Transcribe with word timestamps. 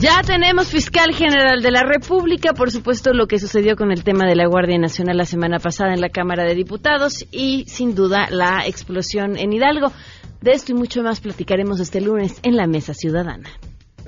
Ya 0.00 0.22
tenemos 0.26 0.66
fiscal 0.66 1.14
general 1.14 1.62
de 1.62 1.70
la 1.70 1.84
República, 1.84 2.52
por 2.52 2.72
supuesto 2.72 3.12
lo 3.12 3.28
que 3.28 3.38
sucedió 3.38 3.76
con 3.76 3.92
el 3.92 4.02
tema 4.02 4.26
de 4.26 4.34
la 4.34 4.48
Guardia 4.48 4.76
Nacional 4.76 5.18
la 5.18 5.24
semana 5.24 5.60
pasada 5.60 5.94
en 5.94 6.00
la 6.00 6.08
Cámara 6.08 6.42
de 6.42 6.56
Diputados 6.56 7.24
y 7.30 7.64
sin 7.68 7.94
duda 7.94 8.26
la 8.28 8.66
explosión 8.66 9.36
en 9.36 9.52
Hidalgo. 9.52 9.92
De 10.40 10.50
esto 10.50 10.72
y 10.72 10.74
mucho 10.74 11.04
más 11.04 11.20
platicaremos 11.20 11.78
este 11.78 12.00
lunes 12.00 12.40
en 12.42 12.56
la 12.56 12.66
Mesa 12.66 12.92
Ciudadana. 12.92 13.48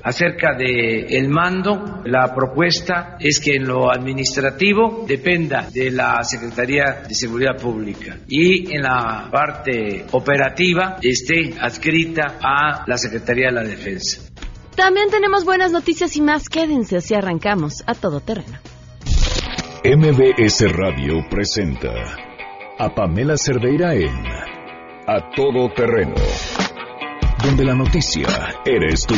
Acerca 0.03 0.55
del 0.57 1.13
el 1.13 1.29
mando, 1.29 2.01
la 2.05 2.35
propuesta 2.35 3.17
es 3.21 3.39
que 3.39 3.57
en 3.57 3.67
lo 3.67 3.91
administrativo 3.91 5.05
dependa 5.07 5.69
de 5.71 5.91
la 5.91 6.23
Secretaría 6.23 7.03
de 7.07 7.15
Seguridad 7.15 7.57
Pública 7.61 8.19
y 8.27 8.75
en 8.75 8.83
la 8.83 9.29
parte 9.31 10.07
operativa 10.13 10.97
esté 11.03 11.55
adscrita 11.61 12.39
a 12.43 12.85
la 12.87 12.97
Secretaría 12.97 13.49
de 13.49 13.53
la 13.53 13.63
Defensa. 13.63 14.23
También 14.75 15.11
tenemos 15.11 15.45
buenas 15.45 15.73
noticias 15.73 16.17
y 16.17 16.23
más. 16.23 16.49
Quédense 16.49 16.97
así 16.97 17.15
arrancamos 17.15 17.85
a 17.87 17.95
todo 17.95 18.21
terreno. 18.21 18.59
MBS 19.85 20.73
Radio 20.73 21.27
presenta 21.29 21.91
a 22.79 22.95
Pamela 22.95 23.37
Cerdeira 23.37 23.95
en 23.95 24.15
A 25.07 25.31
Todo 25.35 25.69
Terreno, 25.75 26.15
donde 27.45 27.65
la 27.65 27.75
noticia 27.75 28.27
eres 28.65 29.07
tú. 29.07 29.15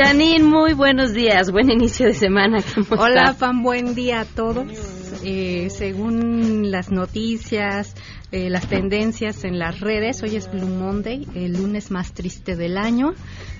Janine, 0.00 0.44
muy 0.44 0.74
buenos 0.74 1.12
días, 1.12 1.50
buen 1.50 1.72
inicio 1.72 2.06
de 2.06 2.14
semana. 2.14 2.58
Hola, 2.96 3.34
Pam, 3.36 3.64
buen 3.64 3.96
día 3.96 4.20
a 4.20 4.24
todos. 4.24 4.68
Eh, 5.24 5.70
según 5.70 6.70
las 6.70 6.92
noticias, 6.92 7.96
eh, 8.30 8.48
las 8.48 8.68
tendencias 8.68 9.42
en 9.42 9.58
las 9.58 9.80
redes, 9.80 10.22
hoy 10.22 10.36
es 10.36 10.48
Blue 10.52 10.68
Monday, 10.68 11.26
el 11.34 11.54
lunes 11.54 11.90
más 11.90 12.12
triste 12.12 12.54
del 12.54 12.78
año. 12.78 13.12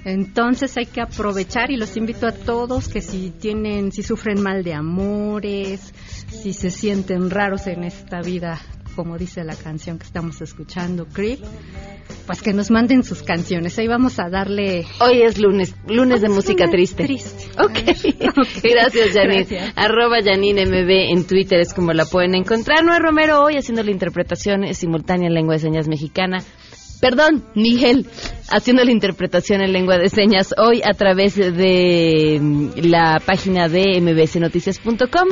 Entonces 0.05 0.77
hay 0.77 0.87
que 0.87 1.01
aprovechar 1.01 1.73
y 1.73 1.77
los 1.77 1.97
invito 1.97 2.29
a 2.29 2.33
todos 2.33 2.89
que 2.89 3.01
si 3.01 3.31
tienen, 3.31 3.91
si 3.91 4.05
sufren 4.05 4.41
mal 4.41 4.63
de 4.63 4.75
amores, 4.75 5.93
si 6.29 6.53
se 6.53 6.71
sienten 6.71 7.31
raros 7.31 7.67
en 7.67 7.83
esta 7.83 8.21
vida 8.21 8.61
como 8.99 9.17
dice 9.17 9.45
la 9.45 9.55
canción 9.55 9.97
que 9.97 10.07
estamos 10.07 10.41
escuchando, 10.43 11.07
Creep, 11.07 11.39
pues 12.29 12.43
que 12.43 12.53
nos 12.53 12.71
manden 12.71 13.05
sus 13.05 13.23
canciones. 13.23 13.79
Ahí 13.79 13.89
vamos 13.89 14.19
a 14.19 14.29
darle. 14.29 14.85
Hoy 15.01 15.23
es 15.23 15.39
lunes, 15.41 15.75
lunes 15.89 16.21
de 16.21 16.29
música 16.29 16.69
triste. 16.71 17.05
Triste. 17.05 17.49
Okay. 17.59 17.95
Gracias, 18.71 19.15
Janine. 19.15 19.73
Arroba 19.75 20.19
Janine 20.23 20.67
MB 20.67 21.11
en 21.11 21.27
Twitter 21.27 21.59
es 21.59 21.73
como 21.73 21.93
la 21.93 22.05
pueden 22.05 22.35
encontrar. 22.35 22.85
Noé 22.85 22.99
Romero 22.99 23.43
hoy 23.43 23.57
haciendo 23.57 23.83
la 23.83 23.91
interpretación 23.91 24.75
simultánea 24.75 25.29
en 25.29 25.35
lengua 25.35 25.55
de 25.55 25.61
señas 25.61 25.89
mexicana. 25.89 26.39
Perdón, 27.01 27.45
Miguel, 27.55 28.07
haciendo 28.51 28.83
la 28.83 28.91
interpretación 28.91 29.61
en 29.61 29.73
lengua 29.73 29.99
de 29.99 30.09
señas 30.09 30.53
hoy 30.59 30.83
a 30.85 30.95
través 30.95 31.37
de 31.37 32.41
mm, 32.41 32.71
la 32.89 33.23
página 33.25 33.69
de 33.69 34.01
mbcnoticias.com. 34.01 35.29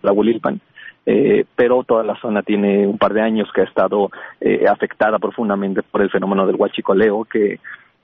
eh, 1.06 1.44
pero 1.54 1.84
toda 1.84 2.02
la 2.02 2.18
zona 2.20 2.42
tiene 2.42 2.86
un 2.86 2.98
par 2.98 3.12
de 3.12 3.20
años 3.20 3.48
que 3.54 3.60
ha 3.60 3.64
estado 3.64 4.10
eh, 4.40 4.64
afectada 4.66 5.18
profundamente 5.18 5.82
por 5.82 6.00
el 6.00 6.10
fenómeno 6.10 6.46
del 6.46 6.56
huachicoleo 6.56 7.24
que 7.24 7.60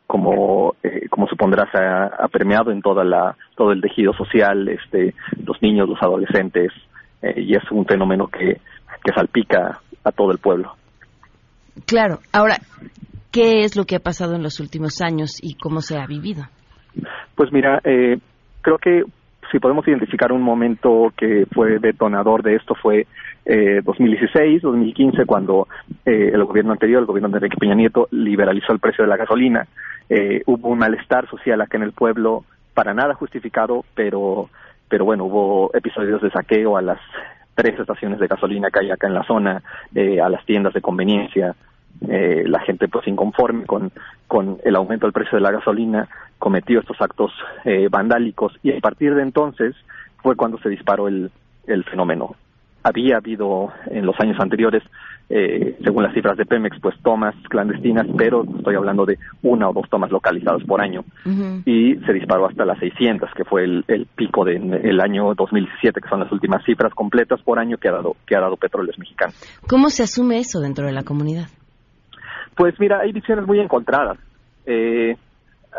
como 0.06 0.74
eh, 0.82 1.08
como 1.08 1.26
supondrás 1.28 1.74
ha, 1.74 2.06
ha, 2.06 2.28
permeado 2.28 2.72
en 2.72 2.82
toda 2.82 3.04
la 3.04 3.36
todo 3.56 3.72
el 3.72 3.80
tejido 3.80 4.12
social 4.12 4.68
este 4.68 5.14
los 5.46 5.62
niños 5.62 5.88
los 5.88 6.02
adolescentes 6.02 6.72
eh, 7.22 7.40
y 7.40 7.54
es 7.54 7.62
un 7.70 7.86
fenómeno 7.86 8.26
que 8.26 8.60
que 9.02 9.12
salpica 9.14 9.80
a 10.04 10.12
todo 10.12 10.32
el 10.32 10.38
pueblo. 10.38 10.74
Claro 11.86 12.18
ahora 12.32 12.58
qué 13.30 13.64
es 13.64 13.76
lo 13.76 13.84
que 13.84 13.96
ha 13.96 14.00
pasado 14.00 14.34
en 14.34 14.42
los 14.42 14.60
últimos 14.60 15.00
años 15.00 15.38
y 15.42 15.54
cómo 15.54 15.80
se 15.80 15.96
ha 15.98 16.06
vivido 16.06 16.44
pues 17.34 17.52
mira 17.52 17.80
eh, 17.84 18.18
creo 18.62 18.78
que 18.78 19.04
si 19.50 19.58
podemos 19.58 19.86
identificar 19.88 20.32
un 20.32 20.42
momento 20.42 21.12
que 21.16 21.46
fue 21.52 21.78
detonador 21.78 22.42
de 22.42 22.56
esto 22.56 22.74
fue 22.74 23.06
eh, 23.44 23.80
2016, 23.82 24.62
2015, 24.62 25.24
cuando 25.26 25.66
eh, 26.04 26.30
el 26.32 26.44
gobierno 26.44 26.72
anterior, 26.72 27.00
el 27.00 27.06
gobierno 27.06 27.28
de 27.30 27.38
Enrique 27.38 27.56
Peña 27.58 27.74
Nieto, 27.74 28.06
liberalizó 28.10 28.72
el 28.72 28.78
precio 28.78 29.04
de 29.04 29.10
la 29.10 29.16
gasolina. 29.16 29.66
Eh, 30.08 30.42
hubo 30.46 30.68
un 30.68 30.78
malestar 30.78 31.28
social 31.28 31.60
acá 31.60 31.76
en 31.76 31.84
el 31.84 31.92
pueblo, 31.92 32.44
para 32.74 32.94
nada 32.94 33.14
justificado, 33.14 33.84
pero, 33.94 34.48
pero 34.88 35.04
bueno, 35.04 35.24
hubo 35.24 35.70
episodios 35.74 36.22
de 36.22 36.30
saqueo 36.30 36.76
a 36.76 36.82
las 36.82 37.00
tres 37.54 37.78
estaciones 37.78 38.20
de 38.20 38.26
gasolina 38.26 38.70
que 38.70 38.80
hay 38.80 38.90
acá 38.90 39.06
en 39.06 39.14
la 39.14 39.24
zona, 39.24 39.62
eh, 39.94 40.20
a 40.20 40.28
las 40.28 40.44
tiendas 40.44 40.72
de 40.72 40.80
conveniencia, 40.80 41.54
eh, 42.08 42.44
la 42.46 42.60
gente 42.60 42.88
pues 42.88 43.06
inconforme 43.06 43.66
con, 43.66 43.92
con 44.26 44.58
el 44.64 44.76
aumento 44.76 45.06
del 45.06 45.12
precio 45.12 45.36
de 45.36 45.42
la 45.42 45.52
gasolina 45.52 46.08
cometió 46.38 46.80
estos 46.80 47.00
actos 47.00 47.30
eh, 47.64 47.88
vandálicos 47.90 48.52
y 48.62 48.72
a 48.72 48.80
partir 48.80 49.14
de 49.14 49.22
entonces 49.22 49.76
fue 50.22 50.36
cuando 50.36 50.58
se 50.58 50.68
disparó 50.68 51.08
el, 51.08 51.30
el 51.66 51.84
fenómeno. 51.84 52.34
Había 52.82 53.18
habido 53.18 53.70
en 53.90 54.06
los 54.06 54.18
años 54.20 54.40
anteriores, 54.40 54.82
eh, 55.28 55.76
según 55.84 56.02
las 56.02 56.14
cifras 56.14 56.38
de 56.38 56.46
Pemex, 56.46 56.80
pues 56.80 56.96
tomas 57.02 57.34
clandestinas, 57.50 58.06
pero 58.16 58.42
estoy 58.56 58.74
hablando 58.74 59.04
de 59.04 59.18
una 59.42 59.68
o 59.68 59.74
dos 59.74 59.86
tomas 59.90 60.10
localizadas 60.10 60.62
por 60.64 60.80
año. 60.80 61.04
Uh 61.26 61.28
-huh. 61.28 61.62
Y 61.66 61.96
se 62.06 62.14
disparó 62.14 62.46
hasta 62.46 62.64
las 62.64 62.78
600, 62.78 63.28
que 63.36 63.44
fue 63.44 63.64
el, 63.64 63.84
el 63.86 64.06
pico 64.06 64.46
del 64.46 64.70
de, 64.70 65.02
año 65.02 65.34
2017, 65.34 66.00
que 66.00 66.08
son 66.08 66.20
las 66.20 66.32
últimas 66.32 66.64
cifras 66.64 66.94
completas 66.94 67.42
por 67.42 67.58
año 67.58 67.76
que 67.76 67.88
ha 67.90 67.92
dado, 67.92 68.16
que 68.26 68.34
ha 68.34 68.40
dado 68.40 68.56
Petróleos 68.56 68.98
Mexicanos. 68.98 69.34
¿Cómo 69.68 69.90
se 69.90 70.02
asume 70.02 70.38
eso 70.38 70.60
dentro 70.60 70.86
de 70.86 70.92
la 70.92 71.02
comunidad? 71.02 71.48
Pues 72.60 72.78
mira, 72.78 73.00
hay 73.00 73.12
visiones 73.12 73.46
muy 73.46 73.58
encontradas. 73.58 74.18
Eh, 74.66 75.16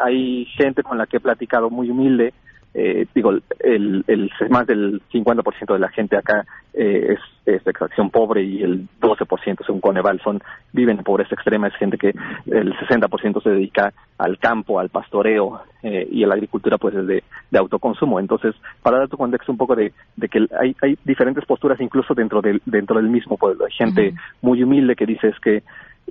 hay 0.04 0.46
gente 0.58 0.82
con 0.82 0.98
la 0.98 1.06
que 1.06 1.18
he 1.18 1.20
platicado 1.20 1.70
muy 1.70 1.92
humilde. 1.92 2.34
Eh, 2.74 3.06
digo, 3.14 3.32
el, 3.60 4.06
el, 4.08 4.32
más 4.50 4.66
del 4.66 5.02
50% 5.12 5.74
de 5.74 5.80
la 5.80 5.90
gente 5.90 6.16
acá 6.16 6.46
eh, 6.74 7.18
es, 7.18 7.20
es, 7.46 7.64
de 7.66 7.72
extracción 7.72 8.10
pobre 8.10 8.44
y 8.44 8.64
el 8.64 8.88
12% 9.02 9.66
según 9.66 9.82
Coneval 9.82 10.22
son 10.22 10.42
viven 10.72 10.98
en 10.98 11.04
pobreza 11.04 11.36
extrema. 11.36 11.68
Es 11.68 11.76
gente 11.76 11.98
que 11.98 12.14
el 12.46 12.74
60% 12.74 13.44
se 13.44 13.50
dedica 13.50 13.92
al 14.18 14.40
campo, 14.40 14.80
al 14.80 14.88
pastoreo 14.88 15.64
eh, 15.84 16.08
y 16.10 16.24
a 16.24 16.28
la 16.28 16.36
agricultura 16.36 16.78
pues 16.78 16.96
es 16.96 17.06
de, 17.08 17.24
de, 17.50 17.60
autoconsumo. 17.60 18.22
Entonces, 18.22 18.56
para 18.82 19.00
dar 19.00 19.10
tu 19.10 19.18
contexto 19.18 19.52
un 19.52 19.58
poco 19.58 19.76
de, 19.76 19.92
de 20.16 20.30
que 20.30 20.48
hay, 20.58 20.74
hay, 20.82 20.98
diferentes 21.04 21.44
posturas 21.46 21.80
incluso 21.82 22.14
dentro 22.14 22.42
del, 22.42 22.62
dentro 22.66 22.96
del 22.96 23.10
mismo 23.10 23.36
pueblo. 23.36 23.66
Hay 23.66 23.74
gente 23.74 24.10
uh 24.10 24.12
-huh. 24.14 24.20
muy 24.42 24.64
humilde 24.64 24.96
que 24.96 25.06
dice 25.06 25.28
es 25.28 25.40
que 25.40 25.64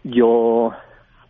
yo 0.04 0.74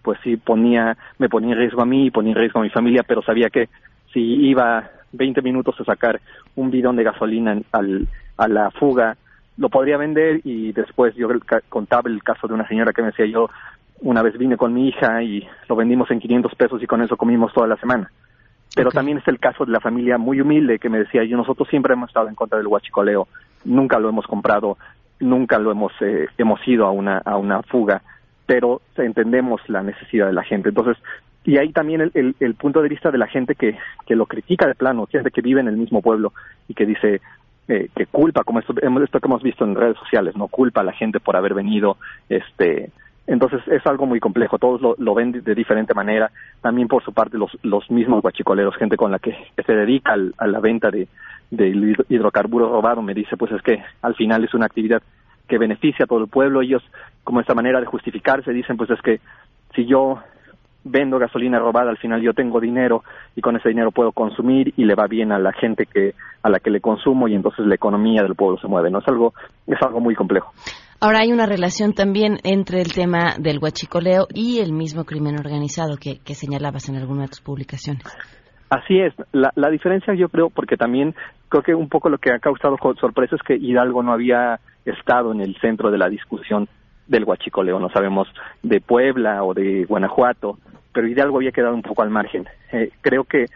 pues 0.03 0.19
sí 0.25 0.37
ponía, 0.37 0.97
me 1.19 1.29
ponía 1.29 1.53
en 1.53 1.59
riesgo 1.59 1.83
a 1.83 1.87
mí 1.87 2.07
y 2.07 2.11
ponía 2.11 2.33
en 2.33 2.39
riesgo 2.39 2.59
a 2.59 2.63
mi 2.63 2.71
familia, 2.71 3.05
pero 3.07 3.23
sabía 3.23 3.49
que 3.51 3.69
si 4.13 4.21
iba 4.21 4.91
20 5.13 5.43
minutos 5.43 5.81
a 5.81 5.85
sacar 5.85 6.21
un 6.57 6.71
bidón 6.71 6.97
de 6.97 7.05
gasolina 7.05 7.61
al, 7.73 8.09
a 8.37 8.49
la 8.49 8.71
fuga, 8.71 9.17
lo 9.57 9.69
podría 9.69 9.97
vender 9.97 10.41
y 10.45 10.73
después 10.73 11.15
yo 11.17 11.29
contaba 11.69 12.09
el 12.09 12.23
caso 12.23 12.49
de 12.49 12.55
una 12.55 12.67
señora 12.67 12.93
que 12.93 13.03
me 13.03 13.09
decía 13.09 13.27
yo, 13.27 13.51
una 14.01 14.23
vez 14.23 14.39
vine 14.39 14.57
con 14.57 14.73
mi 14.73 14.89
hija 14.89 15.23
y 15.23 15.47
lo 15.69 15.77
vendimos 15.77 16.11
en 16.11 16.21
500 16.21 16.55
pesos 16.55 16.83
y 16.83 16.87
con 16.87 17.03
eso 17.03 17.17
comimos 17.17 17.53
toda 17.53 17.67
la 17.67 17.77
semana. 17.77 18.11
Pero 18.75 18.91
también 18.91 19.19
es 19.19 19.27
el 19.27 19.41
caso 19.41 19.67
de 19.67 19.73
la 19.73 19.81
familia 19.81 20.17
muy 20.17 20.41
humilde 20.41 20.79
que 20.79 20.89
me 20.89 20.99
decía 20.99 21.25
yo, 21.25 21.37
nosotros 21.37 21.69
siempre 21.69 21.93
hemos 21.93 22.09
estado 22.09 22.29
en 22.29 22.35
contra 22.35 22.59
del 22.59 22.69
huachicoleo, 22.69 23.27
nunca 23.65 23.99
lo 23.99 24.09
hemos 24.09 24.27
comprado, 24.27 24.79
nunca 25.19 25.59
lo 25.59 25.73
hemos, 25.73 25.93
eh, 26.01 26.29
hemos 26.39 26.67
ido 26.67 26.87
a 26.87 26.93
una, 26.93 27.19
a 27.19 27.37
una 27.37 27.63
fuga, 27.63 28.01
pero 28.47 28.81
entendemos 28.97 29.61
la 29.69 29.83
necesidad 29.83 30.27
de 30.27 30.33
la 30.33 30.45
gente. 30.45 30.71
Entonces, 30.71 30.97
y 31.45 31.57
ahí 31.57 31.73
también 31.73 32.11
el, 32.15 32.35
el, 32.39 32.55
punto 32.55 32.83
de 32.83 32.89
vista 32.89 33.11
de 33.11 33.19
la 33.19 33.27
gente 33.27 33.55
que, 33.55 33.77
que 34.07 34.15
lo 34.15 34.27
critica 34.27 34.67
de 34.67 34.75
plano, 34.75 35.07
gente 35.07 35.31
que 35.31 35.41
vive 35.41 35.61
en 35.61 35.69
el 35.69 35.77
mismo 35.77 36.03
pueblo 36.03 36.33
y 36.69 36.75
que 36.75 36.85
dice, 36.85 37.21
eh, 37.69 37.89
que 37.97 38.07
culpa, 38.07 38.45
como 38.45 38.59
esto, 38.59 38.75
esto 38.77 39.21
que 39.21 39.27
hemos 39.27 39.43
visto 39.43 39.65
en 39.65 39.75
redes 39.75 39.97
sociales, 39.99 40.37
no 40.37 40.49
culpa 40.49 40.83
a 40.83 40.85
la 40.85 40.93
gente 40.93 41.19
por 41.19 41.37
haber 41.37 41.55
venido, 41.55 41.97
este, 42.29 42.91
entonces 43.27 43.61
es 43.69 43.87
algo 43.87 44.07
muy 44.07 44.21
complejo, 44.21 44.59
todos 44.59 44.99
lo, 44.99 45.15
ven 45.15 45.33
de, 45.33 45.55
diferente 45.55 45.95
manera, 45.95 46.31
también 46.61 46.89
por 46.89 47.03
su 47.05 47.13
parte 47.13 47.39
los, 47.39 47.57
los 47.63 47.91
mismos 47.91 48.23
guachicoleros, 48.23 48.77
gente 48.77 48.97
con 48.97 49.11
la 49.11 49.19
que, 49.19 49.35
se 49.65 49.73
dedica 49.73 50.17
a 50.37 50.47
la 50.47 50.61
venta 50.61 50.91
de, 50.91 51.09
de 51.51 51.97
hidrocarburos 52.09 52.71
robados, 52.71 53.03
me 53.03 53.15
dice 53.15 53.37
pues 53.37 53.53
es 53.53 53.63
que 53.63 53.83
al 54.03 54.15
final 54.15 54.45
es 54.45 54.53
una 54.53 54.67
actividad 54.67 55.03
que 55.49 55.59
beneficia 55.59 56.05
a 56.05 56.09
todo 56.09 56.21
el 56.21 56.29
pueblo, 56.29 56.61
ellos 56.61 56.83
como 57.25 57.41
esta 57.41 57.55
manera 57.55 57.81
de 57.81 57.87
justificarse 57.87 58.53
dicen 58.53 58.77
pues 58.77 58.91
es 58.91 59.01
que 59.01 59.21
si 59.75 59.87
yo 59.87 60.19
vendo 60.85 61.19
gasolina 61.19 61.59
robada, 61.59 61.91
al 61.91 61.99
final 61.99 62.23
yo 62.23 62.33
tengo 62.33 62.61
dinero 62.61 63.03
y 63.37 63.41
con 63.41 63.57
ese 63.57 63.69
dinero 63.69 63.91
puedo 63.91 64.13
consumir 64.13 64.73
y 64.77 64.85
le 64.85 64.95
va 64.95 65.07
bien 65.07 65.33
a 65.33 65.39
la 65.39 65.53
gente 65.53 65.87
que 65.87 66.15
a 66.43 66.49
la 66.49 66.59
que 66.59 66.71
le 66.71 66.81
consumo 66.81 67.29
y 67.29 67.35
entonces 67.35 67.67
la 67.67 67.75
economía 67.75 68.23
del 68.23 68.35
pueblo 68.35 68.59
se 68.59 68.67
mueve, 68.67 68.91
no 68.91 69.01
es 69.01 69.09
algo 69.09 69.35
es 69.67 69.79
algo 69.83 70.01
muy 70.01 70.15
complejo. 70.15 70.53
Ahora 71.03 71.21
hay 71.21 71.33
una 71.33 71.47
relación 71.47 71.95
también 71.95 72.39
entre 72.45 72.83
el 72.83 72.93
tema 72.93 73.37
del 73.39 73.59
huachicoleo 73.59 74.27
y 74.35 74.61
el 74.61 74.73
mismo 74.73 75.05
crimen 75.05 75.39
organizado 75.39 75.97
que, 75.97 76.19
que 76.19 76.35
señalabas 76.35 76.91
en 76.91 76.97
alguna 76.97 77.23
de 77.23 77.29
tus 77.29 77.41
publicaciones. 77.41 78.05
Así 78.69 79.01
es, 79.01 79.15
la, 79.33 79.51
la 79.57 79.71
diferencia 79.71 80.15
yo 80.15 80.29
creo, 80.29 80.51
porque 80.51 80.77
también 80.77 81.15
creo 81.49 81.63
que 81.63 81.75
un 81.75 81.89
poco 81.89 82.09
lo 82.09 82.19
que 82.19 82.31
ha 82.31 82.39
causado 82.39 82.77
sorpresa 83.01 83.35
es 83.37 83.43
que 83.43 83.57
Hidalgo 83.57 84.03
no 84.03 84.13
había 84.13 84.61
estado 84.85 85.33
en 85.33 85.41
el 85.41 85.57
centro 85.61 85.91
de 85.91 85.99
la 85.99 86.09
discusión 86.09 86.69
del 87.11 87.25
huachicoleo, 87.25 87.79
no 87.81 87.91
sabemos 87.91 88.29
de 88.63 88.81
Puebla 88.81 89.43
o 89.43 89.53
de 89.53 89.85
Guanajuato, 89.85 90.59
pero 90.93 91.09
Hidalgo 91.09 91.39
había 91.39 91.53
quedado 91.53 91.75
un 91.75 91.83
poco 91.83 92.03
al 92.03 92.11
margen. 92.11 92.47
Eh, 92.73 92.91
creo 93.01 93.25
que 93.25 93.47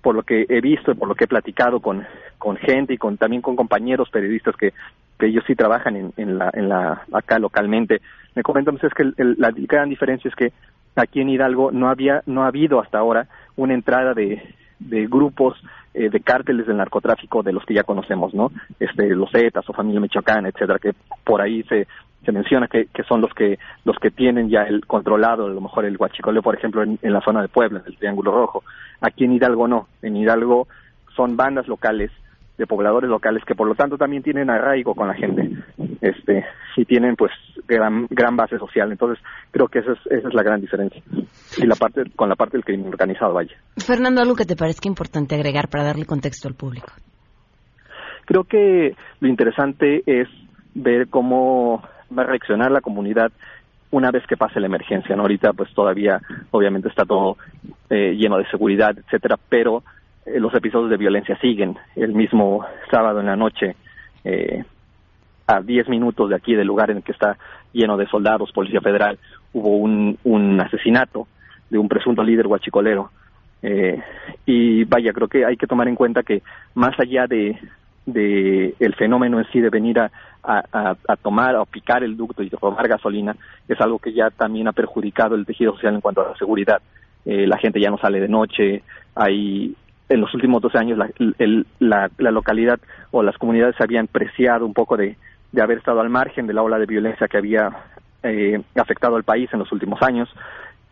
por 0.00 0.14
lo 0.14 0.22
que 0.22 0.46
he 0.48 0.60
visto 0.60 0.92
y 0.92 0.94
por 0.94 1.08
lo 1.08 1.14
que 1.14 1.24
he 1.24 1.28
platicado 1.28 1.80
con, 1.80 2.06
con 2.38 2.56
gente 2.56 2.94
y 2.94 2.98
con 2.98 3.16
también 3.16 3.42
con 3.42 3.56
compañeros 3.56 4.10
periodistas 4.10 4.54
que, 4.56 4.72
que 5.18 5.26
ellos 5.26 5.42
sí 5.46 5.56
trabajan 5.56 5.96
en, 5.96 6.12
en, 6.16 6.38
la, 6.38 6.50
en 6.52 6.68
la 6.68 7.02
acá 7.12 7.38
localmente, 7.38 8.00
me 8.34 8.42
comentan 8.42 8.76
pues, 8.76 8.84
es 8.84 8.94
que 8.94 9.12
la 9.16 9.50
gran 9.52 9.88
diferencia 9.88 10.28
es 10.28 10.34
que 10.36 10.52
aquí 10.94 11.20
en 11.20 11.30
Hidalgo 11.30 11.72
no 11.72 11.88
había 11.88 12.22
no 12.26 12.44
ha 12.44 12.48
habido 12.48 12.80
hasta 12.80 12.98
ahora 12.98 13.26
una 13.56 13.74
entrada 13.74 14.14
de, 14.14 14.40
de 14.78 15.06
grupos 15.06 15.56
eh, 15.94 16.10
de 16.10 16.20
cárteles 16.20 16.66
del 16.66 16.76
narcotráfico 16.76 17.42
de 17.42 17.52
los 17.52 17.64
que 17.64 17.74
ya 17.74 17.84
conocemos, 17.84 18.34
¿no? 18.34 18.50
Este, 18.80 19.06
los 19.14 19.30
Zetas 19.30 19.68
o 19.68 19.72
Familia 19.72 20.00
Michoacán, 20.00 20.46
etcétera, 20.46 20.78
que 20.78 20.92
por 21.24 21.40
ahí 21.40 21.62
se 21.64 21.86
se 22.24 22.32
menciona 22.32 22.66
que, 22.68 22.86
que, 22.86 23.02
son 23.04 23.20
los 23.20 23.32
que 23.34 23.58
los 23.84 23.96
que 23.98 24.10
tienen 24.10 24.48
ya 24.48 24.62
el 24.62 24.86
controlado, 24.86 25.46
a 25.46 25.50
lo 25.50 25.60
mejor 25.60 25.84
el 25.84 25.96
huachicoleo, 25.96 26.42
por 26.42 26.56
ejemplo, 26.56 26.82
en, 26.82 26.98
la 27.02 27.20
zona 27.20 27.42
de 27.42 27.48
Puebla, 27.48 27.80
en 27.80 27.92
el 27.92 27.98
Triángulo 27.98 28.32
Rojo. 28.32 28.64
Aquí 29.00 29.24
en 29.24 29.32
Hidalgo 29.32 29.68
no. 29.68 29.88
En 30.02 30.16
Hidalgo 30.16 30.66
son 31.14 31.36
bandas 31.36 31.68
locales 31.68 32.10
de 32.58 32.66
pobladores 32.66 33.10
locales 33.10 33.42
que 33.44 33.56
por 33.56 33.66
lo 33.66 33.74
tanto 33.74 33.98
también 33.98 34.22
tienen 34.22 34.48
arraigo 34.48 34.94
con 34.94 35.08
la 35.08 35.14
gente 35.14 35.50
este 36.00 36.44
y 36.76 36.84
tienen 36.84 37.16
pues 37.16 37.32
gran, 37.66 38.06
gran 38.08 38.36
base 38.36 38.58
social 38.58 38.92
entonces 38.92 39.22
creo 39.50 39.66
que 39.66 39.80
esa 39.80 39.90
es, 39.92 39.98
esa 40.06 40.28
es 40.28 40.34
la 40.34 40.44
gran 40.44 40.60
diferencia 40.60 41.02
y 41.56 41.66
la 41.66 41.74
parte 41.74 42.04
con 42.14 42.28
la 42.28 42.36
parte 42.36 42.56
del 42.56 42.64
crimen 42.64 42.86
organizado 42.86 43.34
vaya 43.34 43.56
Fernando 43.76 44.20
algo 44.20 44.36
que 44.36 44.44
te 44.44 44.54
parezca 44.54 44.88
importante 44.88 45.34
agregar 45.34 45.68
para 45.68 45.82
darle 45.82 46.06
contexto 46.06 46.46
al 46.46 46.54
público 46.54 46.92
creo 48.24 48.44
que 48.44 48.94
lo 49.18 49.28
interesante 49.28 50.04
es 50.06 50.28
ver 50.74 51.08
cómo 51.08 51.82
va 52.16 52.22
a 52.22 52.26
reaccionar 52.26 52.70
la 52.70 52.80
comunidad 52.80 53.32
una 53.90 54.10
vez 54.10 54.26
que 54.26 54.36
pase 54.36 54.60
la 54.60 54.66
emergencia. 54.66 55.14
¿no? 55.16 55.22
Ahorita 55.22 55.52
pues 55.52 55.72
todavía 55.74 56.20
obviamente 56.50 56.88
está 56.88 57.04
todo 57.04 57.36
eh, 57.90 58.14
lleno 58.16 58.38
de 58.38 58.46
seguridad, 58.46 58.96
etcétera, 58.98 59.36
pero 59.48 59.82
eh, 60.26 60.40
los 60.40 60.54
episodios 60.54 60.90
de 60.90 60.96
violencia 60.96 61.38
siguen. 61.38 61.76
El 61.94 62.14
mismo 62.14 62.64
sábado 62.90 63.20
en 63.20 63.26
la 63.26 63.36
noche, 63.36 63.76
eh, 64.24 64.64
a 65.46 65.60
10 65.60 65.88
minutos 65.88 66.30
de 66.30 66.36
aquí 66.36 66.54
del 66.54 66.66
lugar 66.66 66.90
en 66.90 66.98
el 66.98 67.02
que 67.02 67.12
está 67.12 67.36
lleno 67.72 67.96
de 67.96 68.06
soldados, 68.06 68.52
Policía 68.52 68.80
Federal, 68.80 69.18
hubo 69.52 69.76
un, 69.76 70.18
un 70.24 70.60
asesinato 70.60 71.28
de 71.70 71.78
un 71.78 71.88
presunto 71.88 72.22
líder 72.22 72.46
guachicolero. 72.46 73.10
Eh, 73.62 74.00
y 74.46 74.84
vaya, 74.84 75.12
creo 75.12 75.28
que 75.28 75.44
hay 75.44 75.56
que 75.56 75.66
tomar 75.66 75.88
en 75.88 75.94
cuenta 75.94 76.22
que 76.22 76.42
más 76.74 76.98
allá 77.00 77.26
de, 77.26 77.58
de 78.06 78.74
el 78.78 78.94
fenómeno 78.94 79.38
en 79.38 79.46
sí 79.50 79.60
de 79.60 79.70
venir 79.70 79.98
a, 79.98 80.10
a, 80.42 81.16
tomar 81.16 81.56
o 81.56 81.64
picar 81.64 82.04
el 82.04 82.16
ducto 82.16 82.42
y 82.42 82.50
robar 82.50 82.86
gasolina 82.86 83.34
es 83.66 83.80
algo 83.80 83.98
que 83.98 84.12
ya 84.12 84.30
también 84.30 84.68
ha 84.68 84.72
perjudicado 84.72 85.34
el 85.34 85.46
tejido 85.46 85.72
social 85.72 85.94
en 85.94 86.00
cuanto 86.00 86.20
a 86.20 86.30
la 86.30 86.36
seguridad. 86.36 86.82
Eh, 87.24 87.46
la 87.46 87.56
gente 87.56 87.80
ya 87.80 87.90
no 87.90 87.96
sale 87.96 88.20
de 88.20 88.28
noche, 88.28 88.82
hay 89.14 89.74
en 90.10 90.20
los 90.20 90.34
últimos 90.34 90.60
12 90.60 90.78
años 90.78 90.98
la, 90.98 91.08
la, 91.78 92.10
la, 92.18 92.30
localidad 92.30 92.78
o 93.10 93.22
las 93.22 93.38
comunidades 93.38 93.76
se 93.76 93.84
habían 93.84 94.06
preciado 94.06 94.66
un 94.66 94.74
poco 94.74 94.98
de, 94.98 95.16
de 95.50 95.62
haber 95.62 95.78
estado 95.78 96.00
al 96.00 96.10
margen 96.10 96.46
de 96.46 96.52
la 96.52 96.62
ola 96.62 96.78
de 96.78 96.84
violencia 96.84 97.26
que 97.26 97.38
había 97.38 97.70
eh, 98.22 98.60
afectado 98.74 99.16
al 99.16 99.24
país 99.24 99.48
en 99.52 99.60
los 99.60 99.72
últimos 99.72 100.02
años 100.02 100.28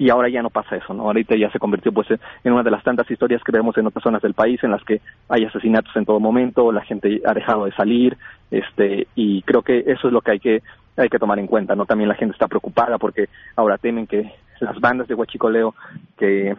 y 0.03 0.11
ahora 0.11 0.29
ya 0.29 0.43
no 0.43 0.51
pasa 0.51 0.75
eso, 0.75 0.93
¿no? 0.93 1.05
Ahorita 1.05 1.37
ya 1.37 1.49
se 1.53 1.61
convirtió 1.61 1.93
pues 1.93 2.09
en 2.11 2.53
una 2.53 2.65
de 2.65 2.73
las 2.73 2.83
tantas 2.83 3.09
historias 3.09 3.41
que 3.45 3.53
vemos 3.53 3.79
en 3.79 3.87
otras 3.87 4.03
zonas 4.03 4.21
del 4.21 4.35
país 4.35 4.59
en 4.65 4.73
las 4.73 4.83
que 4.83 5.01
hay 5.29 5.45
asesinatos 5.45 5.95
en 5.95 6.05
todo 6.05 6.19
momento, 6.19 6.73
la 6.73 6.85
gente 6.85 7.23
ha 7.25 7.33
dejado 7.33 7.67
de 7.67 7.73
salir, 7.73 8.17
este 8.51 9.07
y 9.15 9.43
creo 9.43 9.63
que 9.63 9.79
eso 9.79 10.09
es 10.09 10.13
lo 10.13 10.21
que 10.21 10.33
hay 10.33 10.41
que 10.41 10.61
hay 10.97 11.09
que 11.09 11.21
tomar 11.21 11.39
en 11.39 11.47
cuenta, 11.47 11.77
¿no? 11.77 11.87
También 11.87 12.09
la 12.09 12.17
gente 12.17 12.33
está 12.33 12.49
preocupada 12.49 12.99
porque 12.99 13.29
ahora 13.55 13.79
temen 13.79 14.09
que 14.09 14.29
las 14.59 14.81
bandas 14.81 15.07
de 15.07 15.15
huachicoleo 15.15 15.73
que 16.19 16.57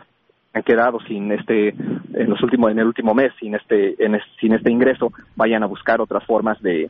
han 0.54 0.64
quedado 0.64 1.02
sin 1.02 1.30
este 1.34 1.76
en 2.14 2.30
los 2.30 2.42
últimos 2.44 2.72
en 2.72 2.80
el 2.80 2.88
último 2.88 3.14
mes 3.14 3.34
sin 3.42 3.56
este 3.56 4.02
en, 4.06 4.22
sin 4.40 4.54
este 4.54 4.72
ingreso 4.72 5.12
vayan 5.36 5.64
a 5.64 5.68
buscar 5.68 6.00
otras 6.00 6.24
formas 6.24 6.62
de 6.62 6.90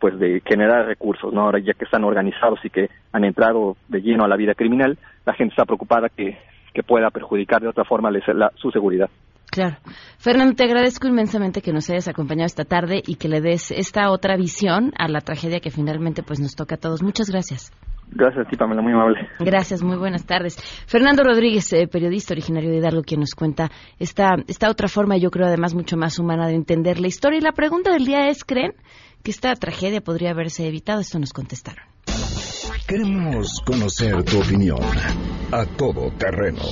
pues 0.00 0.18
de 0.18 0.42
generar 0.44 0.86
recursos, 0.86 1.32
¿no? 1.32 1.42
Ahora 1.42 1.60
ya 1.60 1.74
que 1.74 1.84
están 1.84 2.04
organizados 2.04 2.58
y 2.64 2.70
que 2.70 2.88
han 3.12 3.24
entrado 3.24 3.76
de 3.88 4.00
lleno 4.00 4.24
a 4.24 4.28
la 4.28 4.36
vida 4.36 4.54
criminal, 4.54 4.98
la 5.26 5.34
gente 5.34 5.52
está 5.52 5.64
preocupada 5.64 6.08
que, 6.08 6.38
que 6.72 6.82
pueda 6.82 7.10
perjudicar 7.10 7.60
de 7.60 7.68
otra 7.68 7.84
forma 7.84 8.10
la, 8.10 8.50
su 8.56 8.70
seguridad. 8.70 9.10
Claro. 9.50 9.76
Fernando, 10.18 10.54
te 10.54 10.64
agradezco 10.64 11.08
inmensamente 11.08 11.60
que 11.60 11.72
nos 11.72 11.90
hayas 11.90 12.08
acompañado 12.08 12.46
esta 12.46 12.64
tarde 12.64 13.02
y 13.04 13.16
que 13.16 13.28
le 13.28 13.40
des 13.40 13.72
esta 13.72 14.10
otra 14.10 14.36
visión 14.36 14.92
a 14.96 15.08
la 15.08 15.20
tragedia 15.20 15.58
que 15.60 15.70
finalmente 15.70 16.22
pues 16.22 16.40
nos 16.40 16.54
toca 16.54 16.76
a 16.76 16.78
todos. 16.78 17.02
Muchas 17.02 17.30
gracias. 17.30 17.72
Gracias 18.12 18.46
a 18.46 18.50
ti, 18.50 18.56
Pamela, 18.56 18.82
muy 18.82 18.92
amable. 18.92 19.28
Gracias, 19.38 19.82
muy 19.82 19.96
buenas 19.96 20.26
tardes. 20.26 20.56
Fernando 20.86 21.22
Rodríguez, 21.22 21.72
eh, 21.72 21.86
periodista 21.86 22.34
originario 22.34 22.70
de 22.70 22.78
Hidalgo, 22.78 23.02
quien 23.02 23.20
nos 23.20 23.34
cuenta 23.34 23.70
esta, 23.98 24.34
esta 24.48 24.68
otra 24.68 24.88
forma, 24.88 25.16
yo 25.16 25.30
creo 25.30 25.46
además 25.46 25.74
mucho 25.74 25.96
más 25.96 26.18
humana 26.18 26.48
de 26.48 26.54
entender 26.54 26.98
la 26.98 27.06
historia. 27.06 27.38
Y 27.38 27.42
la 27.42 27.52
pregunta 27.52 27.92
del 27.92 28.04
día 28.04 28.28
es, 28.28 28.44
¿creen 28.44 28.72
que 29.22 29.30
esta 29.30 29.54
tragedia 29.56 30.00
podría 30.00 30.30
haberse 30.30 30.66
evitado. 30.66 31.00
Esto 31.00 31.18
nos 31.18 31.32
contestaron. 31.32 31.84
Queremos 32.86 33.60
conocer 33.64 34.22
tu 34.24 34.40
opinión 34.40 34.80
a 35.52 35.64
todo 35.64 36.10
terreno 36.18 36.62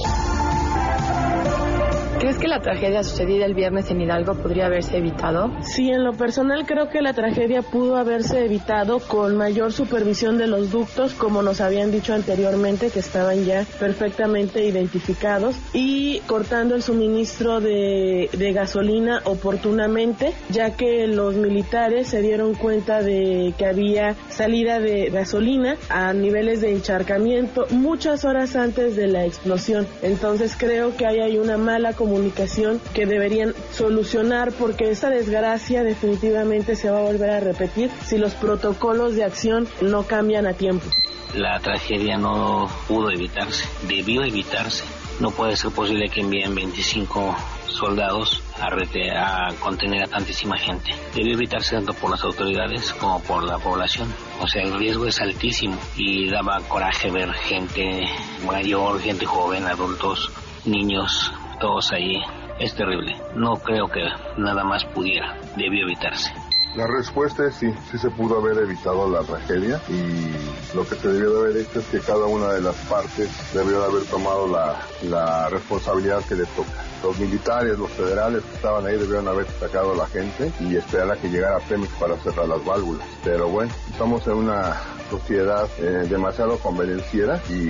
¿Crees 2.19 2.39
que 2.39 2.49
la 2.49 2.59
tragedia 2.59 3.05
sucedida 3.05 3.47
el 3.47 3.55
viernes 3.55 3.93
en 3.93 4.01
Hidalgo 4.01 4.35
podría 4.35 4.67
haberse 4.67 4.97
evitado? 4.97 5.53
Sí, 5.63 5.89
en 5.91 6.03
lo 6.03 6.15
personal 6.15 6.67
creo 6.67 6.89
que 6.89 7.01
la 7.01 7.13
tragedia 7.13 7.63
pudo 7.63 7.97
haberse 7.97 8.45
evitado 8.45 8.99
con 8.99 9.37
mayor 9.37 9.73
supervisión 9.73 10.37
de 10.37 10.49
los 10.49 10.73
ductos, 10.73 11.15
como 11.15 11.43
nos 11.43 11.61
habían 11.61 11.93
dicho 11.93 12.15
anteriormente, 12.15 12.91
que 12.91 12.99
estaban 12.99 13.45
ya 13.45 13.65
perfectamente 13.79 14.65
identificados, 14.65 15.55
y 15.73 16.19
cortando 16.27 16.75
el 16.75 16.83
suministro 16.83 17.61
de, 17.61 18.29
de 18.33 18.53
gasolina 18.53 19.23
oportunamente, 19.25 20.33
ya 20.51 20.77
que 20.77 21.07
los 21.07 21.37
militares 21.37 22.09
se 22.09 22.21
dieron 22.21 22.55
cuenta 22.55 23.01
de 23.01 23.55
que 23.57 23.65
había 23.65 24.17
salida 24.29 24.81
de 24.81 25.11
gasolina 25.11 25.77
a 25.89 26.13
niveles 26.15 26.63
de 26.63 26.73
encharcamiento 26.73 27.67
muchas 27.71 28.25
horas 28.25 28.57
antes 28.57 28.97
de 28.97 29.07
la 29.07 29.25
explosión. 29.25 29.87
Entonces 30.03 30.57
creo 30.59 30.97
que 30.97 31.07
ahí 31.07 31.21
hay 31.21 31.39
una 31.39 31.57
mala 31.57 31.93
comunicación 31.93 32.08
comunicación 32.09 32.81
que 32.95 33.05
deberían 33.05 33.55
solucionar 33.71 34.53
porque 34.53 34.91
esta 34.91 35.11
desgracia 35.11 35.83
definitivamente 35.83 36.75
se 36.75 36.89
va 36.91 37.01
a 37.01 37.03
volver 37.03 37.31
a 37.31 37.41
repetir 37.41 37.91
si 38.03 38.17
los 38.17 38.33
protocolos 38.35 39.15
de 39.15 39.25
acción 39.25 39.69
no 39.83 40.05
cambian 40.05 40.47
a 40.47 40.55
tiempo. 40.55 40.87
La 41.35 41.61
tragedia 41.61 42.17
no 42.17 42.67
pudo 42.89 43.11
evitarse, 43.11 43.65
debió 43.87 44.25
evitarse. 44.25 44.85
No 45.21 45.31
puede 45.33 45.57
ser 45.57 45.71
posible 45.73 46.09
que 46.09 46.21
envíen 46.21 46.55
25 46.55 47.37
soldados 47.67 48.43
a, 48.59 49.49
contener 49.61 50.05
a 50.05 50.07
tantísima 50.07 50.57
gente. 50.57 50.91
Debe 51.15 51.33
evitarse 51.33 51.77
tanto 51.77 51.93
por 51.93 52.11
las 52.11 52.23
autoridades 52.25 52.93
como 52.95 53.21
por 53.23 53.43
la 53.45 53.59
población. 53.59 54.09
O 54.41 54.49
sea, 54.49 54.63
el 54.63 54.79
riesgo 54.79 55.07
es 55.07 55.21
altísimo 55.21 55.77
y 55.97 56.31
daba 56.31 56.61
coraje 56.69 57.11
ver 57.11 57.31
gente 57.33 58.09
mayor, 58.47 59.01
gente 59.01 59.27
joven, 59.27 59.67
adultos, 59.67 60.31
niños, 60.69 61.33
todos 61.61 61.93
ahí. 61.93 62.21
Es 62.59 62.75
terrible. 62.75 63.17
No 63.35 63.55
creo 63.55 63.89
que 63.89 64.03
nada 64.37 64.65
más 64.65 64.85
pudiera. 64.85 65.39
Debió 65.57 65.85
evitarse. 65.85 66.33
La 66.75 66.87
respuesta 66.87 67.47
es 67.47 67.55
sí, 67.55 67.73
sí 67.91 67.99
se 67.99 68.11
pudo 68.11 68.39
haber 68.39 68.59
evitado 68.59 69.11
la 69.11 69.21
tragedia 69.23 69.81
y 69.89 70.77
lo 70.77 70.87
que 70.87 70.97
se 70.97 71.09
debió 71.09 71.33
de 71.33 71.41
haber 71.41 71.57
hecho 71.63 71.81
es 71.81 71.87
que 71.87 71.99
cada 71.99 72.27
una 72.27 72.53
de 72.53 72.61
las 72.61 72.77
partes 72.87 73.31
debió 73.55 73.81
de 73.81 73.87
haber 73.87 74.05
tomado 74.05 74.47
la, 74.47 74.77
la 75.03 75.49
responsabilidad 75.49 76.23
que 76.25 76.35
le 76.35 76.45
toca. 76.45 76.85
Los 77.03 77.19
militares, 77.19 77.79
los 77.79 77.91
federales 77.91 78.45
que 78.45 78.57
estaban 78.57 78.87
ahí 78.87 78.97
debieron 78.97 79.27
haber 79.29 79.47
sacado 79.59 79.93
a 79.93 79.97
la 79.97 80.07
gente 80.07 80.53
y 80.61 80.77
esperar 80.77 81.13
a 81.13 81.17
que 81.17 81.29
llegara 81.29 81.59
Pemex 81.61 81.93
para 81.95 82.17
cerrar 82.19 82.47
las 82.47 82.65
válvulas. 82.65 83.07
Pero 83.25 83.49
bueno, 83.49 83.73
estamos 83.91 84.27
en 84.27 84.35
una 84.35 84.77
sociedad 85.11 85.69
eh, 85.79 86.07
demasiado 86.09 86.59
convenenciera 86.59 87.41
y 87.49 87.69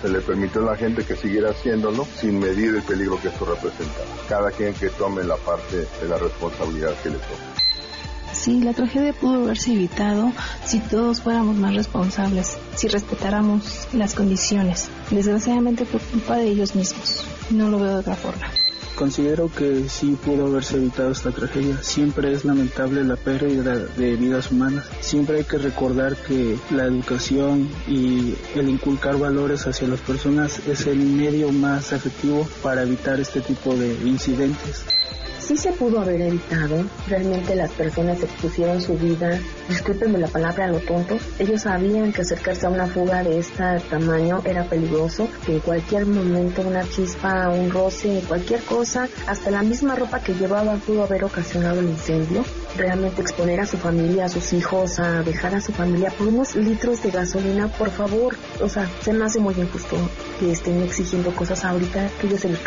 se 0.00 0.08
le 0.08 0.20
permitió 0.20 0.62
a 0.62 0.72
la 0.72 0.76
gente 0.76 1.04
que 1.04 1.16
siguiera 1.16 1.50
haciéndolo 1.50 2.04
sin 2.04 2.38
medir 2.38 2.74
el 2.74 2.82
peligro 2.82 3.20
que 3.20 3.28
esto 3.28 3.44
representaba. 3.44 4.06
Cada 4.28 4.50
quien 4.50 4.74
que 4.74 4.88
tome 4.90 5.24
la 5.24 5.36
parte 5.36 5.86
de 6.00 6.08
la 6.08 6.18
responsabilidad 6.18 6.94
que 7.02 7.10
le 7.10 7.16
toca. 7.16 7.56
Sí, 8.32 8.60
la 8.60 8.74
tragedia 8.74 9.12
pudo 9.12 9.42
haberse 9.42 9.72
evitado 9.72 10.30
si 10.64 10.78
todos 10.78 11.22
fuéramos 11.22 11.56
más 11.56 11.74
responsables, 11.74 12.58
si 12.74 12.86
respetáramos 12.86 13.88
las 13.92 14.14
condiciones. 14.14 14.88
Desgraciadamente 15.10 15.84
por 15.84 16.00
culpa 16.02 16.36
de 16.36 16.48
ellos 16.48 16.76
mismos. 16.76 17.24
No 17.50 17.70
lo 17.70 17.78
veo 17.78 17.94
de 17.94 18.00
otra 18.00 18.14
forma. 18.14 18.46
Considero 18.96 19.50
que 19.52 19.90
sí 19.90 20.16
pudo 20.24 20.46
haberse 20.46 20.78
evitado 20.78 21.10
esta 21.12 21.30
tragedia. 21.30 21.82
Siempre 21.82 22.32
es 22.32 22.46
lamentable 22.46 23.04
la 23.04 23.16
pérdida 23.16 23.76
de 23.76 24.16
vidas 24.16 24.50
humanas. 24.50 24.86
Siempre 25.00 25.38
hay 25.38 25.44
que 25.44 25.58
recordar 25.58 26.16
que 26.16 26.56
la 26.70 26.84
educación 26.84 27.68
y 27.86 28.34
el 28.54 28.70
inculcar 28.70 29.18
valores 29.18 29.66
hacia 29.66 29.86
las 29.86 30.00
personas 30.00 30.66
es 30.66 30.86
el 30.86 30.98
medio 30.98 31.52
más 31.52 31.92
efectivo 31.92 32.48
para 32.62 32.84
evitar 32.84 33.20
este 33.20 33.42
tipo 33.42 33.76
de 33.76 33.92
incidentes 34.08 34.86
sí 35.46 35.56
se 35.56 35.72
pudo 35.72 36.00
haber 36.00 36.20
evitado. 36.20 36.84
Realmente 37.06 37.54
las 37.54 37.70
personas 37.70 38.20
expusieron 38.22 38.82
su 38.82 38.94
vida, 38.98 39.38
discúlpenme 39.68 40.18
la 40.18 40.26
palabra, 40.26 40.64
a 40.64 40.68
lo 40.68 40.80
tonto. 40.80 41.16
Ellos 41.38 41.62
sabían 41.62 42.12
que 42.12 42.22
acercarse 42.22 42.66
a 42.66 42.70
una 42.70 42.86
fuga 42.88 43.22
de 43.22 43.38
este 43.38 43.62
tamaño 43.88 44.42
era 44.44 44.64
peligroso, 44.64 45.28
que 45.44 45.52
en 45.52 45.60
cualquier 45.60 46.06
momento 46.06 46.62
una 46.62 46.82
chispa, 46.88 47.48
un 47.48 47.70
roce, 47.70 48.22
cualquier 48.26 48.60
cosa, 48.62 49.08
hasta 49.26 49.50
la 49.50 49.62
misma 49.62 49.94
ropa 49.94 50.20
que 50.20 50.34
llevaban 50.34 50.80
pudo 50.80 51.04
haber 51.04 51.24
ocasionado 51.24 51.78
el 51.78 51.90
incendio. 51.90 52.44
Realmente 52.76 53.22
exponer 53.22 53.60
a 53.60 53.66
su 53.66 53.78
familia, 53.78 54.24
a 54.24 54.28
sus 54.28 54.52
hijos, 54.52 54.98
a 54.98 55.22
dejar 55.22 55.54
a 55.54 55.60
su 55.60 55.72
familia 55.72 56.10
por 56.10 56.26
unos 56.26 56.56
litros 56.56 57.02
de 57.02 57.10
gasolina, 57.10 57.68
por 57.68 57.90
favor. 57.90 58.36
O 58.60 58.68
sea, 58.68 58.90
se 59.00 59.12
me 59.12 59.24
hace 59.24 59.38
muy 59.38 59.54
injusto 59.54 59.96
que 60.40 60.50
estén 60.50 60.82
exigiendo 60.82 61.30
cosas 61.34 61.64
ahorita 61.64 62.08
que 62.20 62.26
ellos 62.26 62.40
se 62.40 62.48
les 62.48 62.58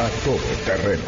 a 0.00 0.08
todo 0.24 0.38
terreno. 0.64 1.04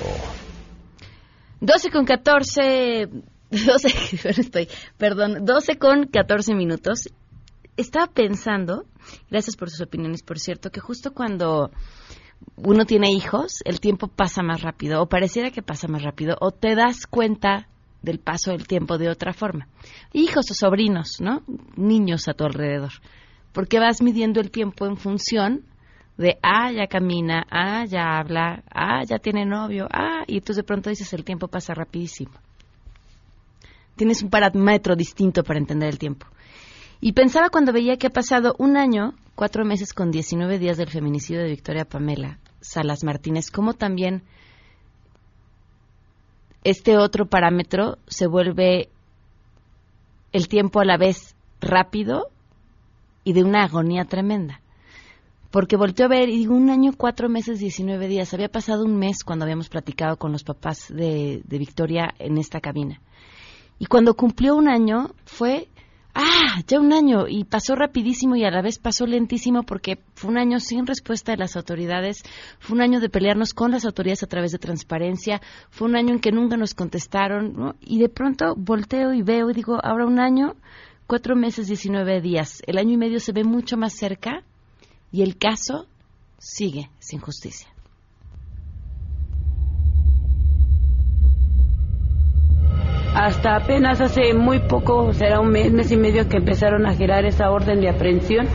12 1.61 1.90
con 1.90 2.04
14, 2.04 3.08
12, 3.50 3.88
estoy, 4.40 4.68
perdón, 4.99 5.46
12 5.46 5.78
con 5.78 6.06
14 6.08 6.54
minutos. 6.54 7.08
Estaba 7.78 8.06
pensando, 8.08 8.84
gracias 9.30 9.56
por 9.56 9.70
sus 9.70 9.80
opiniones, 9.80 10.22
por 10.22 10.38
cierto, 10.38 10.70
que 10.70 10.80
justo 10.80 11.14
cuando 11.14 11.70
uno 12.56 12.84
tiene 12.84 13.11
hijos, 13.12 13.62
el 13.64 13.80
tiempo 13.80 14.08
pasa 14.08 14.42
más 14.42 14.61
rápido, 14.61 15.00
o 15.00 15.08
pareciera 15.08 15.50
que 15.50 15.62
pasa 15.62 15.88
más 15.88 16.02
rápido, 16.02 16.37
o 16.40 16.50
te 16.50 16.75
das 16.75 17.06
cuenta 17.06 17.68
del 18.02 18.18
paso 18.18 18.50
del 18.50 18.66
tiempo 18.66 18.99
de 18.99 19.08
otra 19.08 19.32
forma. 19.32 19.68
Hijos 20.12 20.50
o 20.50 20.54
sobrinos, 20.54 21.18
¿no? 21.20 21.42
Niños 21.76 22.28
a 22.28 22.34
tu 22.34 22.44
alrededor. 22.44 22.92
Porque 23.52 23.78
vas 23.78 24.02
midiendo 24.02 24.40
el 24.40 24.50
tiempo 24.50 24.84
en 24.84 24.99
función 24.99 25.64
de, 26.16 26.38
ah, 26.42 26.71
ya 26.73 26.87
camina, 26.87 27.47
ah, 27.50 27.85
ya 27.87 28.19
habla, 28.19 28.62
ah, 28.71 29.02
ya 29.04 29.19
tiene 29.19 29.45
novio, 29.45 29.88
ah, 29.90 30.25
y 30.26 30.35
entonces 30.35 30.57
de 30.57 30.62
pronto 30.64 30.90
dices, 30.90 31.12
el 31.12 31.25
tiempo 31.25 31.49
pasa 31.49 31.75
rapidísimo. 31.75 32.33
Tienes 33.97 34.23
un 34.23 34.31
parámetro 34.31 34.97
distinto 34.97 35.42
para 35.42 35.59
entender 35.59 35.88
el 35.88 35.99
tiempo. 35.99 36.26
Y 37.00 37.12
pensaba 37.12 37.50
cuando 37.50 37.73
veía 37.73 37.97
que 37.97 38.07
ha 38.07 38.11
pasado 38.11 38.54
un 38.59 38.76
año, 38.76 39.14
cuatro 39.35 39.64
meses 39.64 39.92
con 39.92 40.11
19 40.11 40.59
días 40.59 40.76
del 40.76 40.88
feminicidio 40.88 41.42
de 41.42 41.50
Victoria 41.50 41.85
Pamela 41.85 42.38
Salas 42.61 43.02
Martínez, 43.02 43.50
cómo 43.50 43.75
también 43.75 44.23
este 46.64 46.97
otro 46.97 47.26
parámetro 47.26 47.99
se 48.07 48.28
vuelve 48.28 48.88
el 50.33 50.49
tiempo 50.49 50.81
a 50.81 50.85
la 50.85 50.97
vez 50.97 51.35
rápido 51.61 52.28
y 53.25 53.33
de 53.33 53.42
una 53.42 53.64
agonía 53.64 54.04
tremenda 54.04 54.61
porque 55.52 55.76
volteó 55.76 56.06
a 56.06 56.09
ver 56.09 56.30
y 56.30 56.38
digo, 56.38 56.56
un 56.56 56.71
año, 56.71 56.92
cuatro 56.97 57.28
meses, 57.28 57.61
diecinueve 57.61 58.09
días. 58.09 58.32
Había 58.32 58.49
pasado 58.49 58.85
un 58.85 58.99
mes 58.99 59.23
cuando 59.23 59.44
habíamos 59.44 59.68
platicado 59.68 60.16
con 60.16 60.32
los 60.32 60.44
papás 60.44 60.88
de, 60.88 61.42
de 61.44 61.59
Victoria 61.59 62.14
en 62.18 62.38
esta 62.38 62.61
cabina. 62.61 63.00
Y 63.78 63.85
cuando 63.85 64.14
cumplió 64.14 64.56
un 64.56 64.66
año 64.66 65.11
fue, 65.26 65.68
ah, 66.14 66.62
ya 66.66 66.80
un 66.80 66.94
año, 66.94 67.28
y 67.28 67.44
pasó 67.44 67.75
rapidísimo 67.75 68.35
y 68.35 68.44
a 68.44 68.50
la 68.50 68.62
vez 68.62 68.78
pasó 68.78 69.06
lentísimo 69.06 69.62
porque 69.62 69.99
fue 70.14 70.30
un 70.30 70.38
año 70.38 70.59
sin 70.59 70.87
respuesta 70.87 71.32
de 71.32 71.38
las 71.38 71.54
autoridades, 71.54 72.23
fue 72.59 72.76
un 72.76 72.82
año 72.82 73.00
de 73.00 73.11
pelearnos 73.11 73.52
con 73.52 73.73
las 73.73 73.85
autoridades 73.85 74.23
a 74.23 74.28
través 74.28 74.52
de 74.52 74.59
transparencia, 74.59 75.42
fue 75.68 75.87
un 75.87 75.97
año 75.97 76.14
en 76.14 76.21
que 76.21 76.32
nunca 76.32 76.56
nos 76.56 76.73
contestaron, 76.73 77.52
¿no? 77.52 77.75
y 77.80 77.99
de 77.99 78.09
pronto 78.09 78.54
volteo 78.56 79.12
y 79.12 79.23
veo 79.23 79.50
y 79.50 79.54
digo, 79.54 79.78
ahora 79.82 80.06
un 80.06 80.18
año, 80.18 80.54
cuatro 81.06 81.37
meses, 81.37 81.66
diecinueve 81.66 82.23
días, 82.23 82.62
el 82.66 82.78
año 82.78 82.94
y 82.94 82.97
medio 82.97 83.21
se 83.21 83.32
ve 83.32 83.44
mucho 83.44 83.76
más 83.76 83.92
cerca 83.92 84.44
y 85.12 85.23
el 85.23 85.37
caso 85.37 85.87
sigue 86.38 86.90
sin 86.99 87.21
justicia. 87.21 87.69
Hasta 93.14 93.57
apenas 93.57 94.00
hace 94.00 94.33
muy 94.33 94.59
poco, 94.61 95.12
será 95.12 95.38
un 95.38 95.50
mes, 95.50 95.71
mes 95.71 95.92
y 95.92 95.99
medio 95.99 96.28
que 96.31 96.38
empezaron 96.38 96.87
a 96.87 96.95
girar 96.95 97.26
esa 97.26 97.50
orden 97.50 97.83
de 97.83 97.90
aprehensión. 97.90 98.49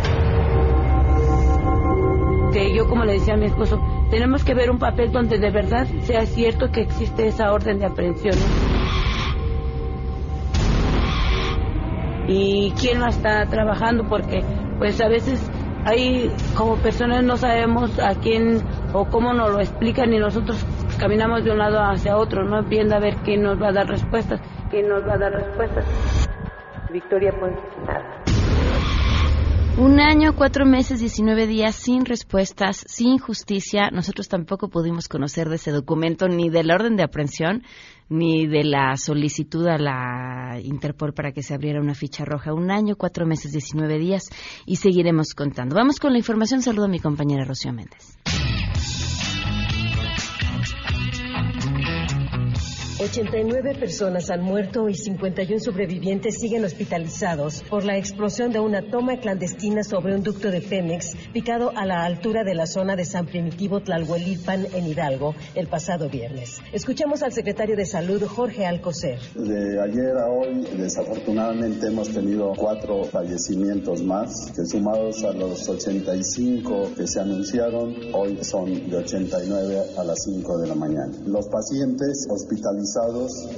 Que 2.52 2.76
yo, 2.76 2.90
como 2.90 3.06
le 3.06 3.14
decía 3.14 3.36
a 3.36 3.38
mi 3.38 3.46
esposo, 3.46 3.80
tenemos 4.10 4.44
que 4.44 4.56
ver 4.56 4.72
un 4.72 4.80
papel 4.80 5.12
donde 5.12 5.38
de 5.38 5.52
verdad 5.52 5.86
sea 6.02 6.26
cierto 6.26 6.72
que 6.72 6.82
existe 6.82 7.28
esa 7.28 7.54
orden 7.54 7.78
de 7.78 7.86
aprehensión. 7.86 8.34
Y 12.28 12.72
quién 12.72 13.00
la 13.00 13.10
está 13.10 13.46
trabajando, 13.46 14.10
porque 14.10 14.44
pues 14.80 15.00
a 15.02 15.08
veces 15.08 15.40
ahí 15.88 16.30
como 16.56 16.76
personas 16.78 17.24
no 17.24 17.38
sabemos 17.38 17.98
a 18.00 18.14
quién 18.16 18.62
o 18.94 19.06
cómo 19.06 19.34
nos 19.34 19.52
lo 19.52 19.60
explican 19.62 20.14
y 20.14 20.20
nosotros 20.20 20.64
caminamos 21.00 21.46
de 21.46 21.52
un 21.52 21.60
lado 21.60 21.80
hacia 21.80 22.18
otro, 22.18 22.44
¿no? 22.44 22.64
Viendo 22.64 22.96
a 22.96 23.00
ver 23.00 23.16
quién 23.24 23.42
nos 23.42 23.62
va 23.62 23.70
a 23.70 23.72
dar 23.72 23.88
respuestas, 23.88 24.42
quién 24.70 24.90
nos 24.90 25.04
va 25.08 25.14
a 25.14 25.18
dar 25.18 25.32
respuestas. 25.32 25.86
Victoria 26.92 27.32
nada. 27.86 28.24
Un 29.78 30.00
año, 30.00 30.34
cuatro 30.36 30.66
meses, 30.66 31.00
diecinueve 31.00 31.46
días 31.46 31.76
sin 31.76 32.04
respuestas, 32.06 32.84
sin 32.88 33.20
justicia. 33.20 33.92
Nosotros 33.92 34.28
tampoco 34.28 34.70
pudimos 34.70 35.08
conocer 35.08 35.50
de 35.50 35.58
ese 35.58 35.72
documento 35.72 36.28
ni 36.28 36.50
del 36.50 36.72
orden 36.72 36.96
de 36.96 37.04
aprehensión 37.04 37.62
ni 38.10 38.48
de 38.48 38.64
la 38.64 38.96
solicitud 38.96 39.68
a 39.68 39.78
la 39.78 40.60
Interpol 40.62 41.14
para 41.14 41.32
que 41.32 41.44
se 41.44 41.54
abriera 41.54 41.82
una 41.82 41.94
ficha 41.94 42.26
roja. 42.26 42.54
Un 42.54 42.72
año, 42.72 42.96
cuatro 42.96 43.26
meses, 43.26 43.52
19 43.52 44.00
días 44.00 44.24
y 44.66 44.78
seguiremos 44.78 45.34
contando. 45.36 45.76
Vamos 45.76 46.00
con 46.00 46.12
la 46.12 46.20
información. 46.20 46.62
Saludo 46.62 46.86
a 46.86 46.90
mi 46.90 47.00
compañera 47.00 47.46
Rocío 47.46 47.74
Méndez. 47.74 48.18
89 53.08 53.76
personas 53.80 54.30
han 54.30 54.42
muerto 54.42 54.90
y 54.90 54.94
51 54.94 55.62
sobrevivientes 55.62 56.40
siguen 56.40 56.66
hospitalizados 56.66 57.64
por 57.70 57.86
la 57.86 57.98
explosión 57.98 58.52
de 58.52 58.60
una 58.60 58.82
toma 58.82 59.16
clandestina 59.18 59.82
sobre 59.84 60.14
un 60.14 60.24
ducto 60.24 60.52
de 60.52 60.60
Pemex 60.60 61.16
picado 61.32 61.72
a 61.74 61.86
la 61.86 62.04
altura 62.04 62.44
de 62.44 62.54
la 62.54 62.66
zona 62.66 62.98
de 62.98 63.06
San 63.06 63.26
Primitivo 63.26 63.80
Tlalhuelilpan 63.80 64.66
en 64.74 64.88
Hidalgo 64.88 65.36
el 65.56 65.68
pasado 65.68 66.10
viernes. 66.10 66.58
Escuchemos 66.74 67.24
al 67.24 67.32
secretario 67.32 67.78
de 67.78 67.86
Salud 67.86 68.22
Jorge 68.26 68.66
Alcocer. 68.66 69.20
De 69.36 69.82
ayer 69.82 70.18
a 70.18 70.28
hoy 70.30 70.68
desafortunadamente 70.78 71.88
hemos 71.88 72.10
tenido 72.10 72.52
cuatro 72.58 73.06
fallecimientos 73.06 74.04
más 74.04 74.52
que 74.54 74.66
sumados 74.66 75.24
a 75.24 75.32
los 75.32 75.68
85 75.70 76.92
que 76.98 77.08
se 77.08 77.22
anunciaron 77.22 77.96
hoy 78.14 78.38
son 78.44 78.90
de 78.90 78.98
89 78.98 79.82
a 79.98 80.04
las 80.04 80.24
5 80.26 80.58
de 80.58 80.68
la 80.68 80.76
mañana. 80.76 81.14
Los 81.26 81.48
pacientes 81.48 82.28
hospitalizados 82.30 82.97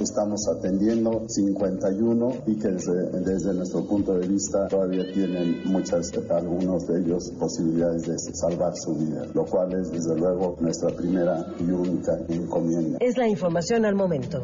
estamos 0.00 0.46
atendiendo 0.48 1.24
51 1.26 2.30
y 2.46 2.58
que 2.58 2.68
desde, 2.68 3.10
desde, 3.20 3.54
nuestro 3.54 3.86
punto 3.86 4.14
de 4.14 4.28
vista 4.28 4.68
todavía 4.68 5.10
tienen 5.12 5.62
muchas, 5.64 6.10
algunos 6.28 6.86
de 6.86 7.00
ellos 7.00 7.32
posibilidades 7.38 8.02
de 8.02 8.18
salvar 8.34 8.72
su 8.76 8.94
vida, 8.94 9.26
lo 9.32 9.44
cual 9.46 9.72
es 9.72 9.90
desde 9.90 10.14
luego 10.16 10.56
nuestra 10.60 10.94
primera 10.94 11.46
y 11.58 11.70
única 11.70 12.18
encomienda. 12.28 12.98
Es 13.00 13.16
la 13.16 13.28
información 13.28 13.86
al 13.86 13.94
momento. 13.94 14.42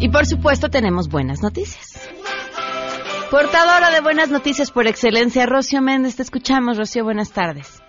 Y 0.01 0.09
por 0.11 0.27
supuesto 0.27 0.68
tenemos 0.70 1.09
buenas 1.09 1.40
noticias. 1.40 2.01
Portadora 3.31 3.90
de 3.90 4.01
buenas 4.01 4.31
noticias 4.31 4.70
por 4.70 4.87
excelencia, 4.87 5.46
Rocío 5.46 5.83
Méndez. 5.83 6.16
Te 6.16 6.22
escuchamos, 6.22 6.79
Rocío. 6.79 7.05
Buenas 7.05 7.31
tardes. 7.31 7.83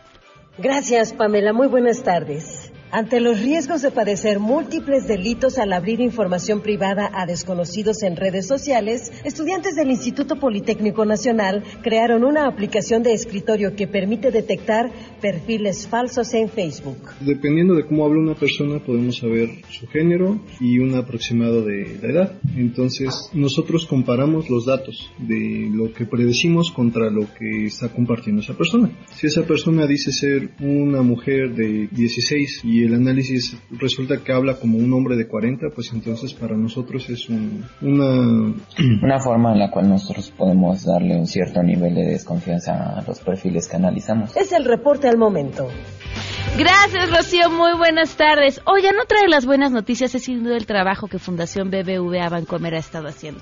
Gracias, 0.58 1.14
Pamela. 1.14 1.54
Muy 1.54 1.68
buenas 1.68 2.04
tardes. 2.04 2.59
Ante 2.92 3.20
los 3.20 3.40
riesgos 3.40 3.84
de 3.84 3.92
padecer 3.92 4.40
múltiples 4.40 5.08
delitos 5.08 5.60
al 5.60 5.74
abrir 5.74 6.02
información 6.02 6.62
privada 6.62 7.12
a 7.14 7.28
desconocidos 7.28 8.02
en 8.02 8.16
redes 8.16 8.48
sociales, 8.48 9.12
estudiantes 9.24 9.76
del 9.76 9.92
Instituto 9.92 10.38
Politécnico 10.38 11.06
Nacional 11.06 11.64
crearon 11.84 12.24
una 12.24 12.48
aplicación 12.48 13.04
de 13.04 13.14
escritorio 13.14 13.76
que 13.76 13.86
permite 13.86 14.32
detectar 14.32 14.90
perfiles 15.22 15.88
falsos 15.88 16.34
en 16.34 16.50
Facebook. 16.50 16.98
Dependiendo 17.20 17.76
de 17.76 17.86
cómo 17.86 18.06
habla 18.06 18.22
una 18.22 18.34
persona, 18.34 18.80
podemos 18.80 19.18
saber 19.18 19.50
su 19.70 19.86
género 19.86 20.42
y 20.60 20.80
un 20.80 20.96
aproximado 20.96 21.64
de 21.64 21.96
la 22.02 22.10
edad. 22.10 22.40
Entonces, 22.58 23.30
nosotros 23.34 23.86
comparamos 23.86 24.50
los 24.50 24.66
datos 24.66 25.12
de 25.20 25.70
lo 25.72 25.94
que 25.94 26.08
predecimos 26.08 26.72
contra 26.72 27.12
lo 27.12 27.32
que 27.38 27.66
está 27.66 27.90
compartiendo 27.90 28.42
esa 28.42 28.58
persona. 28.58 28.90
Si 29.14 29.28
esa 29.28 29.44
persona 29.44 29.86
dice 29.86 30.12
ser 30.12 30.50
una 30.60 31.04
mujer 31.04 31.54
de 31.54 31.88
16 31.92 32.62
y 32.64 32.79
el 32.84 32.94
análisis 32.94 33.58
resulta 33.72 34.18
que 34.18 34.32
habla 34.32 34.56
como 34.56 34.78
un 34.78 34.94
hombre 34.94 35.16
de 35.16 35.28
40, 35.28 35.68
pues 35.74 35.92
entonces 35.94 36.34
para 36.34 36.56
nosotros 36.56 37.10
es 37.10 37.30
una... 37.30 37.60
Una 39.02 39.20
forma 39.20 39.54
en 39.54 39.60
la 39.60 39.72
cual 39.72 39.90
nosotros 39.90 40.32
podemos 40.32 40.84
darle 40.86 41.16
un 41.16 41.26
cierto 41.26 41.62
nivel 41.64 41.96
de 41.96 42.06
desconfianza 42.06 42.98
a 42.98 43.04
los 43.06 43.20
perfiles 43.20 43.68
que 43.68 43.76
analizamos. 43.76 44.36
Es 44.36 44.52
el 44.52 44.66
reporte 44.66 45.08
al 45.08 45.18
momento. 45.18 45.68
Gracias, 46.58 47.10
Rocío. 47.10 47.50
Muy 47.50 47.78
buenas 47.78 48.16
tardes. 48.16 48.62
Oye, 48.66 48.92
no 48.92 49.06
trae 49.06 49.28
las 49.28 49.46
buenas 49.46 49.72
noticias, 49.72 50.14
es 50.16 50.24
sin 50.24 50.44
duda 50.44 50.58
el 50.58 50.66
trabajo 50.66 51.08
que 51.08 51.20
Fundación 51.20 51.70
BBVA 51.70 52.30
Bancomer 52.30 52.76
ha 52.76 52.80
estado 52.80 53.08
haciendo. 53.08 53.42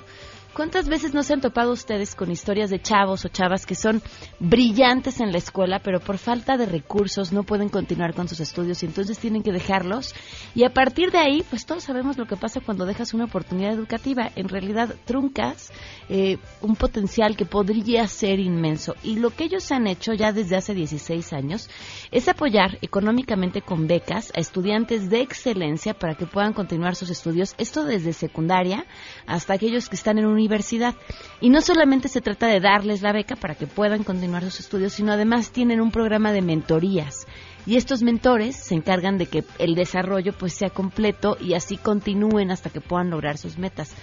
¿Cuántas 0.58 0.88
veces 0.88 1.14
no 1.14 1.22
se 1.22 1.34
han 1.34 1.40
topado 1.40 1.70
ustedes 1.70 2.16
con 2.16 2.32
historias 2.32 2.68
de 2.68 2.82
chavos 2.82 3.24
o 3.24 3.28
chavas 3.28 3.64
que 3.64 3.76
son 3.76 4.02
brillantes 4.40 5.20
en 5.20 5.30
la 5.30 5.38
escuela, 5.38 5.78
pero 5.78 6.00
por 6.00 6.18
falta 6.18 6.56
de 6.56 6.66
recursos 6.66 7.32
no 7.32 7.44
pueden 7.44 7.68
continuar 7.68 8.12
con 8.12 8.26
sus 8.26 8.40
estudios 8.40 8.82
y 8.82 8.86
entonces 8.86 9.20
tienen 9.20 9.44
que 9.44 9.52
dejarlos? 9.52 10.16
Y 10.56 10.64
a 10.64 10.70
partir 10.70 11.12
de 11.12 11.18
ahí, 11.18 11.44
pues 11.48 11.64
todos 11.64 11.84
sabemos 11.84 12.18
lo 12.18 12.26
que 12.26 12.34
pasa 12.34 12.58
cuando 12.58 12.86
dejas 12.86 13.14
una 13.14 13.26
oportunidad 13.26 13.72
educativa. 13.72 14.32
En 14.34 14.48
realidad, 14.48 14.96
truncas 15.04 15.70
eh, 16.08 16.38
un 16.60 16.74
potencial 16.74 17.36
que 17.36 17.44
podría 17.44 18.08
ser 18.08 18.40
inmenso. 18.40 18.96
Y 19.04 19.20
lo 19.20 19.30
que 19.30 19.44
ellos 19.44 19.70
han 19.70 19.86
hecho 19.86 20.12
ya 20.12 20.32
desde 20.32 20.56
hace 20.56 20.74
16 20.74 21.34
años 21.34 21.70
es 22.10 22.28
apoyar 22.28 22.78
económicamente 22.82 23.62
con 23.62 23.86
becas 23.86 24.32
a 24.34 24.40
estudiantes 24.40 25.08
de 25.08 25.20
excelencia 25.20 25.94
para 25.94 26.16
que 26.16 26.26
puedan 26.26 26.52
continuar 26.52 26.96
sus 26.96 27.10
estudios. 27.10 27.54
Esto 27.58 27.84
desde 27.84 28.12
secundaria 28.12 28.86
hasta 29.24 29.54
aquellos 29.54 29.88
que 29.88 29.94
están 29.94 30.18
en 30.18 30.26
un 30.26 30.47
universidad. 30.48 30.96
Y 31.40 31.50
no 31.50 31.60
solamente 31.60 32.08
se 32.08 32.20
trata 32.20 32.48
de 32.48 32.58
darles 32.60 33.02
la 33.02 33.12
beca 33.12 33.36
para 33.36 33.54
que 33.54 33.68
puedan 33.68 34.02
continuar 34.02 34.42
sus 34.42 34.58
estudios, 34.60 34.94
sino 34.94 35.12
además 35.12 35.50
tienen 35.50 35.80
un 35.80 35.92
programa 35.92 36.32
de 36.32 36.42
mentorías. 36.42 37.26
Y 37.66 37.76
estos 37.76 38.02
mentores 38.02 38.56
se 38.56 38.74
encargan 38.74 39.18
de 39.18 39.26
que 39.26 39.44
el 39.58 39.74
desarrollo 39.74 40.32
pues 40.32 40.54
sea 40.54 40.70
completo 40.70 41.36
y 41.38 41.52
así 41.54 41.76
continúen 41.76 42.50
hasta 42.50 42.70
que 42.70 42.80
puedan 42.80 43.10
lograr 43.10 43.36
sus 43.36 43.58
metas. 43.58 43.94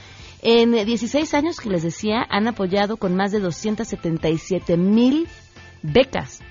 En 0.41 0.73
16 0.73 1.33
años 1.33 1.59
que 1.59 1.69
les 1.69 1.81
decía, 1.81 2.23
han 2.29 2.47
apoyado 2.47 2.97
con 2.97 3.15
más 3.15 3.31
de 3.31 3.39
277 3.39 4.77
mil 4.77 5.27
becas. 5.81 6.41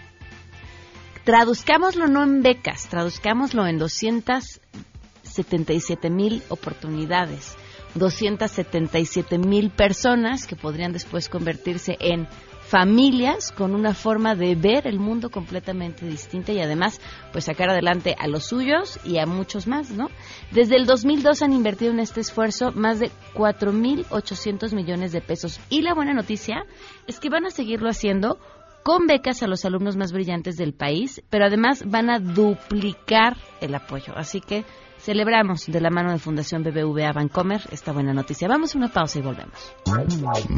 Traduzcámoslo 1.22 2.08
no 2.08 2.24
en 2.24 2.42
becas, 2.42 2.88
traduzcámoslo 2.88 3.68
en 3.68 3.78
277 3.78 6.10
mil 6.10 6.42
oportunidades 6.48 7.56
277 7.94 9.38
mil 9.38 9.70
personas 9.70 10.46
que 10.46 10.56
podrían 10.56 10.92
después 10.92 11.28
convertirse 11.28 11.96
en 12.00 12.26
familias 12.66 13.52
con 13.52 13.74
una 13.74 13.94
forma 13.94 14.34
de 14.34 14.54
ver 14.54 14.86
el 14.86 14.98
mundo 14.98 15.30
completamente 15.30 16.06
distinta 16.06 16.52
y 16.52 16.60
además 16.60 17.00
pues 17.30 17.44
sacar 17.44 17.70
adelante 17.70 18.16
a 18.18 18.26
los 18.26 18.46
suyos 18.46 18.98
y 19.04 19.18
a 19.18 19.26
muchos 19.26 19.66
más, 19.66 19.90
¿no? 19.90 20.08
Desde 20.50 20.76
el 20.76 20.86
2002 20.86 21.42
han 21.42 21.52
invertido 21.52 21.92
en 21.92 22.00
este 22.00 22.20
esfuerzo 22.20 22.72
más 22.72 23.00
de 23.00 23.10
4.800 23.34 24.74
millones 24.74 25.12
de 25.12 25.20
pesos 25.20 25.60
y 25.68 25.82
la 25.82 25.94
buena 25.94 26.14
noticia 26.14 26.64
es 27.06 27.20
que 27.20 27.28
van 27.28 27.46
a 27.46 27.50
seguirlo 27.50 27.88
haciendo 27.88 28.38
con 28.82 29.06
becas 29.06 29.42
a 29.42 29.46
los 29.46 29.64
alumnos 29.64 29.96
más 29.96 30.12
brillantes 30.12 30.56
del 30.56 30.74
país, 30.74 31.22
pero 31.30 31.46
además 31.46 31.84
van 31.86 32.10
a 32.10 32.18
duplicar 32.18 33.36
el 33.62 33.74
apoyo. 33.74 34.12
Así 34.14 34.40
que 34.40 34.64
celebramos 35.04 35.66
de 35.66 35.80
la 35.80 35.90
mano 35.90 36.12
de 36.12 36.18
Fundación 36.18 36.62
BBVA 36.62 37.12
Bancomer 37.12 37.60
esta 37.70 37.92
buena 37.92 38.14
noticia. 38.14 38.48
Vamos 38.48 38.74
a 38.74 38.78
una 38.78 38.92
pausa 38.92 39.18
y 39.18 39.22
volvemos. 39.22 39.74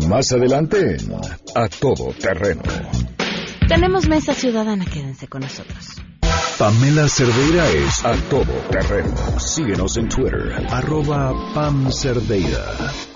Más 0.09 0.33
adelante 0.33 0.97
A 1.55 1.69
Todo 1.69 2.13
Terreno. 2.13 2.63
Tenemos 3.69 4.09
Mesa 4.09 4.33
Ciudadana, 4.35 4.85
quédense 4.85 5.27
con 5.27 5.41
nosotros. 5.43 5.97
Pamela 6.59 7.09
Cerdeira 7.09 7.69
es 7.71 8.05
A 8.05 8.15
Todo 8.31 8.53
Terreno. 8.71 9.15
Síguenos 9.39 9.97
en 9.97 10.09
Twitter, 10.09 10.65
arroba 10.71 11.35
Pam 11.53 11.91
Cerdeira. 11.91 13.16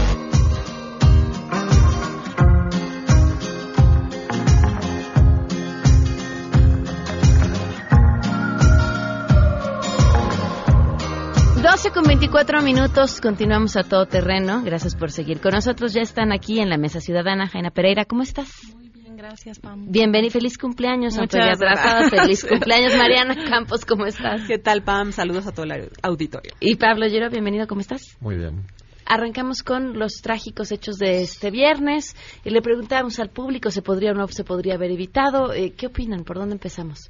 12 11.83 11.95
con 11.95 12.03
24 12.03 12.61
minutos, 12.61 13.19
continuamos 13.19 13.75
a 13.75 13.81
todo 13.81 14.05
terreno. 14.05 14.61
Gracias 14.63 14.95
por 14.95 15.09
seguir 15.09 15.41
con 15.41 15.53
nosotros. 15.53 15.93
Ya 15.93 16.01
están 16.01 16.31
aquí 16.31 16.59
en 16.59 16.69
la 16.69 16.77
Mesa 16.77 16.99
Ciudadana. 16.99 17.47
Jaina 17.47 17.71
Pereira, 17.71 18.05
¿cómo 18.05 18.21
estás? 18.21 18.51
Muy 18.75 18.89
bien, 18.89 19.17
gracias, 19.17 19.57
Pam. 19.57 19.91
Bienvenido, 19.91 20.31
feliz 20.31 20.59
cumpleaños, 20.59 21.17
Muchas 21.17 21.55
atrasada. 21.55 22.07
Feliz 22.11 22.45
cumpleaños, 22.45 22.95
Mariana 22.95 23.33
Campos, 23.49 23.83
¿cómo 23.83 24.05
estás? 24.05 24.43
¿Qué 24.47 24.59
tal, 24.59 24.83
Pam? 24.83 25.11
Saludos 25.11 25.47
a 25.47 25.53
todo 25.53 25.65
el 25.65 25.89
auditorio. 26.03 26.53
Y 26.59 26.75
Pablo 26.75 27.07
Llero, 27.07 27.31
bienvenido, 27.31 27.65
¿cómo 27.65 27.81
estás? 27.81 28.15
Muy 28.19 28.35
bien. 28.35 28.67
Arrancamos 29.07 29.63
con 29.63 29.97
los 29.97 30.21
trágicos 30.21 30.71
hechos 30.71 30.99
de 30.99 31.23
este 31.23 31.49
viernes 31.49 32.15
y 32.45 32.51
le 32.51 32.61
preguntamos 32.61 33.17
al 33.19 33.31
público, 33.31 33.71
¿se 33.71 33.81
podría 33.81 34.11
o 34.11 34.13
no 34.13 34.27
se 34.27 34.43
podría 34.43 34.75
haber 34.75 34.91
evitado? 34.91 35.51
Eh, 35.51 35.73
¿Qué 35.75 35.87
opinan? 35.87 36.25
¿Por 36.25 36.37
dónde 36.37 36.53
empezamos? 36.53 37.09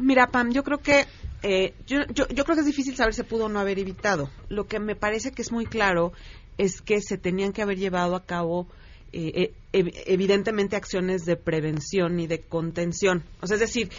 Mira, 0.00 0.28
Pam, 0.28 0.50
yo 0.52 0.62
creo 0.62 0.78
que 0.78 1.04
eh, 1.42 1.74
yo, 1.86 2.00
yo, 2.12 2.28
yo, 2.28 2.44
creo 2.44 2.56
que 2.56 2.60
es 2.60 2.66
difícil 2.66 2.96
saber 2.96 3.14
si 3.14 3.22
pudo 3.22 3.46
o 3.46 3.48
no 3.48 3.60
haber 3.60 3.78
evitado. 3.78 4.30
Lo 4.48 4.66
que 4.66 4.78
me 4.78 4.96
parece 4.96 5.32
que 5.32 5.42
es 5.42 5.52
muy 5.52 5.66
claro 5.66 6.12
es 6.58 6.80
que 6.82 7.00
se 7.00 7.18
tenían 7.18 7.52
que 7.52 7.62
haber 7.62 7.78
llevado 7.78 8.14
a 8.14 8.24
cabo 8.24 8.66
eh, 9.12 9.52
eh 9.72 9.92
evidentemente 10.06 10.76
acciones 10.76 11.24
de 11.24 11.36
prevención 11.36 12.20
y 12.20 12.26
de 12.26 12.40
contención. 12.40 13.24
O 13.40 13.46
sea, 13.46 13.54
es 13.54 13.60
decir, 13.60 13.90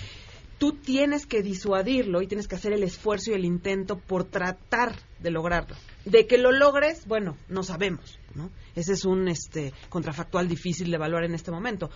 tú 0.58 0.73
tienes 0.73 1.25
que 1.25 1.41
disuadirlo 1.41 2.21
y 2.21 2.27
tienes 2.27 2.47
que 2.47 2.56
hacer 2.56 2.73
el 2.73 2.84
esfuerzo 2.84 3.32
y 3.32 3.34
el 3.34 3.45
intento 3.45 3.97
por 3.97 4.25
tratar 4.25 4.93
de 5.19 5.32
lograrlo. 5.32 5.75
De 6.06 6.27
que 6.27 6.38
lo 6.38 6.51
logres, 6.51 7.08
bueno, 7.08 7.36
no 7.49 7.63
sabemos, 7.63 8.19
¿no? 8.36 8.51
Ese 8.75 8.93
es 8.93 9.06
un 9.06 9.27
este 9.27 9.73
contrafactual 9.89 10.47
difícil 10.47 10.89
de 10.91 10.97
evaluar 10.97 11.23
en 11.23 11.34
este 11.34 11.51
momento 11.51 11.89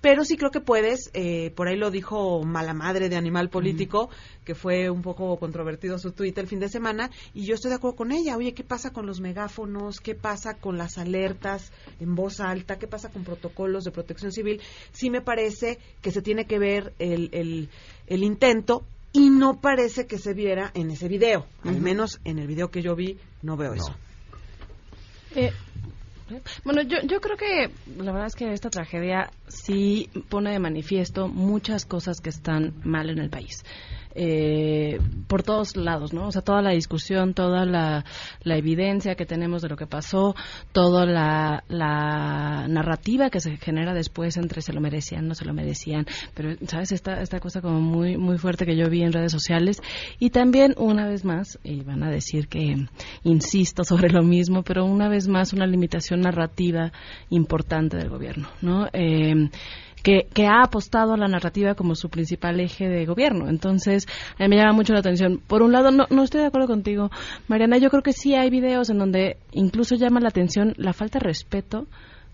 pero 0.00 0.24
sí 0.24 0.36
creo 0.36 0.50
que 0.50 0.60
puedes, 0.60 1.10
eh, 1.14 1.50
por 1.54 1.68
ahí 1.68 1.76
lo 1.76 1.90
dijo 1.90 2.42
Mala 2.42 2.74
Madre 2.74 3.08
de 3.08 3.16
Animal 3.16 3.50
Político, 3.50 4.10
que 4.44 4.54
fue 4.54 4.90
un 4.90 5.02
poco 5.02 5.36
controvertido 5.38 5.98
su 5.98 6.12
tuit 6.12 6.36
el 6.38 6.46
fin 6.46 6.60
de 6.60 6.68
semana, 6.68 7.10
y 7.34 7.44
yo 7.44 7.54
estoy 7.54 7.68
de 7.70 7.76
acuerdo 7.76 7.96
con 7.96 8.12
ella. 8.12 8.36
Oye, 8.36 8.54
¿qué 8.54 8.64
pasa 8.64 8.92
con 8.92 9.06
los 9.06 9.20
megáfonos? 9.20 10.00
¿Qué 10.00 10.14
pasa 10.14 10.54
con 10.54 10.78
las 10.78 10.98
alertas 10.98 11.72
en 12.00 12.14
voz 12.14 12.40
alta? 12.40 12.78
¿Qué 12.78 12.86
pasa 12.86 13.10
con 13.10 13.24
protocolos 13.24 13.84
de 13.84 13.90
protección 13.90 14.32
civil? 14.32 14.60
Sí 14.92 15.10
me 15.10 15.20
parece 15.20 15.78
que 16.00 16.10
se 16.10 16.22
tiene 16.22 16.46
que 16.46 16.58
ver 16.58 16.94
el, 16.98 17.28
el, 17.32 17.68
el 18.06 18.22
intento, 18.22 18.84
y 19.12 19.28
no 19.28 19.60
parece 19.60 20.06
que 20.06 20.18
se 20.18 20.34
viera 20.34 20.70
en 20.74 20.90
ese 20.92 21.08
video. 21.08 21.46
Al 21.64 21.80
menos 21.80 22.20
en 22.24 22.38
el 22.38 22.46
video 22.46 22.70
que 22.70 22.80
yo 22.80 22.94
vi, 22.94 23.18
no 23.42 23.56
veo 23.56 23.74
eso. 23.74 23.92
Eh, 25.34 25.50
bueno, 26.64 26.82
yo, 26.82 26.98
yo 27.02 27.20
creo 27.20 27.36
que 27.36 27.72
la 27.96 28.12
verdad 28.12 28.28
es 28.28 28.36
que 28.36 28.52
esta 28.52 28.70
tragedia 28.70 29.28
sí 29.50 30.08
pone 30.28 30.52
de 30.52 30.58
manifiesto 30.58 31.28
muchas 31.28 31.84
cosas 31.84 32.20
que 32.20 32.30
están 32.30 32.74
mal 32.84 33.10
en 33.10 33.18
el 33.18 33.30
país 33.30 33.64
eh, 34.14 34.98
por 35.28 35.42
todos 35.42 35.76
lados, 35.76 36.12
¿no? 36.12 36.26
O 36.26 36.32
sea, 36.32 36.42
toda 36.42 36.62
la 36.62 36.70
discusión, 36.70 37.34
toda 37.34 37.64
la, 37.64 38.04
evidencia 38.44 39.14
que 39.14 39.24
tenemos 39.24 39.62
de 39.62 39.68
lo 39.68 39.76
que 39.76 39.86
pasó, 39.86 40.34
toda 40.72 41.06
la, 41.06 41.62
narrativa 42.68 43.30
que 43.30 43.40
se 43.40 43.56
genera 43.56 43.94
después 43.94 44.36
entre 44.36 44.62
se 44.62 44.72
lo 44.72 44.80
merecían, 44.80 45.28
no 45.28 45.34
se 45.34 45.44
lo 45.44 45.54
merecían, 45.54 46.06
pero, 46.34 46.54
¿sabes? 46.66 46.92
Esta, 46.92 47.20
esta 47.20 47.40
cosa 47.40 47.60
como 47.60 47.80
muy, 47.80 48.16
muy 48.16 48.38
fuerte 48.38 48.66
que 48.66 48.76
yo 48.76 48.88
vi 48.90 49.02
en 49.02 49.12
redes 49.12 49.32
sociales 49.32 49.80
y 50.18 50.30
también, 50.30 50.74
una 50.76 51.06
vez 51.06 51.24
más, 51.24 51.58
y 51.62 51.82
van 51.82 52.02
a 52.02 52.10
decir 52.10 52.48
que 52.48 52.88
insisto 53.22 53.84
sobre 53.84 54.10
lo 54.10 54.22
mismo, 54.22 54.62
pero 54.62 54.84
una 54.84 55.08
vez 55.08 55.28
más 55.28 55.52
una 55.52 55.66
limitación 55.66 56.20
narrativa 56.20 56.92
importante 57.30 57.96
del 57.96 58.08
gobierno, 58.08 58.48
¿no? 58.60 58.88
Eh, 58.92 59.39
que, 60.02 60.46
ha 60.46 60.62
apostado 60.62 61.14
a 61.14 61.16
la 61.16 61.28
narrativa 61.28 61.74
como 61.74 61.94
su 61.94 62.08
principal 62.08 62.60
eje 62.60 62.88
de 62.88 63.06
gobierno. 63.06 63.48
Entonces, 63.48 64.06
a 64.38 64.44
mí 64.44 64.48
me 64.48 64.56
llama 64.56 64.72
mucho 64.72 64.92
la 64.92 65.00
atención. 65.00 65.40
Por 65.46 65.62
un 65.62 65.72
lado, 65.72 65.90
no, 65.90 66.06
no 66.10 66.22
estoy 66.22 66.40
de 66.40 66.46
acuerdo 66.46 66.68
contigo, 66.68 67.10
Mariana. 67.48 67.78
Yo 67.78 67.90
creo 67.90 68.02
que 68.02 68.12
sí 68.12 68.34
hay 68.34 68.50
videos 68.50 68.90
en 68.90 68.98
donde 68.98 69.36
incluso 69.52 69.94
llama 69.94 70.20
la 70.20 70.28
atención 70.28 70.74
la 70.76 70.92
falta 70.92 71.18
de 71.18 71.24
respeto 71.24 71.86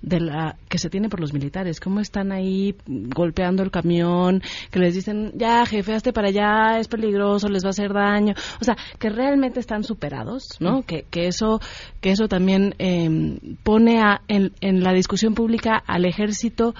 de 0.02 0.20
la 0.20 0.56
que 0.68 0.78
se 0.78 0.90
tiene 0.90 1.08
por 1.08 1.20
los 1.20 1.32
militares, 1.32 1.80
cómo 1.80 2.00
están 2.00 2.32
ahí 2.32 2.74
golpeando 2.86 3.62
el 3.62 3.70
camión, 3.70 4.42
que 4.70 4.78
les 4.78 4.94
dicen, 4.94 5.32
ya 5.34 5.64
jefe, 5.66 5.94
hazte 5.94 6.12
para 6.12 6.28
allá, 6.28 6.78
es 6.78 6.88
peligroso, 6.88 7.48
les 7.48 7.64
va 7.64 7.68
a 7.68 7.70
hacer 7.70 7.92
daño, 7.92 8.34
o 8.60 8.64
sea, 8.64 8.76
que 8.98 9.08
realmente 9.08 9.60
están 9.60 9.84
superados, 9.84 10.48
¿no? 10.60 10.82
Que, 10.82 11.04
que 11.10 11.26
eso 11.26 11.60
que 12.00 12.10
eso 12.10 12.28
también 12.28 12.74
eh, 12.78 13.38
pone 13.62 14.00
a, 14.00 14.22
en, 14.28 14.52
en 14.60 14.82
la 14.82 14.92
discusión 14.92 15.34
pública 15.34 15.82
al 15.86 16.04
ejército 16.04 16.74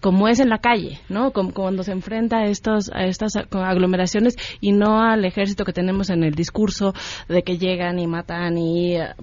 como 0.00 0.28
es 0.28 0.40
en 0.40 0.48
la 0.48 0.58
calle, 0.58 0.98
¿no? 1.08 1.32
Como, 1.32 1.52
cuando 1.52 1.82
se 1.82 1.92
enfrenta 1.92 2.38
a, 2.38 2.46
estos, 2.46 2.90
a 2.92 3.04
estas 3.04 3.36
aglomeraciones 3.36 4.36
y 4.60 4.72
no 4.72 5.00
al 5.00 5.24
ejército 5.24 5.64
que 5.64 5.72
tenemos 5.72 6.10
en 6.10 6.24
el 6.24 6.34
discurso 6.34 6.94
de 7.28 7.42
que 7.42 7.58
llegan 7.58 7.98
y 7.98 8.06
matan 8.06 8.58
y 8.58 8.96
eh, 8.96 9.14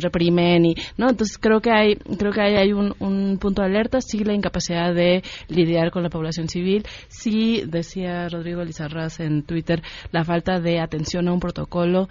reprimen 0.00 0.66
y, 0.66 0.74
¿no? 0.96 1.08
Entonces 1.08 1.38
creo 1.38 1.60
que 1.60 1.70
hay, 1.70 1.96
creo 1.96 2.32
que 2.32 2.40
hay, 2.40 2.56
hay 2.56 2.72
un, 2.72 2.94
un, 2.98 3.38
punto 3.38 3.62
de 3.62 3.68
alerta, 3.68 4.00
sí 4.00 4.24
la 4.24 4.34
incapacidad 4.34 4.94
de 4.94 5.22
lidiar 5.48 5.90
con 5.90 6.02
la 6.02 6.10
población 6.10 6.48
civil, 6.48 6.84
sí 7.08 7.62
decía 7.66 8.28
Rodrigo 8.28 8.64
Lizarraz 8.64 9.20
en 9.20 9.42
Twitter 9.42 9.82
la 10.12 10.24
falta 10.24 10.60
de 10.60 10.80
atención 10.80 11.28
a 11.28 11.32
un 11.32 11.40
protocolo. 11.40 12.08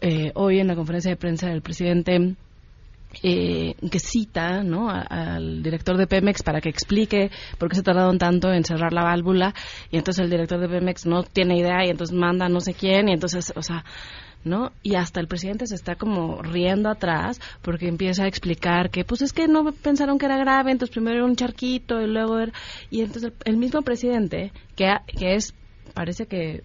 Eh, 0.00 0.32
hoy 0.34 0.58
en 0.58 0.66
la 0.66 0.74
conferencia 0.74 1.10
de 1.10 1.16
prensa 1.16 1.48
del 1.48 1.62
presidente 1.62 2.34
eh, 3.22 3.74
que 3.90 3.98
cita 3.98 4.62
¿no? 4.62 4.88
al 4.90 5.62
director 5.62 5.96
de 5.96 6.06
Pemex 6.06 6.42
para 6.42 6.60
que 6.60 6.68
explique 6.68 7.30
por 7.58 7.68
qué 7.68 7.76
se 7.76 7.82
tardaron 7.82 8.18
tanto 8.18 8.52
en 8.52 8.64
cerrar 8.64 8.92
la 8.92 9.02
válvula 9.02 9.54
y 9.90 9.98
entonces 9.98 10.24
el 10.24 10.30
director 10.30 10.60
de 10.60 10.68
Pemex 10.68 11.06
no 11.06 11.22
tiene 11.22 11.58
idea 11.58 11.84
y 11.84 11.90
entonces 11.90 12.16
manda 12.16 12.48
no 12.48 12.60
sé 12.60 12.74
quién 12.74 13.08
y 13.08 13.12
entonces, 13.12 13.52
o 13.54 13.62
sea, 13.62 13.84
¿no? 14.44 14.72
Y 14.82 14.96
hasta 14.96 15.20
el 15.20 15.28
presidente 15.28 15.66
se 15.66 15.74
está 15.74 15.94
como 15.94 16.42
riendo 16.42 16.88
atrás 16.88 17.40
porque 17.62 17.88
empieza 17.88 18.24
a 18.24 18.28
explicar 18.28 18.90
que 18.90 19.04
pues 19.04 19.22
es 19.22 19.32
que 19.32 19.46
no 19.46 19.72
pensaron 19.72 20.18
que 20.18 20.26
era 20.26 20.36
grave, 20.36 20.72
entonces 20.72 20.92
primero 20.92 21.18
era 21.18 21.24
un 21.24 21.36
charquito 21.36 22.00
y 22.00 22.06
luego 22.06 22.38
era... 22.38 22.52
Y 22.90 23.02
entonces 23.02 23.32
el, 23.44 23.56
mismo 23.56 23.82
presidente, 23.82 24.52
que, 24.74 24.92
que 25.06 25.34
es 25.34 25.54
parece 25.94 26.26
que 26.26 26.62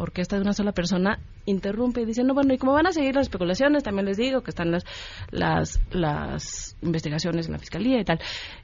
orquesta 0.00 0.36
de 0.36 0.42
una 0.42 0.52
sola 0.52 0.72
persona 0.72 1.18
interrumpe 1.44 2.02
y 2.02 2.04
dice, 2.04 2.22
no, 2.24 2.34
bueno, 2.34 2.54
y 2.54 2.58
como 2.58 2.72
van 2.72 2.86
a 2.86 2.92
seguir 2.92 3.14
las 3.14 3.26
especulaciones, 3.26 3.82
también 3.82 4.06
les 4.06 4.16
digo 4.16 4.42
que 4.42 4.50
están 4.50 4.70
las, 4.70 4.84
las, 5.30 5.80
las 5.90 6.76
investigaciones 6.82 7.46
en 7.46 7.52
la 7.52 7.58
fiscalía 7.58 8.00
y 8.00 8.04
tal. 8.04 8.20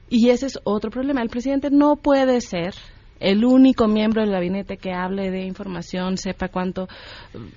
Y 0.09 0.29
ese 0.29 0.47
es 0.47 0.59
otro 0.63 0.89
problema. 0.91 1.21
El 1.21 1.29
presidente 1.29 1.69
no 1.71 1.95
puede 1.97 2.41
ser 2.41 2.73
el 3.19 3.45
único 3.45 3.87
miembro 3.87 4.21
del 4.21 4.31
gabinete 4.31 4.77
que 4.77 4.93
hable 4.93 5.31
de 5.31 5.43
información, 5.43 6.17
sepa 6.17 6.49
cuánto, 6.49 6.87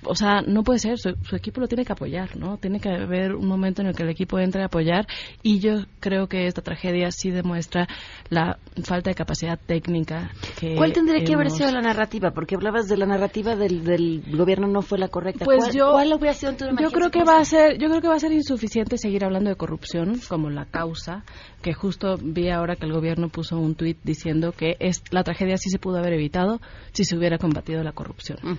o 0.03 0.15
sea, 0.15 0.41
no 0.41 0.63
puede 0.63 0.79
ser, 0.79 0.97
su, 0.97 1.15
equipo 1.35 1.61
lo 1.61 1.67
tiene 1.67 1.85
que 1.85 1.93
apoyar, 1.93 2.35
¿no? 2.37 2.57
Tiene 2.57 2.79
que 2.79 2.89
haber 2.89 3.35
un 3.35 3.47
momento 3.47 3.81
en 3.81 3.89
el 3.89 3.95
que 3.95 4.03
el 4.03 4.09
equipo 4.09 4.39
entre 4.39 4.63
a 4.63 4.65
apoyar 4.65 5.07
y 5.43 5.59
yo 5.59 5.85
creo 5.99 6.27
que 6.27 6.47
esta 6.47 6.61
tragedia 6.61 7.11
sí 7.11 7.31
demuestra 7.31 7.87
la 8.29 8.57
falta 8.83 9.09
de 9.09 9.15
capacidad 9.15 9.59
técnica 9.59 10.31
que 10.59 10.75
¿Cuál 10.75 10.93
tendría 10.93 11.23
que 11.23 11.33
haber 11.33 11.51
sido 11.51 11.71
la 11.71 11.81
narrativa? 11.81 12.31
Porque 12.31 12.55
hablabas 12.55 12.87
de 12.87 12.97
la 12.97 13.05
narrativa 13.05 13.55
del, 13.55 14.23
gobierno 14.35 14.67
no 14.67 14.81
fue 14.81 14.97
la 14.97 15.07
correcta. 15.07 15.45
Pues 15.45 15.59
¿Cuál, 15.59 15.73
yo, 15.73 15.91
¿cuál 15.91 16.13
hubiera 16.13 16.33
sido 16.33 16.53
Yo 16.79 16.91
creo 16.91 17.11
que 17.11 17.23
va 17.23 17.39
a 17.39 17.45
ser, 17.45 17.77
yo 17.77 17.89
creo 17.89 18.01
que 18.01 18.07
va 18.07 18.15
a 18.15 18.19
ser 18.19 18.31
insuficiente 18.31 18.97
seguir 18.97 19.23
hablando 19.23 19.49
de 19.49 19.55
corrupción 19.55 20.19
como 20.27 20.49
la 20.49 20.65
causa, 20.65 21.23
que 21.61 21.73
justo 21.73 22.17
vi 22.21 22.49
ahora 22.49 22.75
que 22.75 22.85
el 22.85 22.93
gobierno 22.93 23.29
puso 23.29 23.59
un 23.59 23.75
tuit 23.75 23.97
diciendo 24.03 24.51
que 24.51 24.75
es 24.79 25.03
la 25.11 25.23
tragedia 25.23 25.57
sí 25.57 25.69
se 25.69 25.79
pudo 25.79 25.97
haber 25.97 26.13
evitado 26.13 26.59
si 26.91 27.03
se 27.03 27.17
hubiera 27.17 27.37
combatido 27.37 27.83
la 27.83 27.91
corrupción. 27.91 28.39
Mm. 28.41 28.57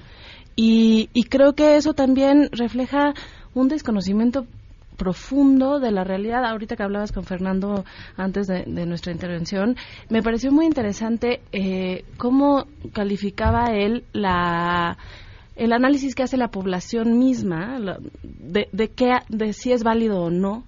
Y, 0.54 1.08
creo 1.30 1.54
que 1.54 1.76
eso 1.76 1.94
también 1.94 2.50
refleja 2.52 3.14
un 3.54 3.68
desconocimiento 3.68 4.46
profundo 4.98 5.80
de 5.80 5.90
la 5.90 6.04
realidad. 6.04 6.44
Ahorita 6.44 6.76
que 6.76 6.82
hablabas 6.82 7.10
con 7.10 7.24
Fernando 7.24 7.84
antes 8.16 8.46
de, 8.46 8.86
nuestra 8.86 9.12
intervención, 9.12 9.76
me 10.10 10.22
pareció 10.22 10.52
muy 10.52 10.66
interesante 10.66 11.40
eh, 11.52 12.04
cómo 12.18 12.66
calificaba 12.92 13.72
él 13.72 14.04
la 14.12 14.98
el 15.54 15.72
análisis 15.74 16.14
que 16.14 16.22
hace 16.22 16.38
la 16.38 16.48
población 16.48 17.18
misma 17.18 17.78
de, 18.22 18.68
de, 18.72 18.88
qué, 18.88 19.18
de 19.28 19.52
si 19.52 19.70
es 19.72 19.82
válido 19.82 20.22
o 20.22 20.30
no 20.30 20.64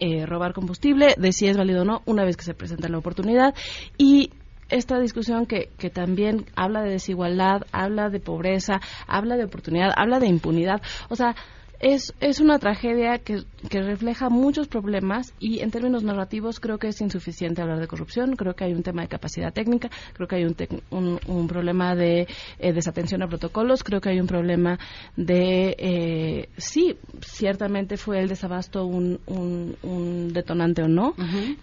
eh, 0.00 0.26
robar 0.26 0.52
combustible, 0.52 1.14
de 1.16 1.32
si 1.32 1.46
es 1.46 1.56
válido 1.56 1.82
o 1.82 1.84
no 1.84 2.02
una 2.06 2.24
vez 2.24 2.36
que 2.36 2.44
se 2.44 2.54
presenta 2.54 2.88
la 2.88 2.98
oportunidad 2.98 3.54
y 3.96 4.30
esta 4.68 4.98
discusión 5.00 5.46
que, 5.46 5.70
que 5.78 5.90
también 5.90 6.44
habla 6.54 6.82
de 6.82 6.90
desigualdad, 6.90 7.62
habla 7.72 8.10
de 8.10 8.20
pobreza, 8.20 8.80
habla 9.06 9.36
de 9.36 9.44
oportunidad, 9.44 9.92
habla 9.96 10.20
de 10.20 10.26
impunidad. 10.26 10.82
O 11.08 11.16
sea, 11.16 11.34
es, 11.80 12.14
es 12.20 12.40
una 12.40 12.58
tragedia 12.58 13.18
que, 13.18 13.42
que, 13.68 13.82
refleja 13.82 14.28
muchos 14.28 14.68
problemas 14.68 15.32
y 15.38 15.60
en 15.60 15.70
términos 15.70 16.02
narrativos 16.02 16.60
creo 16.60 16.78
que 16.78 16.88
es 16.88 17.00
insuficiente 17.00 17.62
hablar 17.62 17.78
de 17.78 17.86
corrupción, 17.86 18.36
creo 18.36 18.54
que 18.54 18.64
hay 18.64 18.74
un 18.74 18.82
tema 18.82 19.02
de 19.02 19.08
capacidad 19.08 19.52
técnica, 19.52 19.88
creo 20.14 20.26
que 20.26 20.36
hay 20.36 20.44
un, 20.44 21.18
un, 21.26 21.48
problema 21.48 21.94
de 21.94 22.26
eh, 22.58 22.72
desatención 22.72 23.22
a 23.22 23.28
protocolos, 23.28 23.84
creo 23.84 24.00
que 24.00 24.10
hay 24.10 24.20
un 24.20 24.26
problema 24.26 24.78
de, 25.16 25.76
eh, 25.78 26.48
sí, 26.56 26.96
ciertamente 27.20 27.96
fue 27.96 28.20
el 28.20 28.28
desabasto 28.28 28.84
un, 28.84 29.20
un 29.26 30.32
detonante 30.32 30.82
o 30.82 30.88
no. 30.88 31.14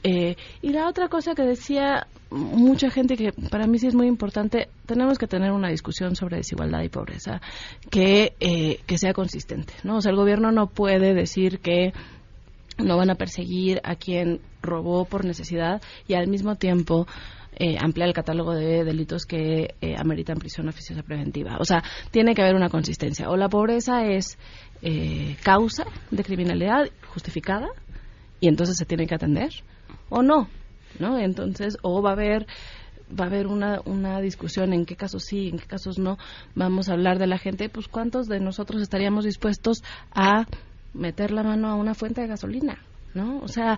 eh, 0.04 0.36
y 0.62 0.70
la 0.70 0.88
otra 0.88 1.10
cosa 1.10 1.36
que 1.36 1.44
decía 1.44 2.08
mucha 2.36 2.90
gente 2.90 3.18
que 3.18 3.32
para 3.32 3.68
mí 3.68 3.80
sí 3.80 3.88
es 3.88 3.96
muy 3.96 4.08
importante, 4.08 4.70
tenemos 4.86 5.18
que 5.18 5.28
tener 5.28 5.52
una 5.52 5.70
discusión 5.70 6.16
sobre 6.16 6.38
desigualdad 6.38 6.82
y 6.84 6.90
pobreza 6.90 7.42
que, 7.90 8.34
eh, 8.40 8.80
que 8.86 8.98
sea 8.98 9.14
consistente, 9.14 9.74
¿no? 9.84 9.98
O 9.98 10.02
sea, 10.02 10.12
el 10.12 10.18
gobierno 10.18 10.52
no 10.52 10.68
puede 10.68 11.14
decir 11.14 11.60
que 11.60 11.94
no 12.78 12.98
van 12.98 13.10
a 13.10 13.16
perseguir 13.16 13.80
a 13.84 13.96
quien 13.96 14.42
robó 14.62 15.06
por 15.06 15.26
necesidad 15.26 15.82
y 16.08 16.16
al 16.16 16.28
mismo 16.28 16.56
tiempo 16.56 17.08
eh, 17.58 17.78
ampliar 17.80 18.10
el 18.10 18.14
catálogo 18.14 18.54
de 18.54 18.84
delitos 18.84 19.26
que 19.26 19.76
eh, 19.80 19.96
ameritan 19.98 20.38
prisión 20.38 20.68
oficiosa 20.68 21.04
preventiva. 21.04 21.56
O 21.60 21.64
sea, 21.64 21.84
tiene 22.12 22.36
que 22.36 22.42
haber 22.42 22.56
una 22.56 22.70
consistencia. 22.70 23.30
O 23.30 23.38
la 23.38 23.48
pobreza 23.48 24.06
es 24.06 24.38
eh, 24.82 25.38
causa 25.42 25.86
de 26.12 26.24
criminalidad 26.24 26.90
justificada 27.14 27.70
y 28.42 28.50
entonces 28.50 28.76
se 28.78 28.86
tiene 28.86 29.08
que 29.08 29.16
atender, 29.16 29.52
o 30.10 30.22
no. 30.22 30.50
¿No? 31.00 31.18
Entonces, 31.18 31.78
o 31.82 32.02
va 32.02 32.12
a 32.12 32.14
haber 32.14 32.48
va 33.08 33.26
a 33.26 33.28
haber 33.28 33.48
una, 33.48 33.82
una 33.86 34.20
discusión 34.20 34.74
en 34.74 34.86
qué 34.86 34.96
casos 34.96 35.24
sí, 35.26 35.50
en 35.50 35.60
qué 35.60 35.66
casos 35.66 36.00
no. 36.00 36.18
Vamos 36.56 36.90
a 36.90 36.94
hablar 36.94 37.20
de 37.20 37.28
la 37.28 37.38
gente, 37.38 37.70
pues 37.70 37.88
cuántos 37.88 38.28
de 38.28 38.40
nosotros 38.40 38.82
estaríamos 38.82 39.26
dispuestos 39.26 39.84
a 40.12 40.46
meter 40.94 41.32
la 41.32 41.44
mano 41.44 41.70
a 41.70 41.76
una 41.76 41.94
fuente 41.94 42.22
de 42.22 42.28
gasolina, 42.28 42.80
¿no? 43.14 43.40
O 43.40 43.48
sea, 43.48 43.78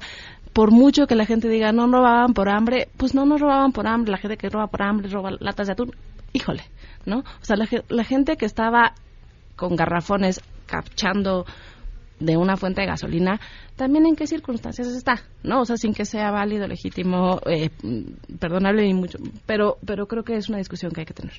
por 0.54 0.72
mucho 0.72 1.08
que 1.08 1.16
la 1.16 1.26
gente 1.26 1.50
diga 1.50 1.72
no 1.72 1.88
robaban 1.88 2.34
por 2.34 2.50
hambre, 2.50 2.90
pues 2.98 3.14
no 3.14 3.26
nos 3.26 3.42
robaban 3.42 3.72
por 3.72 3.88
hambre. 3.88 4.12
La 4.12 4.18
gente 4.18 4.38
que 4.38 4.50
roba 4.50 4.68
por 4.68 4.82
hambre 4.82 5.10
roba 5.10 5.32
latas 5.40 5.68
de 5.68 5.74
atún. 5.74 5.92
Híjole, 6.34 6.64
¿no? 7.06 7.20
O 7.20 7.46
sea, 7.46 7.58
la, 7.58 7.68
la 7.90 8.04
gente 8.04 8.38
que 8.38 8.46
estaba 8.46 8.94
con 9.56 9.76
garrafones 9.76 10.42
capchando 10.66 11.46
de 12.20 12.38
una 12.38 12.58
fuente 12.58 12.82
de 12.82 12.88
gasolina, 12.88 13.40
también 13.76 14.06
en 14.06 14.16
qué 14.16 14.28
circunstancias 14.28 14.88
está, 14.88 15.22
¿no? 15.44 15.62
O 15.62 15.66
sea, 15.66 15.78
sin 15.78 15.94
que 15.94 16.06
sea 16.06 16.32
válido, 16.32 16.68
legítimo, 16.68 17.40
eh, 17.46 17.70
perdonable 18.40 18.88
y 18.88 18.94
mucho, 18.94 19.20
pero, 19.46 19.78
pero 19.86 20.08
creo 20.08 20.24
que 20.24 20.36
es 20.36 20.50
una 20.50 20.58
discusión 20.58 20.92
que 20.92 21.02
hay 21.02 21.06
que 21.06 21.14
tener. 21.14 21.34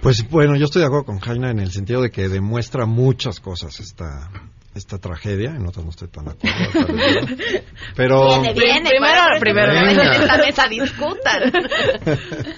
Pues 0.00 0.28
bueno, 0.28 0.56
yo 0.56 0.66
estoy 0.66 0.80
de 0.80 0.86
acuerdo 0.86 1.06
con 1.06 1.18
Jaina 1.18 1.50
en 1.50 1.58
el 1.58 1.70
sentido 1.70 2.02
de 2.02 2.10
que 2.10 2.28
demuestra 2.28 2.86
muchas 2.86 3.40
cosas 3.40 3.80
esta 3.80 4.30
esta 4.76 4.98
tragedia, 4.98 5.50
en 5.50 5.66
otras 5.66 5.84
no 5.84 5.90
estoy 5.90 6.08
tan 6.08 6.26
de 6.26 6.32
acuerdo. 6.32 7.34
Pero 7.96 8.40
viene, 8.40 8.52
viene, 8.52 8.90
primero, 8.90 9.22
primero 9.40 9.72
en 9.72 9.98
esta 9.98 10.36
mesa 10.36 10.68
discutan. 10.68 11.50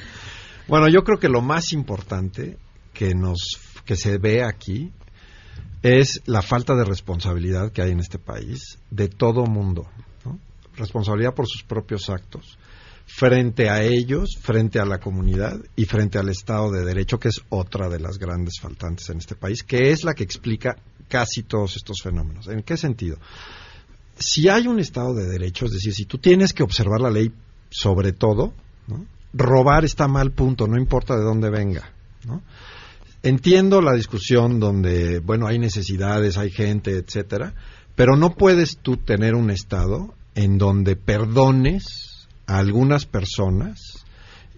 bueno, 0.69 0.89
yo 0.89 1.05
creo 1.05 1.19
que 1.19 1.29
lo 1.29 1.41
más 1.41 1.73
importante 1.73 2.59
que 2.93 3.15
nos 3.15 3.61
que 3.85 3.97
se 3.97 4.19
ve 4.19 4.43
aquí 4.43 4.91
es 5.83 6.23
la 6.27 6.43
falta 6.43 6.75
de 6.75 6.85
responsabilidad 6.85 7.73
que 7.73 7.83
hay 7.83 7.93
en 7.93 8.01
este 8.01 8.19
país 8.19 8.79
de 8.91 9.09
todo 9.09 9.47
mundo. 9.47 9.87
Responsabilidad 10.77 11.35
por 11.35 11.49
sus 11.49 11.65
propios 11.65 12.09
actos, 12.09 12.57
frente 13.07 13.69
a 13.69 13.83
ellos, 13.83 14.39
frente 14.41 14.79
a 14.79 14.85
la 14.85 14.99
comunidad 14.99 15.59
y 15.75 15.87
frente 15.87 16.19
al 16.19 16.29
Estado 16.29 16.71
de 16.71 16.85
Derecho, 16.85 17.19
que 17.19 17.29
es 17.29 17.41
otra 17.49 17.89
de 17.89 17.99
las 17.99 18.19
grandes 18.19 18.61
faltantes 18.61 19.09
en 19.11 19.19
este 19.19 19.35
país, 19.35 19.63
que 19.63 19.91
es 19.91 20.05
la 20.05 20.15
que 20.15 20.23
explica 20.23 20.77
casi 21.09 21.43
todos 21.43 21.77
estos 21.77 22.01
fenómenos. 22.03 22.47
¿En 22.49 22.63
qué 22.63 22.77
sentido? 22.77 23.19
Si 24.17 24.49
hay 24.49 24.69
un 24.69 24.79
Estado 24.79 25.15
de 25.15 25.27
Derecho, 25.27 25.67
es 25.67 25.73
decir, 25.73 25.95
si 25.95 26.05
tú 26.05 26.19
tienes 26.19 26.53
que 26.53 26.63
observar 26.63 27.01
la 27.01 27.11
ley 27.11 27.33
sobre 27.71 28.13
todo, 28.13 28.53
robar 29.33 29.85
está 29.85 30.07
mal, 30.07 30.33
punto, 30.33 30.67
no 30.67 30.79
importa 30.79 31.17
de 31.17 31.25
dónde 31.25 31.51
venga. 31.51 31.91
¿no? 32.25 32.43
Entiendo 33.23 33.81
la 33.81 33.95
discusión 33.95 34.61
donde, 34.61 35.19
bueno, 35.19 35.47
hay 35.47 35.59
necesidades, 35.59 36.39
hay 36.39 36.51
gente, 36.51 36.97
etcétera, 36.97 37.55
pero 37.95 38.17
no 38.17 38.35
puedes 38.35 38.79
tú 38.79 38.97
tener 38.97 39.35
un 39.35 39.51
Estado 39.51 40.15
en 40.35 40.57
donde 40.57 40.95
perdones 40.95 42.29
a 42.47 42.59
algunas 42.59 43.07
personas 43.07 44.05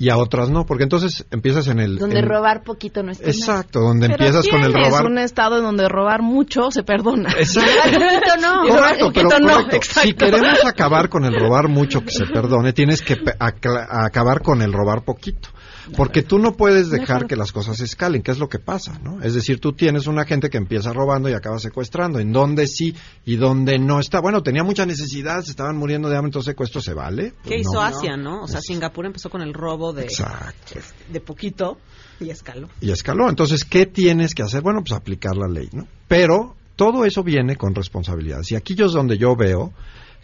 y 0.01 0.09
a 0.09 0.17
otras 0.17 0.49
no, 0.49 0.65
porque 0.65 0.85
entonces 0.85 1.27
empiezas 1.31 1.69
en 1.69 1.79
el... 1.79 1.99
Donde 1.99 2.23
robar 2.23 2.63
poquito 2.63 3.03
no 3.03 3.13
está 3.13 3.27
Exacto, 3.27 3.81
donde 3.81 4.07
empiezas 4.07 4.49
con 4.49 4.63
el 4.63 4.73
robar... 4.73 5.05
es 5.05 5.11
un 5.11 5.19
estado 5.19 5.59
en 5.59 5.63
donde 5.63 5.91
robar 5.91 6.23
mucho 6.23 6.71
se 6.71 6.83
perdona. 6.83 7.31
Exacto. 7.39 7.99
no. 8.41 8.67
Correcto, 8.67 9.13
pero 9.13 9.71
si 9.83 10.15
queremos 10.15 10.65
acabar 10.65 11.11
con 11.11 11.27
el 11.27 11.39
robar 11.39 11.69
mucho 11.69 12.01
que 12.01 12.13
se 12.13 12.25
perdone, 12.25 12.73
tienes 12.73 13.03
que 13.03 13.17
acabar 13.39 14.41
con 14.41 14.63
el 14.63 14.73
robar 14.73 15.05
poquito. 15.05 15.51
Porque 15.97 16.23
tú 16.23 16.39
no 16.39 16.57
puedes 16.57 16.91
dejar 16.91 17.27
que 17.27 17.37
las 17.37 17.53
cosas 17.53 17.81
escalen, 17.81 18.23
que 18.23 18.31
es 18.31 18.39
lo 18.39 18.49
que 18.49 18.59
pasa, 18.59 18.99
¿no? 19.03 19.23
Es 19.23 19.35
decir, 19.35 19.61
tú 19.61 19.73
tienes 19.73 20.07
una 20.07 20.25
gente 20.25 20.51
que 20.51 20.59
empieza 20.59 20.93
robando 20.93 21.29
y 21.29 21.33
acaba 21.33 21.59
secuestrando, 21.59 22.19
en 22.19 22.33
donde 22.33 22.67
sí 22.67 22.95
y 23.25 23.37
donde 23.37 23.79
no 23.79 24.01
está. 24.01 24.21
Bueno, 24.21 24.43
tenía 24.43 24.63
mucha 24.63 24.87
necesidad, 24.87 25.43
se 25.43 25.51
estaban 25.51 25.77
muriendo 25.77 26.09
de 26.09 26.17
hambre, 26.17 26.29
entonces 26.29 26.53
secuestro 26.53 26.81
se 26.81 26.95
vale. 26.95 27.35
¿Qué 27.43 27.51
pues 27.51 27.61
hizo 27.61 27.81
Asia, 27.81 28.17
no? 28.17 28.43
O 28.43 28.49
sea, 28.49 28.61
Singapur 28.61 29.07
empezó 29.07 29.31
con 29.31 29.43
el 29.43 29.55
robo 29.55 29.93
de, 29.93 30.09
de 31.11 31.21
poquito 31.21 31.79
y 32.21 32.31
escaló. 32.31 32.69
Y 32.81 32.91
escaló. 32.91 33.29
Entonces, 33.29 33.65
¿qué 33.65 33.87
tienes 33.87 34.35
que 34.35 34.43
hacer? 34.43 34.63
Bueno, 34.63 34.81
pues 34.81 34.93
aplicar 34.93 35.37
la 35.37 35.49
ley, 35.49 35.69
¿no? 35.73 35.87
Pero 36.09 36.57
todo 36.77 37.05
eso 37.05 37.23
viene 37.23 37.57
con 37.57 37.75
responsabilidades. 37.75 38.53
Y 38.53 38.57
aquí 38.57 38.73
es 38.73 38.93
donde 38.93 39.19
yo 39.19 39.37
veo 39.37 39.73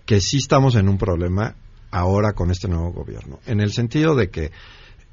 que 0.05 0.21
sí 0.21 0.39
estamos 0.39 0.77
en 0.77 0.89
un 0.89 0.99
problema 0.99 1.57
ahora 1.91 2.33
con 2.33 2.51
este 2.51 2.69
nuevo 2.69 2.93
gobierno, 2.93 3.41
en 3.47 3.61
el 3.61 3.73
sentido 3.73 4.15
de 4.15 4.31
que 4.31 4.53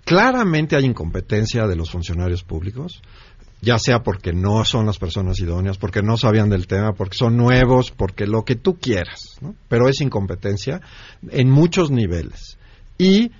Claramente 0.05 0.75
hay 0.75 0.85
incompetencia 0.85 1.67
de 1.67 1.75
los 1.75 1.91
funcionarios 1.91 2.43
públicos, 2.43 3.01
ya 3.61 3.79
sea 3.79 4.03
porque 4.03 4.33
no 4.33 4.65
son 4.65 4.85
las 4.85 4.99
personas 4.99 5.39
idóneas, 5.39 5.77
porque 5.77 6.01
no 6.01 6.17
sabían 6.17 6.49
del 6.49 6.67
tema, 6.67 6.91
porque 6.93 7.17
son 7.17 7.37
nuevos, 7.37 7.91
porque 7.91 8.27
lo 8.27 8.43
que 8.43 8.55
tú 8.55 8.77
quieras, 8.77 9.37
¿no? 9.41 9.55
pero 9.69 9.87
es 9.87 10.01
incompetencia 10.01 10.81
en 11.29 11.49
muchos 11.49 11.89
niveles. 11.89 12.57
Y 12.97 13.31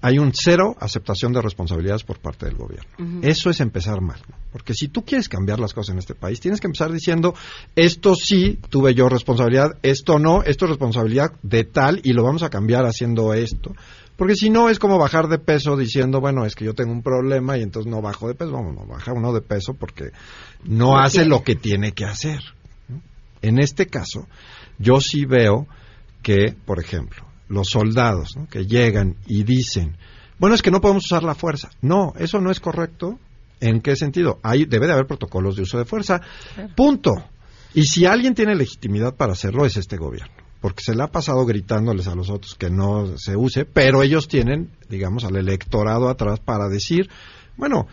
hay 0.00 0.18
un 0.18 0.32
cero 0.34 0.76
aceptación 0.80 1.32
de 1.32 1.42
responsabilidades 1.42 2.04
por 2.04 2.18
parte 2.18 2.46
del 2.46 2.56
gobierno. 2.56 3.20
Eso 3.22 3.50
es 3.50 3.60
empezar 3.60 4.00
mal, 4.00 4.20
porque 4.52 4.74
si 4.74 4.88
tú 4.88 5.04
quieres 5.04 5.28
cambiar 5.28 5.60
las 5.60 5.74
cosas 5.74 5.92
en 5.92 5.98
este 5.98 6.14
país, 6.14 6.40
tienes 6.40 6.60
que 6.60 6.66
empezar 6.66 6.92
diciendo, 6.92 7.34
esto 7.76 8.14
sí 8.14 8.58
tuve 8.68 8.94
yo 8.94 9.08
responsabilidad, 9.08 9.78
esto 9.82 10.18
no, 10.18 10.42
esto 10.42 10.64
es 10.66 10.70
responsabilidad 10.70 11.32
de 11.42 11.64
tal 11.64 12.00
y 12.02 12.12
lo 12.12 12.22
vamos 12.22 12.42
a 12.42 12.50
cambiar 12.50 12.84
haciendo 12.84 13.34
esto. 13.34 13.74
Porque 14.16 14.34
si 14.34 14.50
no 14.50 14.68
es 14.68 14.78
como 14.78 14.98
bajar 14.98 15.28
de 15.28 15.38
peso 15.38 15.76
diciendo, 15.76 16.20
bueno, 16.20 16.44
es 16.44 16.54
que 16.54 16.64
yo 16.64 16.74
tengo 16.74 16.92
un 16.92 17.02
problema 17.02 17.56
y 17.56 17.62
entonces 17.62 17.90
no 17.90 18.02
bajo 18.02 18.28
de 18.28 18.34
peso. 18.34 18.52
Vamos, 18.52 18.74
no 18.74 18.86
baja 18.86 19.12
uno 19.12 19.32
de 19.32 19.40
peso 19.40 19.74
porque 19.74 20.10
no 20.64 20.98
hace 20.98 21.24
lo 21.24 21.42
que 21.42 21.56
tiene 21.56 21.92
que 21.92 22.04
hacer. 22.04 22.40
En 23.40 23.58
este 23.58 23.86
caso, 23.86 24.28
yo 24.78 25.00
sí 25.00 25.24
veo 25.24 25.66
que, 26.22 26.54
por 26.64 26.78
ejemplo, 26.78 27.24
los 27.48 27.68
soldados 27.68 28.34
que 28.50 28.66
llegan 28.66 29.16
y 29.26 29.42
dicen, 29.44 29.96
bueno, 30.38 30.54
es 30.54 30.62
que 30.62 30.70
no 30.70 30.80
podemos 30.80 31.04
usar 31.04 31.22
la 31.22 31.34
fuerza. 31.34 31.70
No, 31.80 32.12
eso 32.18 32.40
no 32.40 32.50
es 32.50 32.60
correcto. 32.60 33.18
¿En 33.60 33.80
qué 33.80 33.94
sentido? 33.96 34.40
Hay, 34.42 34.64
debe 34.64 34.86
de 34.86 34.92
haber 34.92 35.06
protocolos 35.06 35.56
de 35.56 35.62
uso 35.62 35.78
de 35.78 35.84
fuerza. 35.84 36.20
Punto. 36.76 37.12
Y 37.74 37.84
si 37.84 38.06
alguien 38.06 38.34
tiene 38.34 38.54
legitimidad 38.54 39.14
para 39.14 39.32
hacerlo, 39.32 39.64
es 39.64 39.76
este 39.76 39.96
gobierno. 39.96 40.41
Porque 40.62 40.82
se 40.82 40.94
le 40.94 41.02
ha 41.02 41.08
pasado 41.08 41.44
gritándoles 41.44 42.06
a 42.06 42.14
los 42.14 42.30
otros 42.30 42.54
que 42.54 42.70
no 42.70 43.18
se 43.18 43.36
use, 43.36 43.66
pero 43.66 44.02
ellos 44.02 44.28
tienen, 44.28 44.70
digamos, 44.88 45.24
al 45.24 45.36
electorado 45.36 46.08
atrás 46.08 46.40
para 46.40 46.68
decir, 46.68 47.10
bueno, 47.56 47.88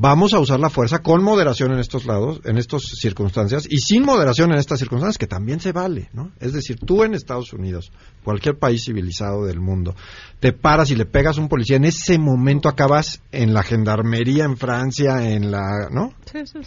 vamos 0.00 0.32
a 0.32 0.38
usar 0.38 0.58
la 0.58 0.70
fuerza 0.70 1.00
con 1.00 1.22
moderación 1.22 1.72
en 1.72 1.78
estos 1.78 2.06
lados, 2.06 2.40
en 2.44 2.56
estas 2.56 2.82
circunstancias, 2.98 3.66
y 3.68 3.80
sin 3.80 4.02
moderación 4.02 4.50
en 4.50 4.58
estas 4.58 4.78
circunstancias, 4.78 5.18
que 5.18 5.26
también 5.26 5.60
se 5.60 5.72
vale, 5.72 6.08
¿no? 6.14 6.32
Es 6.40 6.54
decir, 6.54 6.78
tú 6.78 7.04
en 7.04 7.12
Estados 7.12 7.52
Unidos, 7.52 7.92
cualquier 8.24 8.58
país 8.58 8.82
civilizado 8.82 9.44
del 9.44 9.60
mundo, 9.60 9.94
te 10.40 10.54
paras 10.54 10.90
y 10.90 10.96
le 10.96 11.04
pegas 11.04 11.36
a 11.36 11.42
un 11.42 11.50
policía, 11.50 11.76
en 11.76 11.84
ese 11.84 12.18
momento 12.18 12.70
acabas 12.70 13.20
en 13.30 13.52
la 13.52 13.62
gendarmería 13.62 14.44
en 14.44 14.56
Francia, 14.56 15.30
en 15.30 15.50
la, 15.50 15.90
¿no? 15.90 16.14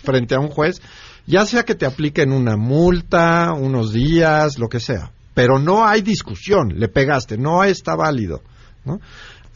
Frente 0.03 0.35
a 0.35 0.39
un 0.39 0.49
juez, 0.49 0.79
ya 1.25 1.47
sea 1.47 1.63
que 1.63 1.73
te 1.73 1.87
apliquen 1.87 2.33
una 2.33 2.55
multa, 2.55 3.53
unos 3.53 3.91
días, 3.93 4.59
lo 4.59 4.69
que 4.69 4.79
sea, 4.79 5.11
pero 5.33 5.57
no 5.57 5.87
hay 5.87 6.03
discusión, 6.03 6.75
le 6.77 6.87
pegaste, 6.87 7.39
no 7.39 7.63
está 7.63 7.95
válido, 7.95 8.43
¿no? 8.85 8.99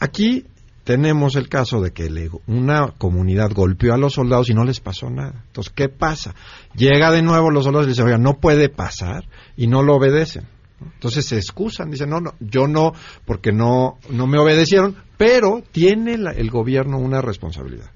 Aquí 0.00 0.46
tenemos 0.88 1.36
el 1.36 1.50
caso 1.50 1.82
de 1.82 1.90
que 1.90 2.30
una 2.46 2.94
comunidad 2.96 3.50
golpeó 3.52 3.92
a 3.92 3.98
los 3.98 4.14
soldados 4.14 4.48
y 4.48 4.54
no 4.54 4.64
les 4.64 4.80
pasó 4.80 5.10
nada. 5.10 5.44
Entonces, 5.48 5.70
¿qué 5.76 5.90
pasa? 5.90 6.34
Llega 6.74 7.10
de 7.10 7.20
nuevo 7.20 7.50
los 7.50 7.64
soldados 7.64 7.88
y 7.88 7.90
dicen, 7.90 8.06
oiga, 8.06 8.16
no 8.16 8.38
puede 8.40 8.70
pasar 8.70 9.26
y 9.54 9.66
no 9.66 9.82
lo 9.82 9.96
obedecen. 9.96 10.46
Entonces 10.80 11.26
se 11.26 11.36
excusan, 11.36 11.90
dicen, 11.90 12.08
no, 12.08 12.22
no, 12.22 12.32
yo 12.40 12.66
no, 12.66 12.94
porque 13.26 13.52
no, 13.52 13.98
no 14.08 14.26
me 14.26 14.38
obedecieron, 14.38 14.96
pero 15.18 15.62
tiene 15.72 16.14
el 16.14 16.50
gobierno 16.50 16.96
una 16.96 17.20
responsabilidad. 17.20 17.90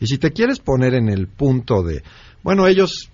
Y 0.00 0.08
si 0.08 0.18
te 0.18 0.32
quieres 0.32 0.58
poner 0.58 0.94
en 0.94 1.10
el 1.10 1.28
punto 1.28 1.84
de, 1.84 2.02
bueno, 2.42 2.66
ellos, 2.66 3.12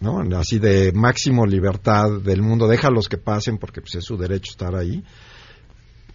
¿no? 0.00 0.20
Así 0.36 0.58
de 0.58 0.92
máximo 0.92 1.46
libertad 1.46 2.20
del 2.22 2.42
mundo, 2.42 2.68
déjalos 2.68 3.08
que 3.08 3.16
pasen 3.16 3.56
porque 3.56 3.80
pues, 3.80 3.94
es 3.94 4.04
su 4.04 4.18
derecho 4.18 4.50
estar 4.50 4.76
ahí 4.76 5.02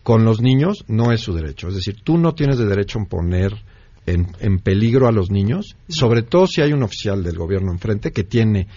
con 0.03 0.25
los 0.25 0.41
niños 0.41 0.83
no 0.87 1.11
es 1.11 1.21
su 1.21 1.33
derecho. 1.33 1.69
Es 1.69 1.75
decir, 1.75 2.01
tú 2.03 2.17
no 2.17 2.35
tienes 2.35 2.57
de 2.57 2.65
derecho 2.65 2.99
a 2.99 3.05
poner 3.05 3.53
en, 4.05 4.59
peligro 4.59 5.07
a 5.07 5.13
los 5.13 5.31
niños, 5.31 5.77
sobre 5.87 6.23
todo 6.23 6.45
si 6.45 6.61
hay 6.61 6.73
un 6.73 6.83
oficial 6.83 7.23
del 7.23 7.37
gobierno 7.37 7.71
enfrente 7.71 8.11
que 8.11 8.25
tiene 8.25 8.67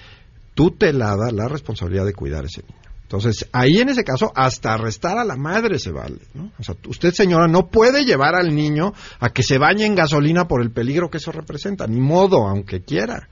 tutelada 0.54 1.32
la 1.32 1.48
responsabilidad 1.48 2.06
de 2.06 2.14
cuidar 2.14 2.44
a 2.44 2.46
ese 2.46 2.62
niño. 2.62 2.80
Entonces, 3.02 3.48
ahí 3.52 3.78
en 3.78 3.88
ese 3.88 4.02
caso, 4.02 4.32
hasta 4.34 4.74
arrestar 4.74 5.18
a 5.18 5.24
la 5.24 5.36
madre 5.36 5.78
se 5.78 5.92
vale. 5.92 6.18
¿no? 6.34 6.50
O 6.58 6.62
sea, 6.62 6.74
usted, 6.88 7.12
señora, 7.12 7.46
no 7.46 7.68
puede 7.68 8.04
llevar 8.04 8.34
al 8.34 8.54
niño 8.54 8.94
a 9.20 9.30
que 9.30 9.44
se 9.44 9.58
bañe 9.58 9.84
en 9.84 9.94
gasolina 9.94 10.48
por 10.48 10.60
el 10.60 10.72
peligro 10.72 11.08
que 11.08 11.18
eso 11.18 11.30
representa, 11.30 11.86
ni 11.86 12.00
modo, 12.00 12.48
aunque 12.48 12.82
quiera. 12.82 13.28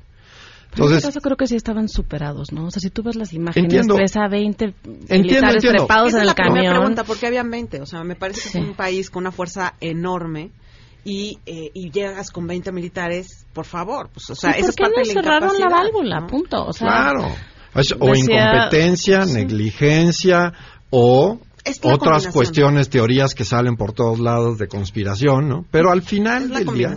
Entonces, 0.75 0.93
en 0.93 0.97
este 0.99 1.09
caso 1.09 1.21
creo 1.21 1.37
que 1.37 1.47
sí 1.47 1.57
estaban 1.57 1.89
superados, 1.89 2.53
¿no? 2.53 2.67
O 2.67 2.71
sea, 2.71 2.81
si 2.81 2.91
tú 2.91 3.03
ves 3.03 3.17
las 3.17 3.33
imágenes, 3.33 3.65
entiendo, 3.65 3.97
ves 3.97 4.17
a 4.17 4.29
20 4.29 4.75
militares 5.09 5.63
trepados 5.63 6.15
en 6.15 6.21
el 6.23 6.35
camión. 6.35 6.65
Me 6.65 6.71
pregunta, 6.71 7.05
¿por 7.05 7.17
qué 7.19 7.29
habían 7.29 7.51
20? 7.51 7.81
O 7.81 7.87
sea, 7.87 8.03
me 8.03 8.17
parece 8.17 8.43
que 8.43 8.59
es 8.59 8.65
un 8.65 8.75
país 8.75 9.09
con 9.11 9.23
una 9.23 9.31
fuerza 9.31 9.75
enorme 9.81 10.51
y, 11.05 11.39
eh, 11.47 11.71
y 11.73 11.91
llegas 11.91 12.31
con 12.31 12.47
20 12.47 12.73
militares, 12.73 13.47
por 13.53 13.67
favor. 13.67 14.11
Pues, 14.13 14.31
o 14.31 14.35
sea, 14.35 14.59
¿Y 14.59 14.63
¿Por 14.63 14.75
qué 14.75 14.85
no 14.85 15.05
cerraron 15.05 15.59
la 15.59 15.69
válvula? 15.69 16.27
Punto. 16.27 16.67
O 16.67 16.73
sea, 16.73 16.89
claro. 16.89 17.29
O 18.01 18.15
incompetencia, 18.15 19.25
negligencia 19.27 20.53
o 20.91 21.41
otras 21.83 22.29
cuestiones, 22.29 22.89
teorías 22.89 23.35
que 23.35 23.45
salen 23.45 23.77
por 23.77 23.93
todos 23.93 24.19
lados 24.19 24.59
de 24.59 24.69
conspiración, 24.69 25.49
¿no? 25.49 25.65
Pero 25.71 25.91
al 25.91 26.03
final 26.03 26.51
del 26.51 26.67
día 26.67 26.95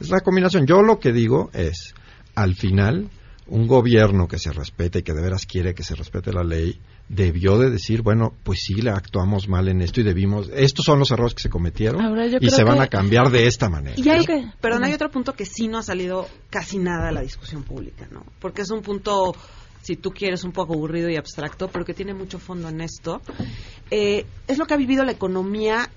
es 0.00 0.08
la 0.08 0.20
combinación. 0.20 0.66
Yo 0.66 0.82
lo 0.82 0.98
que 0.98 1.12
digo 1.12 1.50
es, 1.52 1.94
al 2.36 2.54
final 2.54 3.10
un 3.48 3.66
gobierno 3.66 4.28
que 4.28 4.38
se 4.38 4.52
respete 4.52 5.00
y 5.00 5.02
que 5.02 5.12
de 5.12 5.22
veras 5.22 5.46
quiere 5.46 5.74
que 5.74 5.82
se 5.82 5.94
respete 5.94 6.32
la 6.32 6.42
ley 6.42 6.80
debió 7.08 7.58
de 7.58 7.70
decir, 7.70 8.02
bueno, 8.02 8.34
pues 8.42 8.60
sí, 8.62 8.74
le 8.74 8.90
actuamos 8.90 9.48
mal 9.48 9.68
en 9.68 9.80
esto 9.80 10.00
y 10.00 10.04
debimos, 10.04 10.50
estos 10.52 10.84
son 10.84 10.98
los 10.98 11.10
errores 11.12 11.34
que 11.34 11.42
se 11.42 11.48
cometieron 11.48 12.00
y 12.40 12.50
se 12.50 12.64
van 12.64 12.80
a 12.80 12.88
cambiar 12.88 13.30
de 13.30 13.46
esta 13.46 13.68
manera. 13.68 13.94
Y 13.96 14.08
hay, 14.08 14.24
pero 14.60 14.78
no 14.78 14.86
hay 14.86 14.92
otro 14.92 15.10
punto 15.10 15.32
que 15.34 15.44
sí 15.44 15.68
no 15.68 15.78
ha 15.78 15.82
salido 15.82 16.26
casi 16.50 16.78
nada 16.78 17.08
a 17.08 17.12
la 17.12 17.20
discusión 17.20 17.62
pública, 17.62 18.08
¿no? 18.10 18.24
Porque 18.40 18.62
es 18.62 18.70
un 18.70 18.82
punto, 18.82 19.36
si 19.82 19.94
tú 19.94 20.10
quieres, 20.10 20.42
un 20.42 20.50
poco 20.50 20.74
aburrido 20.74 21.08
y 21.08 21.16
abstracto, 21.16 21.68
pero 21.68 21.84
que 21.84 21.94
tiene 21.94 22.12
mucho 22.12 22.40
fondo 22.40 22.68
en 22.68 22.80
esto. 22.80 23.22
Eh, 23.90 24.26
es 24.48 24.58
lo 24.58 24.66
que 24.66 24.74
ha 24.74 24.78
vivido 24.78 25.04
la 25.04 25.12
economía 25.12 25.88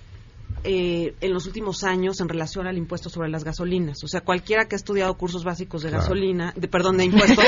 eh, 0.63 1.15
en 1.21 1.33
los 1.33 1.45
últimos 1.47 1.85
años 1.85 2.19
en 2.19 2.27
relación 2.27 2.67
al 2.67 2.77
impuesto 2.77 3.09
sobre 3.09 3.29
las 3.29 3.45
gasolinas. 3.45 4.03
O 4.03 4.07
sea, 4.07 4.21
cualquiera 4.21 4.65
que 4.65 4.75
ha 4.75 4.77
estudiado 4.77 5.15
cursos 5.15 5.45
básicos 5.45 5.83
de 5.83 5.89
gasolina, 5.89 6.53
de, 6.55 6.67
perdón, 6.67 6.97
de 6.97 7.05
impuestos. 7.05 7.37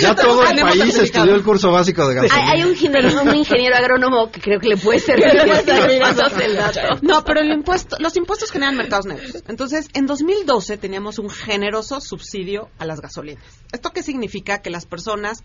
ya, 0.00 0.14
todo, 0.14 0.44
el 0.44 0.60
país, 0.60 0.98
estudió 0.98 1.34
el 1.34 1.42
curso 1.42 1.72
básico 1.72 2.06
de 2.06 2.14
gasolina. 2.16 2.50
Hay, 2.50 2.62
un, 2.62 2.70
ingeniero, 2.70 3.22
un 3.22 3.34
ingeniero 3.34 3.76
agrónomo 3.76 4.30
que 4.30 4.40
creo 4.40 4.60
que 4.60 4.68
le 4.68 4.76
puede 4.76 5.00
servir. 5.00 5.24
no, 7.00 7.24
pero 7.24 7.40
el 7.40 7.50
impuesto, 7.52 7.96
los 7.98 8.14
impuestos 8.16 8.50
generan 8.50 8.76
mercados 8.76 9.06
negros. 9.06 9.42
Entonces, 9.48 9.88
en 9.94 10.04
2012 10.06 10.76
teníamos 10.76 11.18
un 11.18 11.30
generoso 11.30 12.02
subsidio 12.02 12.68
a 12.78 12.84
las 12.84 13.00
gasolinas. 13.00 13.42
¿Esto 13.72 13.92
qué 13.92 14.02
significa? 14.02 14.58
Que 14.58 14.68
las 14.68 14.84
personas 14.84 15.42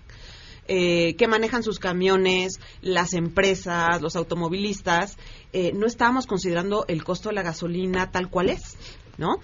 eh, 0.73 1.17
que 1.17 1.27
manejan 1.27 1.63
sus 1.63 1.79
camiones, 1.79 2.61
las 2.81 3.11
empresas, 3.11 4.01
los 4.01 4.15
automovilistas, 4.15 5.17
eh, 5.51 5.73
no 5.73 5.85
estábamos 5.85 6.27
considerando 6.27 6.85
el 6.87 7.03
costo 7.03 7.27
de 7.27 7.35
la 7.35 7.41
gasolina 7.41 8.09
tal 8.09 8.29
cual 8.29 8.49
es, 8.49 8.77
¿no? 9.17 9.39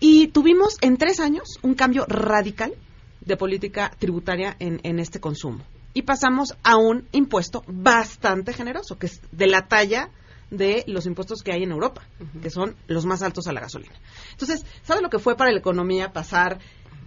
Y 0.00 0.26
tuvimos 0.26 0.78
en 0.80 0.96
tres 0.96 1.20
años 1.20 1.60
un 1.62 1.74
cambio 1.74 2.06
radical 2.08 2.74
de 3.20 3.36
política 3.36 3.92
tributaria 4.00 4.56
en, 4.58 4.98
este 4.98 5.20
consumo. 5.20 5.62
Y 5.92 6.02
pasamos 6.02 6.56
a 6.64 6.76
un 6.76 7.06
impuesto 7.12 7.62
bastante 7.68 8.52
generoso, 8.52 8.98
que 8.98 9.06
es 9.06 9.20
de 9.30 9.46
la 9.46 9.68
talla 9.68 10.10
de 10.50 10.82
los 10.88 11.06
impuestos 11.06 11.44
que 11.44 11.52
hay 11.52 11.62
en 11.62 11.70
Europa, 11.70 12.02
que 12.42 12.50
son 12.50 12.74
los 12.88 13.06
más 13.06 13.22
altos 13.22 13.46
a 13.46 13.52
la 13.52 13.60
gasolina. 13.60 13.94
Entonces, 14.32 14.66
¿sabe 14.82 15.02
lo 15.02 15.08
que 15.08 15.20
fue 15.20 15.36
para 15.36 15.52
la 15.52 15.58
economía 15.60 16.12
pasar 16.12 16.58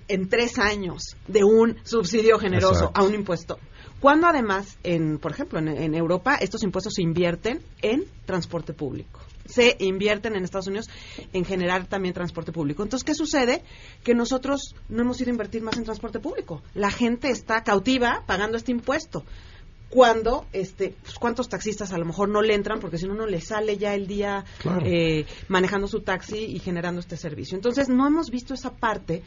en 0.08 0.30
tres 0.30 0.58
años 0.60 1.16
de 1.28 1.44
un 1.44 1.78
subsidio 1.84 2.40
generoso 2.40 2.92
a 2.94 3.04
un 3.04 3.14
impuesto. 3.14 3.60
Cuando 4.00 4.28
además, 4.28 4.78
en, 4.84 5.18
por 5.18 5.32
ejemplo, 5.32 5.58
en, 5.58 5.96
Europa, 5.96 6.36
estos 6.36 6.62
impuestos 6.64 6.94
se 6.96 7.02
invierten 7.02 7.64
en 7.82 8.06
transporte 8.26 8.74
público. 8.74 9.20
Se 9.46 9.76
invierten 9.80 10.36
en 10.36 10.44
Estados 10.44 10.68
Unidos 10.68 10.90
en 11.34 11.46
generar 11.46 11.88
también 11.88 12.14
transporte 12.14 12.52
público. 12.52 12.84
Entonces, 12.84 13.04
¿qué 13.04 13.16
sucede? 13.16 13.64
Que 14.04 14.14
nosotros 14.14 14.76
no 14.90 15.02
hemos 15.02 15.20
ido 15.20 15.30
a 15.30 15.32
invertir 15.32 15.64
más 15.64 15.78
en 15.78 15.84
transporte 15.84 16.20
público. 16.20 16.62
La 16.76 16.92
gente 16.92 17.32
está 17.32 17.64
cautiva 17.64 18.24
pagando 18.28 18.58
este 18.58 18.72
impuesto 18.72 19.24
cuando 19.90 20.46
este 20.52 20.96
pues, 21.02 21.16
cuántos 21.16 21.50
taxistas 21.50 21.94
a 21.94 21.98
lo 21.98 22.06
mejor 22.06 22.30
no 22.30 22.42
le 22.42 22.54
entran 22.54 22.80
porque 22.80 22.98
si 22.98 23.08
no 23.08 23.14
no 23.14 23.26
le 23.26 23.40
sale 23.42 23.78
ya 23.78 23.94
el 23.94 24.08
día 24.08 24.46
eh, 24.84 25.26
manejando 25.48 25.88
su 25.88 26.02
taxi 26.02 26.38
y 26.38 26.60
generando 26.60 27.00
este 27.00 27.18
servicio. 27.18 27.56
Entonces 27.56 27.90
no 27.90 28.06
hemos 28.06 28.30
visto 28.30 28.54
esa 28.54 28.72
parte 28.72 29.24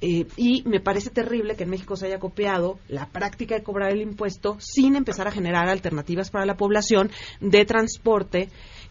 eh, 0.00 0.26
y 0.36 0.62
me 0.64 0.80
parece 0.80 1.10
terrible 1.10 1.56
que 1.56 1.64
en 1.64 1.70
México 1.70 1.96
se 1.96 2.06
haya 2.06 2.18
copiado 2.18 2.78
la 2.88 3.06
práctica 3.06 3.56
de 3.56 3.62
cobrar 3.62 3.90
el 3.90 4.00
impuesto 4.00 4.56
sin 4.60 4.96
empezar 4.96 5.26
a 5.26 5.32
generar 5.32 5.68
alternativas 5.68 6.30
para 6.30 6.46
la 6.46 6.56
población 6.56 7.10
de 7.40 7.64
transporte 7.64 8.48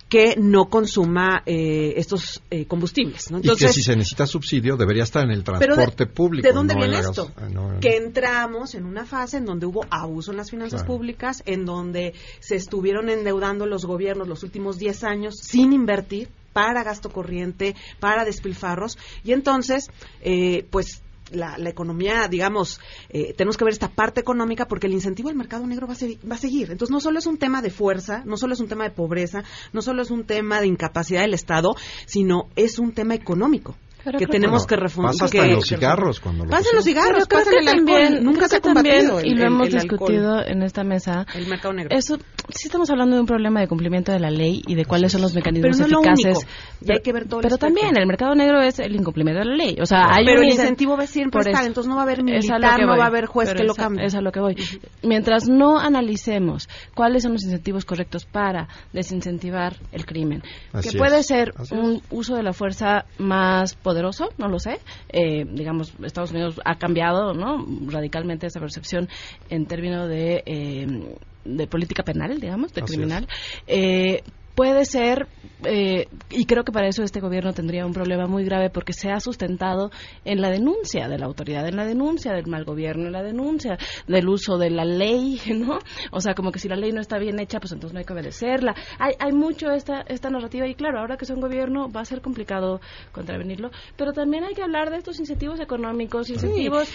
que 0.10 0.36
no 0.38 0.70
consuma 0.70 1.44
eh, 1.46 1.94
estos 1.98 2.42
eh, 2.50 2.66
combustibles. 2.66 3.28
y 3.30 3.56
que 3.56 3.68
si 3.70 3.82
se 3.82 3.96
necesita 3.96 4.26
subsidio 4.26 4.78
debería 4.78 5.04
estar 5.04 5.24
en 5.24 5.32
el 5.32 5.44
transporte 5.44 6.06
público. 6.06 6.48
¿De 6.48 6.54
dónde 6.54 6.76
viene 6.76 7.00
esto? 7.00 7.32
Ah, 7.36 7.78
que 7.82 7.98
entramos 7.98 8.76
en 8.76 8.86
una 8.86 9.06
fase 9.06 9.38
en 9.38 9.46
donde 9.46 9.66
hubo 9.66 9.86
abuso 9.90 10.32
en 10.32 10.38
las 10.38 10.50
finanzas 10.50 10.84
públicas, 10.84 11.44
en 11.46 11.66
donde 11.66 12.14
se 12.40 12.56
estuvieron 12.56 13.10
endeudando 13.10 13.66
los 13.66 13.86
gobiernos 13.86 14.28
los 14.28 14.44
últimos 14.44 14.78
10 14.78 15.04
años 15.04 15.36
sin 15.42 15.74
invertir 15.74 16.30
para 16.54 16.84
gasto 16.84 17.10
corriente, 17.10 17.76
para 18.00 18.26
despilfarros, 18.26 18.98
y 19.24 19.34
entonces, 19.34 19.90
eh, 20.22 20.66
pues 20.72 21.04
la, 21.32 21.56
economía, 21.70 22.28
digamos, 22.28 22.80
eh, 23.10 23.34
tenemos 23.34 23.58
que 23.58 23.66
ver 23.66 23.74
esta 23.74 23.90
parte 23.90 24.22
económica 24.22 24.68
porque 24.68 24.88
el 24.88 24.94
incentivo 24.94 25.30
al 25.30 25.36
mercado 25.36 25.66
negro 25.68 25.88
va 25.88 25.94
a, 25.94 26.28
va 26.30 26.36
a, 26.36 26.40
seguir. 26.40 26.72
Entonces, 26.72 26.92
no 26.92 27.00
solo 27.00 27.20
es 27.20 27.26
un 27.26 27.38
tema 27.38 27.62
de 27.62 27.70
fuerza, 27.70 28.24
no 28.26 28.38
solo 28.38 28.54
es 28.54 28.60
un 28.60 28.68
tema 28.68 28.84
de 28.84 28.92
pobreza, 28.92 29.44
no 29.74 29.82
solo 29.82 30.02
es 30.02 30.12
un 30.12 30.26
tema 30.26 30.62
de 30.62 30.68
incapacidad 30.68 31.22
del 31.22 31.34
Estado, 31.34 31.76
sino 32.06 32.50
es 32.56 32.80
un 32.80 32.94
tema 32.94 33.16
económico 33.16 33.76
que 34.18 34.28
tenemos 34.28 34.66
que 34.66 34.76
refundar. 34.76 35.14
Pasa 35.18 35.48
los 35.48 35.66
cigarros. 35.68 36.20
Cuando 36.20 36.46
lo 36.46 36.50
pasan 36.52 36.76
los 36.76 36.84
cigarros, 36.86 37.28
pasan 37.28 37.54
el 37.60 37.68
alcohol. 37.68 38.24
Nunca 38.24 38.48
se 38.48 38.58
ha 38.58 38.62
combatido 38.62 39.20
y 39.24 39.34
lo 39.36 39.46
hemos 39.46 39.70
discutido 39.70 40.46
en 40.46 40.64
esta 40.64 40.84
mesa. 40.84 41.26
El 41.36 41.48
mercado 41.48 41.74
negro. 41.74 41.96
Eso, 41.96 42.18
sí 42.50 42.68
estamos 42.68 42.90
hablando 42.90 43.16
de 43.16 43.22
un 43.22 43.28
problema 43.28 43.60
de 43.62 43.68
cumplimiento 43.68 44.12
de 44.12 44.20
la 44.20 44.30
ley 44.32 44.62
y 44.68 44.76
de 44.76 44.86
cuáles 44.86 45.12
son 45.12 45.22
los 45.22 45.34
mecanismos 45.36 45.78
Pero 45.78 45.78
no 45.80 45.86
es 45.86 45.92
lo 45.92 46.12
eficaces. 46.12 46.38
único. 46.38 46.52
Y 46.82 46.92
hay 46.92 47.00
que 47.02 47.14
ver 47.14 47.28
todo 47.28 47.40
el 47.40 47.44
Pero 47.44 47.58
también 47.58 47.98
el 47.98 48.06
mercado 48.08 48.36
negro 48.36 48.62
es 48.62 48.80
el 48.80 48.96
incumplimiento 48.96 49.40
de 49.40 49.46
la 49.46 49.56
ley. 49.56 49.78
O 49.82 49.86
sea, 49.86 50.08
hay 50.12 50.26
Pero 50.26 50.40
un 50.42 50.46
el 50.46 50.52
incen- 50.52 50.62
incentivo 50.62 50.98
va 50.98 51.04
a 51.04 51.08
siempre 51.08 51.40
por 51.40 51.48
estar, 51.48 51.62
eso. 51.62 51.68
entonces 51.68 51.90
no 51.90 51.96
va 51.96 52.02
a 52.02 52.04
haber 52.06 52.20
a 52.20 52.22
lo 52.22 52.26
militar, 52.26 52.82
no 52.82 52.98
va 52.98 53.04
a 53.04 53.08
haber 53.08 53.26
juez 53.26 53.50
Pero 53.50 53.60
que 53.62 53.66
lo 53.68 53.76
cambie. 53.76 54.06
Es 54.06 54.16
a 54.16 54.22
lo 54.22 54.32
que 54.32 54.40
voy. 54.40 54.56
Mientras 55.04 55.48
no 55.48 55.80
analicemos 55.80 56.68
cuáles 56.96 57.24
son 57.24 57.34
los 57.34 57.44
incentivos 57.44 57.86
correctos 57.86 58.26
para 58.26 58.68
desincentivar 58.94 59.76
el 59.92 60.06
crimen, 60.06 60.44
Así 60.74 60.90
que 60.92 60.98
puede 60.98 61.24
ser 61.24 61.54
un 61.72 62.02
uso 62.10 62.36
de 62.36 62.44
la 62.44 62.54
fuerza 62.54 63.06
más 63.18 63.76
poderoso, 63.98 64.30
no 64.38 64.48
lo 64.48 64.60
sé. 64.60 64.80
Eh, 65.10 65.46
digamos, 65.50 65.94
Estados 66.04 66.32
Unidos 66.32 66.62
ha 66.64 66.78
cambiado 66.78 67.34
¿no? 67.34 67.66
radicalmente 67.88 68.46
esa 68.46 68.60
percepción 68.60 69.10
en 69.50 69.66
términos 69.66 70.08
de, 70.08 70.44
eh, 70.46 71.16
de 71.44 71.68
política 71.68 72.04
penal, 72.04 72.40
digamos, 72.40 72.74
de 72.74 72.82
Así 72.82 72.94
criminal. 72.94 73.28
Eh, 73.66 74.22
puede 74.58 74.86
ser, 74.86 75.28
eh, 75.66 76.08
y 76.32 76.46
creo 76.46 76.64
que 76.64 76.72
para 76.72 76.88
eso 76.88 77.04
este 77.04 77.20
gobierno 77.20 77.54
tendría 77.54 77.86
un 77.86 77.94
problema 77.94 78.26
muy 78.26 78.44
grave 78.44 78.72
porque 78.72 78.92
se 78.92 79.12
ha 79.12 79.20
sustentado 79.20 79.92
en 80.26 80.42
la 80.42 80.50
denuncia 80.50 81.08
de 81.08 81.20
la 81.20 81.28
autoridad, 81.28 81.68
en 81.68 81.76
la 81.76 81.86
denuncia 81.86 82.34
del 82.34 82.48
mal 82.48 82.66
gobierno, 82.66 83.06
en 83.06 83.12
la 83.12 83.22
denuncia 83.22 83.78
del 84.08 84.28
uso 84.28 84.58
de 84.58 84.72
la 84.72 84.84
ley, 84.84 85.40
¿no? 85.54 85.78
O 86.12 86.22
sea, 86.22 86.34
como 86.34 86.52
que 86.52 86.58
si 86.58 86.68
la 86.68 86.76
ley 86.76 86.92
no 86.92 87.02
está 87.02 87.20
bien 87.20 87.40
hecha, 87.40 87.60
pues 87.60 87.72
entonces 87.72 87.94
no 87.94 88.00
hay 88.00 88.06
que 88.06 88.14
obedecerla. 88.14 88.74
Hay, 88.98 89.14
hay 89.20 89.32
mucho 89.32 89.70
esta, 89.70 90.02
esta 90.08 90.32
narrativa 90.32 90.66
y 90.66 90.74
claro, 90.74 91.02
ahora 91.02 91.18
que 91.18 91.26
es 91.26 91.30
un 91.30 91.40
gobierno 91.40 91.92
va 91.92 92.02
a 92.02 92.06
ser 92.06 92.22
complicado 92.22 92.82
contravenirlo, 93.12 93.70
pero 93.96 94.12
también 94.12 94.44
hay 94.44 94.56
que 94.56 94.64
hablar 94.64 94.90
de 94.90 94.98
estos 94.98 95.20
incentivos 95.20 95.60
económicos, 95.60 96.32
incentivos 96.32 96.90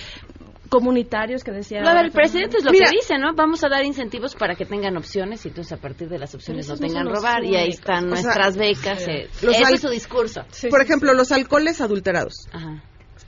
comunitarios 0.68 1.44
que 1.44 1.50
decía... 1.52 1.80
Lo 1.82 1.94
del 1.94 2.10
presidente 2.10 2.58
es 2.58 2.64
lo 2.64 2.70
Mira, 2.72 2.88
que 2.90 2.96
dice, 2.96 3.18
¿no? 3.18 3.34
Vamos 3.34 3.62
a 3.64 3.68
dar 3.68 3.84
incentivos 3.84 4.34
para 4.34 4.54
que 4.54 4.64
tengan 4.64 4.96
opciones 4.96 5.44
y 5.44 5.48
entonces 5.48 5.72
a 5.72 5.76
partir 5.76 6.08
de 6.08 6.18
las 6.18 6.34
opciones 6.34 6.68
no 6.68 6.76
tengan 6.76 7.06
robar 7.06 7.44
y 7.44 7.56
ahí 7.56 7.70
están 7.70 8.10
O 8.12 8.16
sea, 8.16 8.24
nuestras 8.24 8.56
becas. 8.56 9.06
eh, 9.08 9.28
los 9.42 9.54
ese 9.54 9.64
al- 9.64 9.74
es 9.74 9.80
su 9.80 9.88
discurso. 9.90 10.44
Por 10.70 10.80
ejemplo, 10.80 11.12
los 11.14 11.30
alcoholes 11.32 11.80
adulterados. 11.80 12.48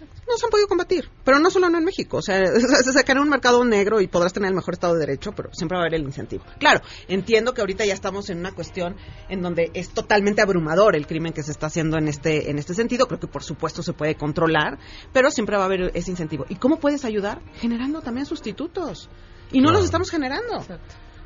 No 0.00 0.36
se 0.38 0.46
han 0.46 0.50
podido 0.50 0.66
combatir, 0.68 1.10
pero 1.22 1.38
no 1.38 1.50
solo 1.50 1.68
no 1.68 1.78
en 1.78 1.84
México. 1.84 2.18
O 2.18 2.22
sea, 2.22 2.46
se 2.46 2.92
sacan 2.92 3.18
un 3.18 3.28
mercado 3.28 3.64
negro 3.64 4.00
y 4.00 4.06
podrás 4.06 4.32
tener 4.32 4.48
el 4.48 4.54
mejor 4.54 4.74
Estado 4.74 4.94
de 4.94 5.00
Derecho, 5.00 5.32
pero 5.32 5.50
siempre 5.52 5.76
va 5.76 5.82
a 5.82 5.86
haber 5.86 5.94
el 6.00 6.02
incentivo. 6.06 6.44
Claro, 6.58 6.80
entiendo 7.08 7.52
que 7.52 7.60
ahorita 7.60 7.84
ya 7.84 7.92
estamos 7.94 8.30
en 8.30 8.38
una 8.38 8.52
cuestión 8.52 8.96
en 9.28 9.42
donde 9.42 9.70
es 9.74 9.90
totalmente 9.90 10.40
abrumador 10.42 10.96
el 10.96 11.06
crimen 11.06 11.32
que 11.32 11.42
se 11.42 11.52
está 11.52 11.66
haciendo 11.66 11.98
en 11.98 12.08
este, 12.08 12.50
en 12.50 12.58
este 12.58 12.74
sentido. 12.74 13.06
Creo 13.06 13.20
que 13.20 13.26
por 13.28 13.42
supuesto 13.42 13.82
se 13.82 13.92
puede 13.92 14.14
controlar, 14.16 14.78
pero 15.12 15.30
siempre 15.30 15.56
va 15.56 15.62
a 15.64 15.66
haber 15.66 15.90
ese 15.94 16.10
incentivo. 16.10 16.46
¿Y 16.48 16.56
cómo 16.56 16.78
puedes 16.78 17.04
ayudar? 17.04 17.40
Generando 17.60 18.00
también 18.00 18.26
sustitutos. 18.26 19.10
Y 19.52 19.58
no 19.58 19.64
Claro. 19.64 19.78
los 19.78 19.84
estamos 19.84 20.10
generando. 20.10 20.64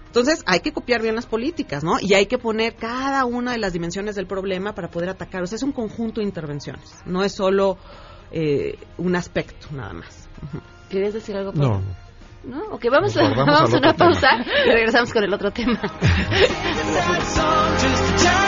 Entonces 0.06 0.42
hay 0.46 0.60
que 0.60 0.72
copiar 0.72 1.02
bien 1.02 1.14
las 1.14 1.26
políticas, 1.26 1.84
¿no? 1.84 1.98
Y 2.00 2.14
hay 2.14 2.26
que 2.26 2.38
poner 2.38 2.74
cada 2.76 3.24
una 3.26 3.52
de 3.52 3.58
las 3.58 3.72
dimensiones 3.74 4.16
del 4.16 4.26
problema 4.26 4.74
para 4.74 4.90
poder 4.90 5.10
atacar. 5.10 5.42
O 5.42 5.46
sea, 5.46 5.56
es 5.56 5.62
un 5.62 5.72
conjunto 5.72 6.20
de 6.20 6.26
intervenciones. 6.26 6.94
No 7.04 7.22
es 7.24 7.32
solo 7.34 7.76
eh, 8.32 8.78
un 8.98 9.16
aspecto 9.16 9.68
nada 9.72 9.92
más. 9.92 10.28
¿Querías 10.88 11.14
decir 11.14 11.36
algo? 11.36 11.52
No. 11.52 11.60
Pablo? 11.60 11.82
¿No? 12.44 12.62
Ok, 12.70 12.86
vamos, 12.90 13.16
a, 13.16 13.34
vamos 13.34 13.74
a 13.74 13.78
una 13.78 13.92
tema. 13.92 13.94
pausa 13.94 14.28
y 14.66 14.70
regresamos 14.70 15.12
con 15.12 15.24
el 15.24 15.34
otro 15.34 15.50
tema. 15.50 15.80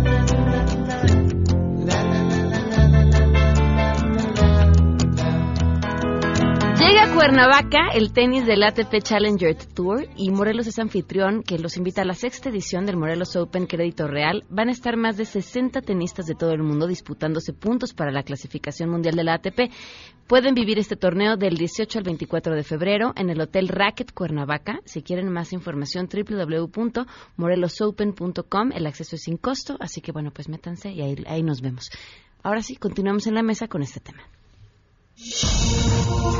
Cuernavaca 7.13 7.89
el 7.93 8.13
tenis 8.13 8.45
del 8.45 8.63
ATP 8.63 9.03
Challenger 9.03 9.53
Tour 9.55 10.07
y 10.15 10.31
Morelos 10.31 10.67
es 10.67 10.79
anfitrión 10.79 11.43
que 11.43 11.59
los 11.59 11.75
invita 11.75 12.03
a 12.03 12.05
la 12.05 12.13
sexta 12.13 12.47
edición 12.49 12.85
del 12.85 12.95
Morelos 12.95 13.35
Open 13.35 13.67
Crédito 13.67 14.07
Real. 14.07 14.45
Van 14.49 14.69
a 14.69 14.71
estar 14.71 14.95
más 14.95 15.17
de 15.17 15.25
60 15.25 15.81
tenistas 15.81 16.25
de 16.25 16.35
todo 16.35 16.53
el 16.53 16.63
mundo 16.63 16.87
disputándose 16.87 17.51
puntos 17.51 17.93
para 17.93 18.11
la 18.11 18.23
clasificación 18.23 18.89
mundial 18.89 19.15
de 19.15 19.25
la 19.25 19.33
ATP. 19.33 19.73
Pueden 20.25 20.55
vivir 20.55 20.79
este 20.79 20.95
torneo 20.95 21.35
del 21.35 21.57
18 21.57 21.99
al 21.99 22.05
24 22.05 22.55
de 22.55 22.63
febrero 22.63 23.11
en 23.17 23.29
el 23.29 23.41
Hotel 23.41 23.67
Racket 23.67 24.13
Cuernavaca. 24.13 24.79
Si 24.85 25.01
quieren 25.01 25.29
más 25.29 25.51
información, 25.51 26.07
www.morelosopen.com. 26.07 28.71
El 28.73 28.87
acceso 28.87 29.17
es 29.17 29.23
sin 29.23 29.35
costo, 29.35 29.75
así 29.81 29.99
que 29.99 30.13
bueno, 30.13 30.31
pues 30.31 30.47
métanse 30.47 30.91
y 30.91 31.01
ahí, 31.01 31.21
ahí 31.27 31.43
nos 31.43 31.59
vemos. 31.61 31.89
Ahora 32.41 32.61
sí, 32.61 32.77
continuamos 32.77 33.27
en 33.27 33.35
la 33.35 33.43
mesa 33.43 33.67
con 33.67 33.81
este 33.81 33.99
tema. 33.99 34.23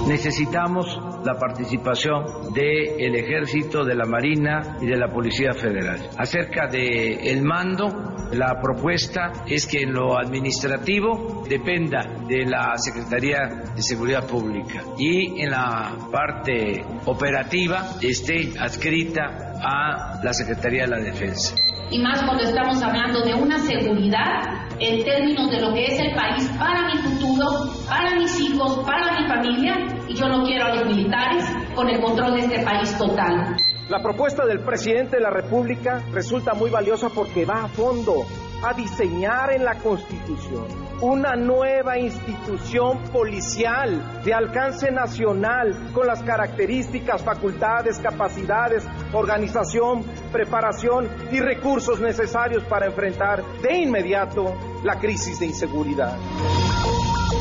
Necesitamos 0.08 0.88
la 1.24 1.36
participación 1.36 2.52
del 2.54 3.16
Ejército, 3.16 3.86
de 3.86 3.96
la 3.96 4.06
Marina 4.06 4.78
y 4.82 4.88
de 4.88 4.98
la 4.98 5.08
Policía 5.08 5.54
Federal. 5.54 6.10
Acerca 6.18 6.68
del 6.68 7.28
el 7.28 7.44
mando, 7.44 7.88
la 8.34 8.60
propuesta 8.62 9.32
es 9.46 9.68
que 9.68 9.84
en 9.84 9.94
lo 9.94 10.18
administrativo 10.18 11.44
dependa 11.48 12.02
de 12.28 12.46
la 12.46 12.74
Secretaría 12.78 13.48
de 13.76 13.82
Seguridad 13.82 14.28
Pública 14.28 14.84
y 14.98 15.42
en 15.42 15.52
la 15.52 15.96
parte 16.12 16.84
operativa 17.06 17.96
esté 18.02 18.54
adscrita 18.60 19.51
a 19.62 20.20
la 20.24 20.34
Secretaría 20.34 20.84
de 20.84 20.90
la 20.90 20.98
Defensa. 20.98 21.56
y 21.92 22.00
más 22.00 22.24
cuando 22.24 22.44
estamos 22.44 22.82
hablando 22.82 23.22
de 23.22 23.34
una 23.34 23.60
seguridad 23.60 24.62
en 24.80 25.04
términos 25.04 25.52
de 25.52 25.60
lo 25.60 25.74
que 25.74 25.86
es 25.86 26.00
el 26.00 26.16
país 26.16 26.50
para 26.58 26.88
mi 26.88 26.98
futuro, 27.00 27.48
para 27.88 28.16
mis 28.16 28.40
hijos, 28.40 28.80
para 28.86 29.20
mi 29.20 29.28
familia, 29.28 29.76
y 30.08 30.16
yo 30.16 30.28
no 30.28 30.44
quiero 30.44 30.66
a 30.68 30.76
los 30.76 30.86
militares 30.86 31.44
con 31.76 31.90
el 31.90 32.00
control 32.02 32.34
de 32.36 32.40
este 32.40 32.64
país 32.64 32.98
total. 32.98 33.58
La 33.90 34.02
propuesta 34.02 34.46
del 34.46 34.62
presidente 34.62 35.18
de 35.18 35.22
la 35.22 35.30
República 35.30 36.02
resulta 36.14 36.54
muy 36.54 36.70
valiosa 36.70 37.10
porque 37.14 37.44
va 37.44 37.66
a 37.66 37.68
fondo 37.68 38.26
a 38.64 38.74
diseñar 38.74 39.54
en 39.54 39.66
la 39.66 39.76
Constitución 39.76 40.92
una 41.02 41.36
nueva 41.36 41.98
institución 41.98 43.00
policial 43.12 44.22
de 44.24 44.34
alcance 44.34 44.92
nacional 44.92 45.92
con 45.94 46.06
las 46.06 46.22
características, 46.22 47.24
facultades, 47.24 47.98
capacidades, 48.00 48.88
organización, 49.12 50.04
preparación 50.32 51.10
y 51.32 51.40
recursos 51.40 52.00
necesarios 52.00 52.64
para 52.66 52.86
enfrentar 52.86 53.44
de 53.62 53.80
inmediato 53.80 54.54
la 54.84 55.00
crisis 55.00 55.40
de 55.40 55.48
inseguridad. 55.48 56.18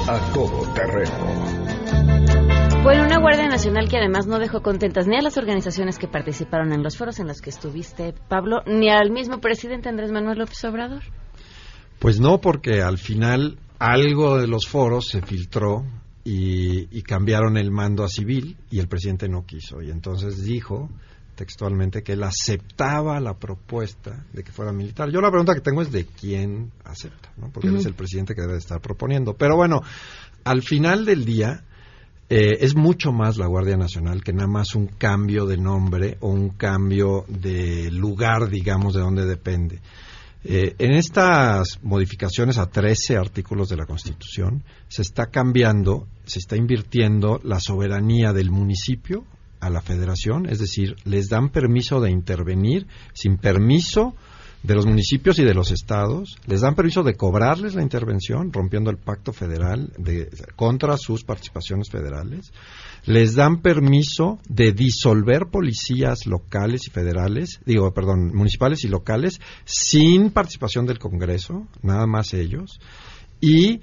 A 0.08 0.32
todo 0.32 0.72
terreno. 0.72 1.79
Bueno, 2.82 3.04
una 3.04 3.18
Guardia 3.18 3.46
Nacional 3.46 3.90
que 3.90 3.98
además 3.98 4.26
no 4.26 4.38
dejó 4.38 4.62
contentas 4.62 5.06
ni 5.06 5.14
a 5.14 5.20
las 5.20 5.36
organizaciones 5.36 5.98
que 5.98 6.08
participaron 6.08 6.72
en 6.72 6.82
los 6.82 6.96
foros 6.96 7.18
en 7.18 7.28
los 7.28 7.42
que 7.42 7.50
estuviste, 7.50 8.14
Pablo, 8.26 8.62
ni 8.66 8.88
al 8.88 9.10
mismo 9.10 9.38
presidente 9.38 9.90
Andrés 9.90 10.10
Manuel 10.10 10.38
López 10.38 10.64
Obrador. 10.64 11.02
Pues 11.98 12.20
no, 12.20 12.40
porque 12.40 12.80
al 12.80 12.96
final 12.96 13.58
algo 13.78 14.38
de 14.38 14.48
los 14.48 14.66
foros 14.66 15.08
se 15.08 15.20
filtró 15.20 15.84
y, 16.24 16.88
y 16.96 17.02
cambiaron 17.02 17.58
el 17.58 17.70
mando 17.70 18.02
a 18.02 18.08
civil 18.08 18.56
y 18.70 18.78
el 18.78 18.88
presidente 18.88 19.28
no 19.28 19.44
quiso. 19.44 19.82
Y 19.82 19.90
entonces 19.90 20.42
dijo 20.42 20.88
textualmente 21.34 22.02
que 22.02 22.12
él 22.12 22.22
aceptaba 22.22 23.20
la 23.20 23.34
propuesta 23.34 24.24
de 24.32 24.42
que 24.42 24.52
fuera 24.52 24.72
militar. 24.72 25.10
Yo 25.10 25.20
la 25.20 25.30
pregunta 25.30 25.54
que 25.54 25.60
tengo 25.60 25.82
es 25.82 25.92
de 25.92 26.06
quién 26.06 26.72
acepta, 26.84 27.30
¿no? 27.36 27.50
porque 27.52 27.68
él 27.68 27.76
es 27.76 27.84
el 27.84 27.94
presidente 27.94 28.34
que 28.34 28.40
debe 28.40 28.56
estar 28.56 28.80
proponiendo. 28.80 29.34
Pero 29.34 29.56
bueno, 29.56 29.82
al 30.44 30.62
final 30.62 31.04
del 31.04 31.26
día 31.26 31.64
eh, 32.32 32.58
es 32.60 32.76
mucho 32.76 33.10
más 33.10 33.38
la 33.38 33.48
Guardia 33.48 33.76
Nacional 33.76 34.22
que 34.22 34.32
nada 34.32 34.46
más 34.46 34.76
un 34.76 34.86
cambio 34.86 35.46
de 35.46 35.56
nombre 35.56 36.16
o 36.20 36.28
un 36.28 36.50
cambio 36.50 37.24
de 37.26 37.90
lugar, 37.90 38.48
digamos, 38.48 38.94
de 38.94 39.00
donde 39.00 39.26
depende. 39.26 39.80
Eh, 40.44 40.76
en 40.78 40.92
estas 40.92 41.80
modificaciones 41.82 42.56
a 42.56 42.70
13 42.70 43.16
artículos 43.16 43.68
de 43.68 43.76
la 43.76 43.84
Constitución 43.84 44.62
se 44.86 45.02
está 45.02 45.26
cambiando, 45.26 46.06
se 46.24 46.38
está 46.38 46.56
invirtiendo 46.56 47.40
la 47.42 47.58
soberanía 47.58 48.32
del 48.32 48.52
municipio 48.52 49.24
a 49.58 49.68
la 49.68 49.82
federación, 49.82 50.48
es 50.48 50.60
decir, 50.60 50.94
les 51.04 51.28
dan 51.30 51.50
permiso 51.50 52.00
de 52.00 52.12
intervenir 52.12 52.86
sin 53.12 53.38
permiso 53.38 54.14
de 54.62 54.74
los 54.74 54.86
municipios 54.86 55.38
y 55.38 55.44
de 55.44 55.54
los 55.54 55.70
estados, 55.70 56.36
les 56.46 56.60
dan 56.60 56.74
permiso 56.74 57.02
de 57.02 57.14
cobrarles 57.14 57.74
la 57.74 57.82
intervención, 57.82 58.52
rompiendo 58.52 58.90
el 58.90 58.98
pacto 58.98 59.32
federal 59.32 59.90
de, 59.96 60.28
contra 60.54 60.96
sus 60.98 61.24
participaciones 61.24 61.88
federales, 61.90 62.52
les 63.06 63.34
dan 63.34 63.62
permiso 63.62 64.38
de 64.48 64.72
disolver 64.72 65.46
policías 65.46 66.26
locales 66.26 66.86
y 66.86 66.90
federales, 66.90 67.60
digo, 67.64 67.92
perdón, 67.94 68.34
municipales 68.34 68.84
y 68.84 68.88
locales, 68.88 69.40
sin 69.64 70.30
participación 70.30 70.84
del 70.84 70.98
Congreso, 70.98 71.66
nada 71.82 72.06
más 72.06 72.34
ellos, 72.34 72.80
y 73.40 73.80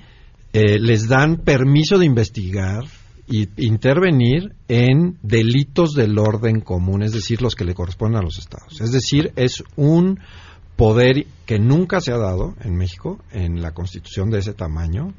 eh, 0.53 0.79
les 0.79 1.07
dan 1.07 1.37
permiso 1.37 1.97
de 1.97 2.05
investigar 2.05 2.83
y 3.27 3.49
intervenir 3.57 4.53
en 4.69 5.17
delitos 5.21 5.93
del 5.93 6.17
orden 6.17 6.61
común, 6.61 7.03
es 7.03 7.11
decir, 7.11 7.41
los 7.41 7.55
que 7.55 7.65
le 7.65 7.73
corresponden 7.73 8.19
a 8.19 8.23
los 8.23 8.37
estados. 8.37 8.79
Es 8.79 8.91
decir, 8.91 9.33
es 9.35 9.63
un 9.75 10.19
poder 10.77 11.25
que 11.45 11.59
nunca 11.59 11.99
se 11.99 12.13
ha 12.13 12.17
dado 12.17 12.55
en 12.63 12.77
México 12.77 13.19
en 13.31 13.61
la 13.61 13.73
constitución 13.73 14.29
de 14.29 14.39
ese 14.39 14.53
tamaño 14.53 15.13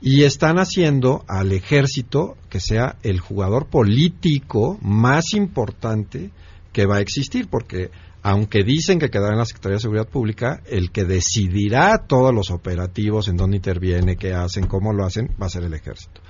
y 0.00 0.24
están 0.24 0.58
haciendo 0.58 1.24
al 1.28 1.52
ejército 1.52 2.36
que 2.48 2.58
sea 2.58 2.96
el 3.04 3.20
jugador 3.20 3.66
político 3.66 4.78
más 4.82 5.34
importante 5.34 6.30
que 6.72 6.86
va 6.86 6.96
a 6.96 7.00
existir, 7.00 7.46
porque 7.48 7.90
aunque 8.22 8.64
dicen 8.64 8.98
que 8.98 9.10
quedará 9.10 9.32
en 9.32 9.38
la 9.38 9.44
Secretaría 9.44 9.76
de 9.76 9.82
Seguridad 9.82 10.08
Pública, 10.08 10.62
el 10.66 10.90
que 10.90 11.04
decidirá 11.04 12.06
todos 12.06 12.34
los 12.34 12.50
operativos, 12.50 13.28
en 13.28 13.36
dónde 13.36 13.56
interviene, 13.56 14.16
qué 14.16 14.32
hacen, 14.32 14.66
cómo 14.66 14.92
lo 14.92 15.04
hacen, 15.04 15.30
va 15.40 15.46
a 15.46 15.50
ser 15.50 15.64
el 15.64 15.74
ejército. 15.74 16.20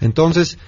Entonces, 0.00 0.58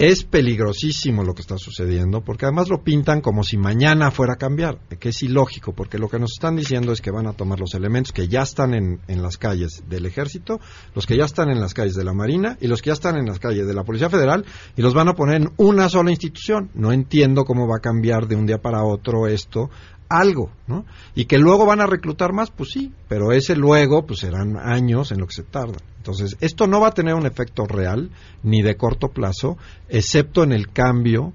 es 0.00 0.24
peligrosísimo 0.24 1.22
lo 1.24 1.34
que 1.34 1.42
está 1.42 1.58
sucediendo, 1.58 2.22
porque 2.22 2.46
además 2.46 2.70
lo 2.70 2.82
pintan 2.82 3.20
como 3.20 3.44
si 3.44 3.58
mañana 3.58 4.10
fuera 4.10 4.32
a 4.32 4.36
cambiar, 4.36 4.78
que 4.98 5.10
es 5.10 5.22
ilógico, 5.22 5.74
porque 5.74 5.98
lo 5.98 6.08
que 6.08 6.18
nos 6.18 6.32
están 6.32 6.56
diciendo 6.56 6.92
es 6.92 7.02
que 7.02 7.10
van 7.10 7.26
a 7.26 7.34
tomar 7.34 7.60
los 7.60 7.74
elementos 7.74 8.10
que 8.10 8.26
ya 8.26 8.40
están 8.40 8.72
en, 8.72 9.00
en, 9.08 9.20
las 9.20 9.36
calles 9.36 9.82
del 9.90 10.06
ejército, 10.06 10.58
los 10.94 11.06
que 11.06 11.18
ya 11.18 11.26
están 11.26 11.50
en 11.50 11.60
las 11.60 11.74
calles 11.74 11.96
de 11.96 12.04
la 12.04 12.14
Marina 12.14 12.56
y 12.62 12.66
los 12.66 12.80
que 12.80 12.88
ya 12.88 12.94
están 12.94 13.18
en 13.18 13.26
las 13.26 13.40
calles 13.40 13.66
de 13.66 13.74
la 13.74 13.84
Policía 13.84 14.08
Federal 14.08 14.46
y 14.74 14.80
los 14.80 14.94
van 14.94 15.08
a 15.08 15.14
poner 15.14 15.42
en 15.42 15.50
una 15.58 15.90
sola 15.90 16.10
institución. 16.10 16.70
No 16.72 16.92
entiendo 16.92 17.44
cómo 17.44 17.68
va 17.68 17.76
a 17.76 17.80
cambiar 17.80 18.26
de 18.26 18.36
un 18.36 18.46
día 18.46 18.56
para 18.56 18.82
otro 18.82 19.26
esto 19.26 19.68
algo, 20.10 20.50
¿no? 20.66 20.84
Y 21.14 21.24
que 21.24 21.38
luego 21.38 21.64
van 21.64 21.80
a 21.80 21.86
reclutar 21.86 22.32
más, 22.32 22.50
pues 22.50 22.70
sí, 22.72 22.92
pero 23.08 23.32
ese 23.32 23.56
luego, 23.56 24.04
pues 24.04 24.20
serán 24.20 24.56
años 24.58 25.12
en 25.12 25.20
lo 25.20 25.26
que 25.26 25.34
se 25.34 25.44
tarda. 25.44 25.78
Entonces, 25.96 26.36
esto 26.40 26.66
no 26.66 26.80
va 26.80 26.88
a 26.88 26.94
tener 26.94 27.14
un 27.14 27.26
efecto 27.26 27.64
real 27.64 28.10
ni 28.42 28.60
de 28.60 28.76
corto 28.76 29.08
plazo, 29.08 29.56
excepto 29.88 30.42
en 30.42 30.52
el 30.52 30.70
cambio 30.70 31.32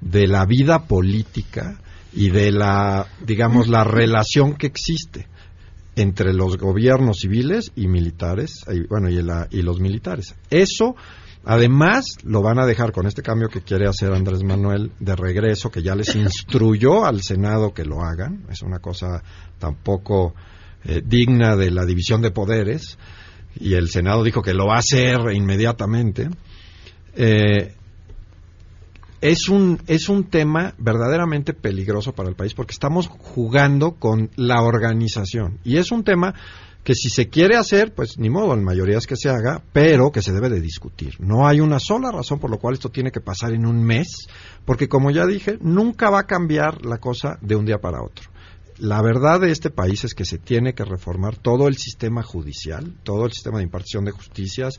de 0.00 0.26
la 0.26 0.44
vida 0.44 0.86
política 0.86 1.80
y 2.12 2.30
de 2.30 2.50
la, 2.50 3.06
digamos, 3.24 3.68
la 3.68 3.84
relación 3.84 4.54
que 4.54 4.66
existe 4.66 5.28
entre 5.96 6.34
los 6.34 6.58
gobiernos 6.58 7.18
civiles 7.20 7.72
y 7.76 7.88
militares, 7.88 8.64
y, 8.70 8.86
bueno, 8.86 9.08
y, 9.08 9.62
los 9.62 9.80
militares. 9.80 10.34
Eso 10.50 10.96
Además, 11.48 12.04
lo 12.24 12.42
van 12.42 12.58
a 12.58 12.66
dejar 12.66 12.90
con 12.90 13.06
este 13.06 13.22
cambio 13.22 13.48
que 13.48 13.62
quiere 13.62 13.86
hacer 13.86 14.12
Andrés 14.12 14.42
Manuel 14.42 14.90
de 14.98 15.14
regreso, 15.14 15.70
que 15.70 15.80
ya 15.80 15.94
les 15.94 16.14
instruyó 16.16 17.06
al 17.06 17.22
Senado 17.22 17.72
que 17.72 17.84
lo 17.84 18.02
hagan. 18.02 18.44
Es 18.50 18.62
una 18.62 18.80
cosa 18.80 19.22
tampoco 19.60 20.34
eh, 20.84 21.02
digna 21.04 21.54
de 21.54 21.70
la 21.70 21.84
división 21.84 22.20
de 22.20 22.32
poderes. 22.32 22.98
Y 23.60 23.74
el 23.74 23.88
Senado 23.90 24.24
dijo 24.24 24.42
que 24.42 24.54
lo 24.54 24.66
va 24.66 24.74
a 24.74 24.80
hacer 24.80 25.20
inmediatamente. 25.32 26.28
Eh, 27.14 27.76
es 29.20 29.48
un, 29.48 29.80
es 29.86 30.08
un 30.08 30.24
tema 30.24 30.74
verdaderamente 30.78 31.54
peligroso 31.54 32.12
para 32.12 32.28
el 32.28 32.34
país 32.34 32.54
porque 32.54 32.72
estamos 32.72 33.06
jugando 33.06 33.92
con 33.92 34.30
la 34.34 34.62
organización. 34.62 35.60
Y 35.62 35.76
es 35.76 35.92
un 35.92 36.02
tema 36.02 36.34
que 36.86 36.94
si 36.94 37.10
se 37.10 37.28
quiere 37.28 37.56
hacer, 37.56 37.92
pues 37.92 38.16
ni 38.16 38.30
modo, 38.30 38.54
en 38.54 38.62
mayoría 38.62 38.98
es 38.98 39.08
que 39.08 39.16
se 39.16 39.28
haga, 39.28 39.60
pero 39.72 40.12
que 40.12 40.22
se 40.22 40.32
debe 40.32 40.48
de 40.48 40.60
discutir. 40.60 41.16
No 41.18 41.48
hay 41.48 41.58
una 41.58 41.80
sola 41.80 42.12
razón 42.12 42.38
por 42.38 42.48
la 42.48 42.58
cual 42.58 42.74
esto 42.74 42.90
tiene 42.90 43.10
que 43.10 43.20
pasar 43.20 43.52
en 43.54 43.66
un 43.66 43.82
mes, 43.82 44.28
porque 44.64 44.88
como 44.88 45.10
ya 45.10 45.26
dije, 45.26 45.58
nunca 45.60 46.10
va 46.10 46.20
a 46.20 46.26
cambiar 46.28 46.86
la 46.86 46.98
cosa 46.98 47.38
de 47.40 47.56
un 47.56 47.66
día 47.66 47.78
para 47.78 48.04
otro. 48.04 48.30
La 48.78 49.02
verdad 49.02 49.40
de 49.40 49.50
este 49.50 49.70
país 49.70 50.04
es 50.04 50.14
que 50.14 50.24
se 50.24 50.38
tiene 50.38 50.74
que 50.74 50.84
reformar 50.84 51.36
todo 51.36 51.66
el 51.66 51.76
sistema 51.76 52.22
judicial, 52.22 52.94
todo 53.02 53.26
el 53.26 53.32
sistema 53.32 53.58
de 53.58 53.64
impartición 53.64 54.04
de 54.04 54.12
justicias. 54.12 54.74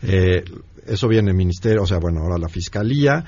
Eh, 0.00 0.42
eso 0.86 1.08
viene 1.08 1.32
el 1.32 1.36
ministerio, 1.36 1.82
o 1.82 1.86
sea, 1.86 1.98
bueno, 1.98 2.22
ahora 2.22 2.38
la 2.38 2.48
fiscalía, 2.48 3.26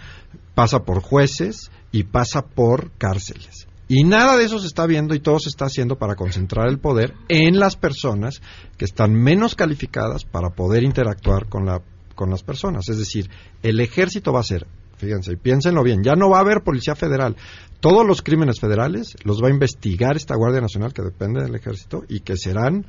pasa 0.54 0.84
por 0.86 1.02
jueces 1.02 1.70
y 1.90 2.04
pasa 2.04 2.46
por 2.46 2.92
cárceles. 2.92 3.66
Y 3.94 4.04
nada 4.04 4.38
de 4.38 4.44
eso 4.44 4.58
se 4.58 4.68
está 4.68 4.86
viendo 4.86 5.14
y 5.14 5.20
todo 5.20 5.38
se 5.38 5.50
está 5.50 5.66
haciendo 5.66 5.98
para 5.98 6.14
concentrar 6.14 6.66
el 6.66 6.78
poder 6.78 7.12
en 7.28 7.58
las 7.58 7.76
personas 7.76 8.40
que 8.78 8.86
están 8.86 9.12
menos 9.12 9.54
calificadas 9.54 10.24
para 10.24 10.48
poder 10.48 10.82
interactuar 10.82 11.46
con, 11.50 11.66
la, 11.66 11.82
con 12.14 12.30
las 12.30 12.42
personas. 12.42 12.88
Es 12.88 12.96
decir, 12.96 13.28
el 13.62 13.80
ejército 13.80 14.32
va 14.32 14.40
a 14.40 14.44
ser, 14.44 14.66
fíjense, 14.96 15.36
piénsenlo 15.36 15.82
bien, 15.82 16.02
ya 16.02 16.14
no 16.14 16.30
va 16.30 16.38
a 16.38 16.40
haber 16.40 16.62
policía 16.62 16.94
federal. 16.94 17.36
Todos 17.80 18.06
los 18.06 18.22
crímenes 18.22 18.60
federales 18.60 19.14
los 19.24 19.42
va 19.42 19.48
a 19.48 19.52
investigar 19.52 20.16
esta 20.16 20.36
Guardia 20.36 20.62
Nacional 20.62 20.94
que 20.94 21.02
depende 21.02 21.42
del 21.42 21.54
ejército 21.54 22.02
y 22.08 22.20
que 22.20 22.38
serán 22.38 22.86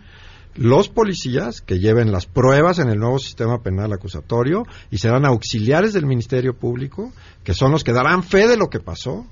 los 0.55 0.87
policías 0.87 1.59
que 1.59 1.79
lleven 1.79 2.13
las 2.13 2.27
pruebas 2.27 2.79
en 2.79 2.87
el 2.87 2.99
nuevo 2.99 3.19
sistema 3.19 3.61
penal 3.61 3.91
acusatorio 3.91 4.63
y 4.89 4.99
serán 4.99 5.25
auxiliares 5.25 5.91
del 5.91 6.05
Ministerio 6.05 6.57
Público, 6.57 7.11
que 7.43 7.53
son 7.53 7.73
los 7.73 7.83
que 7.83 7.91
darán 7.91 8.23
fe 8.23 8.47
de 8.47 8.55
lo 8.55 8.69
que 8.69 8.79
pasó 8.79 9.27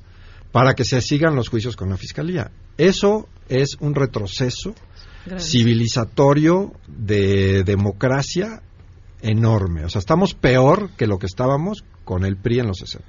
para 0.51 0.73
que 0.73 0.83
se 0.83 1.01
sigan 1.01 1.35
los 1.35 1.49
juicios 1.49 1.75
con 1.75 1.89
la 1.89 1.97
Fiscalía. 1.97 2.51
Eso 2.77 3.27
es 3.47 3.77
un 3.79 3.95
retroceso 3.95 4.75
civilizatorio 5.37 6.73
de 6.87 7.63
democracia 7.63 8.61
enorme. 9.21 9.85
O 9.85 9.89
sea, 9.89 9.99
estamos 9.99 10.33
peor 10.33 10.89
que 10.97 11.07
lo 11.07 11.19
que 11.19 11.27
estábamos 11.27 11.83
con 12.03 12.25
el 12.25 12.37
PRI 12.37 12.59
en 12.59 12.67
los 12.67 12.79
60. 12.79 13.07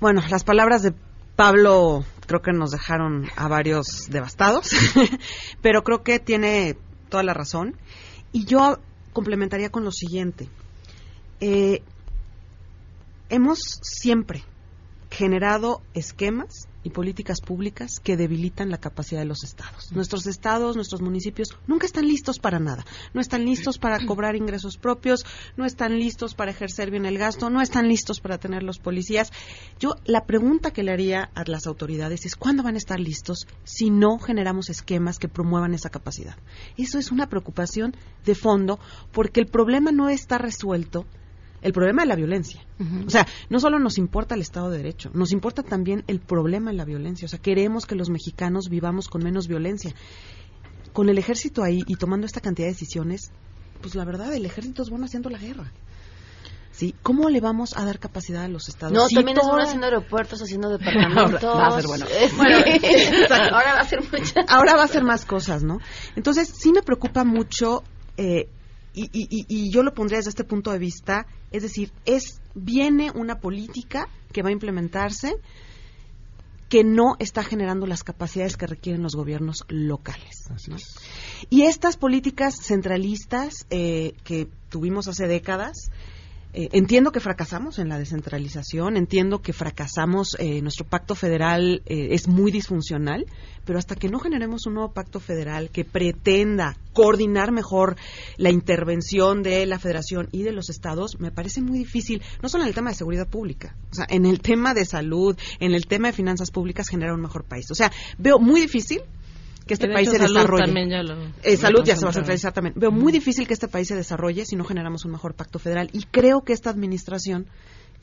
Bueno, 0.00 0.22
las 0.30 0.44
palabras 0.44 0.82
de 0.82 0.94
Pablo 1.36 2.04
creo 2.26 2.42
que 2.42 2.52
nos 2.52 2.70
dejaron 2.70 3.28
a 3.36 3.48
varios 3.48 4.06
devastados, 4.10 4.70
pero 5.62 5.82
creo 5.82 6.02
que 6.02 6.18
tiene 6.18 6.76
toda 7.08 7.22
la 7.22 7.34
razón. 7.34 7.76
Y 8.32 8.44
yo 8.44 8.78
complementaría 9.12 9.70
con 9.70 9.84
lo 9.84 9.90
siguiente. 9.90 10.48
Eh, 11.40 11.82
hemos 13.28 13.58
siempre 13.82 14.44
generado 15.10 15.82
esquemas 15.92 16.68
y 16.82 16.90
políticas 16.90 17.40
públicas 17.40 18.00
que 18.00 18.16
debilitan 18.16 18.70
la 18.70 18.78
capacidad 18.78 19.20
de 19.20 19.26
los 19.26 19.44
estados. 19.44 19.92
Nuestros 19.92 20.26
estados, 20.26 20.76
nuestros 20.76 21.02
municipios 21.02 21.48
nunca 21.66 21.84
están 21.84 22.06
listos 22.06 22.38
para 22.38 22.58
nada. 22.58 22.84
No 23.12 23.20
están 23.20 23.44
listos 23.44 23.78
para 23.78 24.04
cobrar 24.06 24.36
ingresos 24.36 24.78
propios, 24.78 25.26
no 25.56 25.66
están 25.66 25.98
listos 25.98 26.34
para 26.34 26.52
ejercer 26.52 26.90
bien 26.90 27.04
el 27.04 27.18
gasto, 27.18 27.50
no 27.50 27.60
están 27.60 27.88
listos 27.88 28.20
para 28.20 28.38
tener 28.38 28.62
los 28.62 28.78
policías. 28.78 29.32
Yo 29.78 29.96
la 30.04 30.24
pregunta 30.24 30.70
que 30.70 30.82
le 30.82 30.92
haría 30.92 31.30
a 31.34 31.44
las 31.46 31.66
autoridades 31.66 32.24
es 32.24 32.36
¿cuándo 32.36 32.62
van 32.62 32.76
a 32.76 32.78
estar 32.78 32.98
listos 32.98 33.46
si 33.64 33.90
no 33.90 34.18
generamos 34.18 34.70
esquemas 34.70 35.18
que 35.18 35.28
promuevan 35.28 35.74
esa 35.74 35.90
capacidad? 35.90 36.36
Eso 36.78 36.98
es 36.98 37.10
una 37.10 37.28
preocupación 37.28 37.94
de 38.24 38.34
fondo 38.34 38.78
porque 39.12 39.40
el 39.40 39.46
problema 39.46 39.92
no 39.92 40.08
está 40.08 40.38
resuelto 40.38 41.04
el 41.62 41.72
problema 41.72 42.02
de 42.02 42.08
la 42.08 42.16
violencia. 42.16 42.66
O 43.06 43.10
sea, 43.10 43.26
no 43.48 43.60
solo 43.60 43.78
nos 43.78 43.98
importa 43.98 44.34
el 44.34 44.40
Estado 44.40 44.70
de 44.70 44.78
Derecho, 44.78 45.10
nos 45.12 45.32
importa 45.32 45.62
también 45.62 46.04
el 46.06 46.20
problema 46.20 46.70
de 46.70 46.76
la 46.76 46.84
violencia. 46.84 47.26
O 47.26 47.28
sea, 47.28 47.38
queremos 47.38 47.86
que 47.86 47.94
los 47.94 48.08
mexicanos 48.08 48.68
vivamos 48.68 49.08
con 49.08 49.22
menos 49.22 49.48
violencia. 49.48 49.94
Con 50.92 51.08
el 51.08 51.18
ejército 51.18 51.62
ahí 51.62 51.82
y 51.86 51.96
tomando 51.96 52.26
esta 52.26 52.40
cantidad 52.40 52.66
de 52.66 52.72
decisiones, 52.72 53.30
pues 53.80 53.94
la 53.94 54.04
verdad, 54.04 54.32
el 54.34 54.44
ejército 54.46 54.82
es 54.82 54.90
bueno 54.90 55.04
haciendo 55.04 55.30
la 55.30 55.38
guerra. 55.38 55.72
¿Sí? 56.72 56.94
¿Cómo 57.02 57.28
le 57.28 57.40
vamos 57.40 57.76
a 57.76 57.84
dar 57.84 57.98
capacidad 57.98 58.44
a 58.44 58.48
los 58.48 58.68
estados? 58.68 58.94
No, 58.94 59.06
también 59.08 59.36
es 59.36 59.46
bueno 59.46 59.64
haciendo 59.64 59.86
aeropuertos, 59.86 60.40
haciendo 60.40 60.68
departamentos. 60.78 61.44
ahora 61.44 61.68
va 61.68 61.76
a 61.76 61.82
ser 61.82 61.88
bueno. 61.88 62.06
ahora 63.52 63.74
va 63.74 63.80
a 63.80 63.84
ser 63.84 64.02
muchas. 64.02 64.34
Ahora 64.48 64.76
va 64.76 64.84
a 64.84 64.88
ser 64.88 65.04
más 65.04 65.26
cosas, 65.26 65.62
¿no? 65.62 65.78
Entonces, 66.16 66.48
sí 66.48 66.72
me 66.72 66.82
preocupa 66.82 67.24
mucho 67.24 67.82
eh, 68.16 68.48
y, 68.92 69.04
y, 69.12 69.46
y, 69.48 69.70
yo 69.70 69.82
lo 69.82 69.94
pondría 69.94 70.18
desde 70.18 70.30
este 70.30 70.44
punto 70.44 70.72
de 70.72 70.78
vista, 70.78 71.26
es 71.52 71.62
decir, 71.62 71.92
es 72.06 72.40
viene 72.54 73.10
una 73.14 73.38
política 73.38 74.08
que 74.32 74.42
va 74.42 74.48
a 74.48 74.52
implementarse 74.52 75.36
que 76.70 76.84
no 76.84 77.16
está 77.18 77.42
generando 77.42 77.86
las 77.86 78.04
capacidades 78.04 78.56
que 78.56 78.66
requieren 78.66 79.02
los 79.02 79.16
gobiernos 79.16 79.64
locales. 79.68 80.48
Y 81.50 81.62
estas 81.62 81.96
políticas 81.96 82.54
centralistas 82.62 83.66
eh, 83.70 84.14
que 84.22 84.48
tuvimos 84.68 85.08
hace 85.08 85.26
décadas, 85.26 85.90
Eh, 86.52 86.68
entiendo 86.72 87.12
que 87.12 87.20
fracasamos 87.20 87.78
en 87.78 87.88
la 87.88 87.98
descentralización, 87.98 88.96
entiendo 88.96 89.40
que 89.40 89.52
fracasamos, 89.52 90.36
eh, 90.40 90.60
nuestro 90.62 90.84
pacto 90.84 91.14
federal 91.14 91.82
eh, 91.86 92.08
es 92.10 92.26
muy 92.26 92.50
disfuncional, 92.50 93.24
pero 93.64 93.78
hasta 93.78 93.94
que 93.94 94.08
no 94.08 94.18
generemos 94.18 94.66
un 94.66 94.74
nuevo 94.74 94.92
pacto 94.92 95.20
federal 95.20 95.70
que 95.70 95.84
pretenda 95.84 96.76
coordinar 96.92 97.52
mejor 97.52 97.94
la 98.36 98.50
intervención 98.50 99.44
de 99.44 99.64
la 99.66 99.78
federación 99.78 100.28
y 100.32 100.42
de 100.42 100.50
los 100.50 100.70
estados, 100.70 101.20
me 101.20 101.30
parece 101.30 101.62
muy 101.62 101.78
difícil, 101.78 102.20
no 102.42 102.48
solo 102.48 102.64
en 102.64 102.68
el 102.68 102.74
tema 102.74 102.90
de 102.90 102.96
seguridad 102.96 103.28
pública, 103.28 103.76
o 103.92 103.94
sea, 103.94 104.06
en 104.08 104.26
el 104.26 104.40
tema 104.40 104.74
de 104.74 104.84
salud, 104.84 105.36
en 105.60 105.72
el 105.72 105.86
tema 105.86 106.08
de 106.08 106.14
finanzas 106.14 106.50
públicas, 106.50 106.88
generar 106.88 107.14
un 107.14 107.22
mejor 107.22 107.44
país. 107.44 107.70
O 107.70 107.76
sea, 107.76 107.92
veo 108.18 108.40
muy 108.40 108.60
difícil 108.60 109.02
que 109.70 109.74
este 109.74 109.88
país 109.88 110.08
hecho, 110.08 110.12
se 110.12 110.18
salud 110.24 110.34
desarrolle. 110.34 110.64
también 110.64 110.90
ya 110.90 111.02
lo- 111.02 111.32
Eh, 111.42 111.56
salud 111.56 111.84
ya 111.84 111.96
se 111.96 112.04
va 112.04 112.10
a 112.10 112.12
centralizar 112.14 112.52
también. 112.52 112.74
Veo 112.76 112.90
muy 112.90 113.12
difícil 113.12 113.46
que 113.46 113.54
este 113.54 113.68
país 113.68 113.88
se 113.88 113.96
desarrolle 113.96 114.44
si 114.44 114.56
no 114.56 114.64
generamos 114.64 115.04
un 115.04 115.12
mejor 115.12 115.34
pacto 115.34 115.58
federal. 115.58 115.88
Y 115.92 116.02
creo 116.04 116.42
que 116.42 116.52
esta 116.52 116.70
administración 116.70 117.46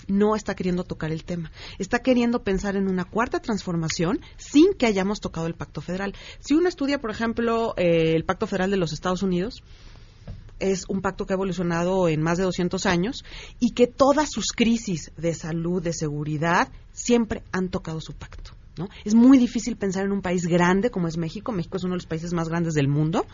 no 0.07 0.35
está 0.35 0.55
queriendo 0.55 0.83
tocar 0.83 1.11
el 1.11 1.23
tema. 1.23 1.51
Está 1.79 1.99
queriendo 1.99 2.43
pensar 2.43 2.75
en 2.75 2.87
una 2.87 3.03
cuarta 3.03 3.39
transformación 3.39 4.19
sin 4.37 4.73
que 4.73 4.85
hayamos 4.85 5.19
tocado 5.19 5.47
el 5.47 5.55
pacto 5.55 5.81
federal. 5.81 6.13
Si 6.39 6.53
uno 6.53 6.69
estudia, 6.69 6.99
por 6.99 7.11
ejemplo, 7.11 7.73
eh, 7.77 8.13
el 8.15 8.23
pacto 8.23 8.47
federal 8.47 8.71
de 8.71 8.77
los 8.77 8.93
Estados 8.93 9.23
Unidos, 9.23 9.63
es 10.59 10.85
un 10.89 11.01
pacto 11.01 11.25
que 11.25 11.33
ha 11.33 11.35
evolucionado 11.35 12.07
en 12.07 12.21
más 12.21 12.37
de 12.37 12.43
200 12.45 12.85
años 12.87 13.23
y 13.59 13.71
que 13.73 13.85
todas 13.87 14.29
sus 14.31 14.47
crisis 14.55 15.11
de 15.17 15.33
salud, 15.35 15.83
de 15.83 15.93
seguridad, 15.93 16.69
siempre 16.93 17.43
han 17.51 17.69
tocado 17.69 17.99
su 18.01 18.13
pacto. 18.13 18.51
¿No? 18.79 18.89
Es 19.05 19.15
muy 19.15 19.37
difícil 19.37 19.77
pensar 19.77 20.05
en 20.05 20.11
un 20.11 20.21
país 20.21 20.45
grande 20.47 20.91
como 20.91 21.07
es 21.07 21.17
México. 21.17 21.51
México 21.51 21.77
es 21.77 21.83
uno 21.83 21.93
de 21.93 21.97
los 21.97 22.05
países 22.05 22.33
más 22.33 22.49
grandes 22.49 22.73
del 22.73 22.87
mundo 22.87 23.25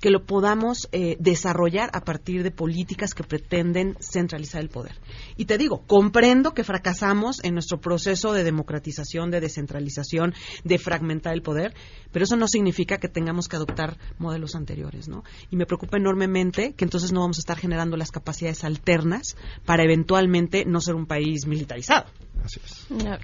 que 0.00 0.10
lo 0.10 0.24
podamos 0.24 0.88
eh, 0.92 1.16
desarrollar 1.18 1.90
a 1.92 2.00
partir 2.00 2.42
de 2.42 2.50
políticas 2.50 3.14
que 3.14 3.24
pretenden 3.24 3.96
centralizar 4.00 4.60
el 4.60 4.68
poder. 4.68 4.94
Y 5.36 5.46
te 5.46 5.58
digo, 5.58 5.82
comprendo 5.86 6.54
que 6.54 6.64
fracasamos 6.64 7.42
en 7.44 7.54
nuestro 7.54 7.80
proceso 7.80 8.32
de 8.32 8.44
democratización, 8.44 9.30
de 9.30 9.40
descentralización, 9.40 10.34
de 10.64 10.78
fragmentar 10.78 11.34
el 11.34 11.42
poder, 11.42 11.74
pero 12.12 12.24
eso 12.24 12.36
no 12.36 12.48
significa 12.48 12.98
que 12.98 13.08
tengamos 13.08 13.48
que 13.48 13.56
adoptar 13.56 13.98
modelos 14.18 14.54
anteriores, 14.54 15.08
¿no? 15.08 15.24
Y 15.50 15.56
me 15.56 15.66
preocupa 15.66 15.96
enormemente 15.96 16.72
que 16.74 16.84
entonces 16.84 17.12
no 17.12 17.20
vamos 17.20 17.38
a 17.38 17.40
estar 17.40 17.58
generando 17.58 17.96
las 17.96 18.10
capacidades 18.10 18.64
alternas 18.64 19.36
para 19.64 19.84
eventualmente 19.84 20.64
no 20.64 20.80
ser 20.80 20.94
un 20.94 21.06
país 21.06 21.46
militarizado. 21.46 22.06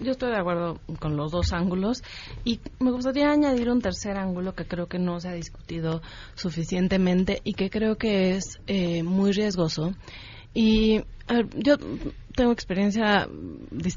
Yo 0.02 0.10
estoy 0.10 0.32
de 0.32 0.38
acuerdo 0.38 0.80
con 0.98 1.16
los 1.16 1.30
dos 1.30 1.52
ángulos 1.52 2.02
y 2.44 2.60
me 2.80 2.90
gustaría 2.90 3.30
añadir 3.30 3.70
un 3.70 3.80
tercer 3.80 4.16
ángulo 4.18 4.54
que 4.54 4.66
creo 4.66 4.86
que 4.86 4.98
no 4.98 5.20
se 5.20 5.28
ha 5.28 5.32
discutido 5.32 6.02
suficientemente 6.34 6.63
y 7.44 7.54
que 7.54 7.70
creo 7.70 7.96
que 7.96 8.36
es 8.36 8.60
eh, 8.66 9.02
muy 9.02 9.32
riesgoso. 9.32 9.94
Y 10.54 11.00
ver, 11.28 11.48
yo 11.56 11.76
tengo 12.34 12.52
experiencia 12.52 13.28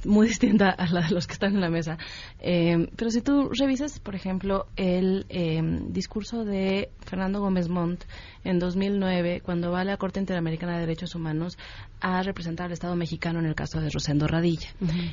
muy 0.06 0.28
distinta 0.34 0.70
a 0.70 0.88
la 0.88 1.02
de 1.02 1.14
los 1.14 1.28
que 1.28 1.34
están 1.34 1.56
en 1.56 1.62
la 1.62 1.70
mesa, 1.70 1.98
Eh, 2.40 2.88
pero 2.96 3.10
si 3.10 3.22
tú 3.22 3.50
revisas, 3.50 4.00
por 4.00 4.16
ejemplo, 4.16 4.68
el 4.76 5.26
eh, 5.30 5.62
discurso 5.90 6.46
de 6.46 6.90
Fernando 7.06 7.40
Gómez 7.40 7.68
Montt 7.68 8.04
en 8.44 8.60
2009, 8.60 9.42
cuando 9.44 9.72
va 9.72 9.82
a 9.82 9.84
la 9.84 9.98
Corte 9.98 10.20
Interamericana 10.20 10.76
de 10.76 10.82
Derechos 10.82 11.16
Humanos 11.16 11.58
a 12.00 12.22
representar 12.22 12.68
al 12.68 12.74
Estado 12.74 12.96
mexicano 12.96 13.40
en 13.40 13.46
el 13.48 13.56
caso 13.56 13.82
de 13.82 13.90
Rosendo 13.90 14.28
Radilla. 14.28 14.70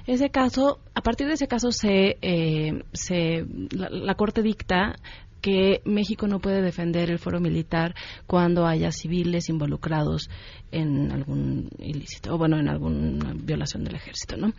Ese 0.07 0.29
caso, 0.31 0.81
a 0.95 1.01
partir 1.01 1.27
de 1.27 1.35
ese 1.35 1.49
caso 1.49 1.73
se, 1.73 2.19
eh, 2.21 2.85
se 2.93 3.47
la, 3.71 3.89
la 3.89 4.15
Corte 4.15 4.43
dicta 4.43 4.97
que 5.45 5.83
México 5.85 6.27
no 6.27 6.39
puede 6.41 6.63
defender 6.63 7.11
el 7.11 7.19
foro 7.19 7.39
militar 7.39 7.95
cuando 8.27 8.67
haya 8.67 8.91
civiles 8.91 9.51
involucrados 9.51 10.31
en 10.73 11.13
algún 11.13 11.69
ilícito 11.79 12.35
o 12.35 12.39
bueno 12.39 12.59
en 12.59 12.67
alguna 12.71 13.35
violación 13.35 13.85
del 13.85 13.97
ejército, 13.97 14.39
¿no? 14.39 14.55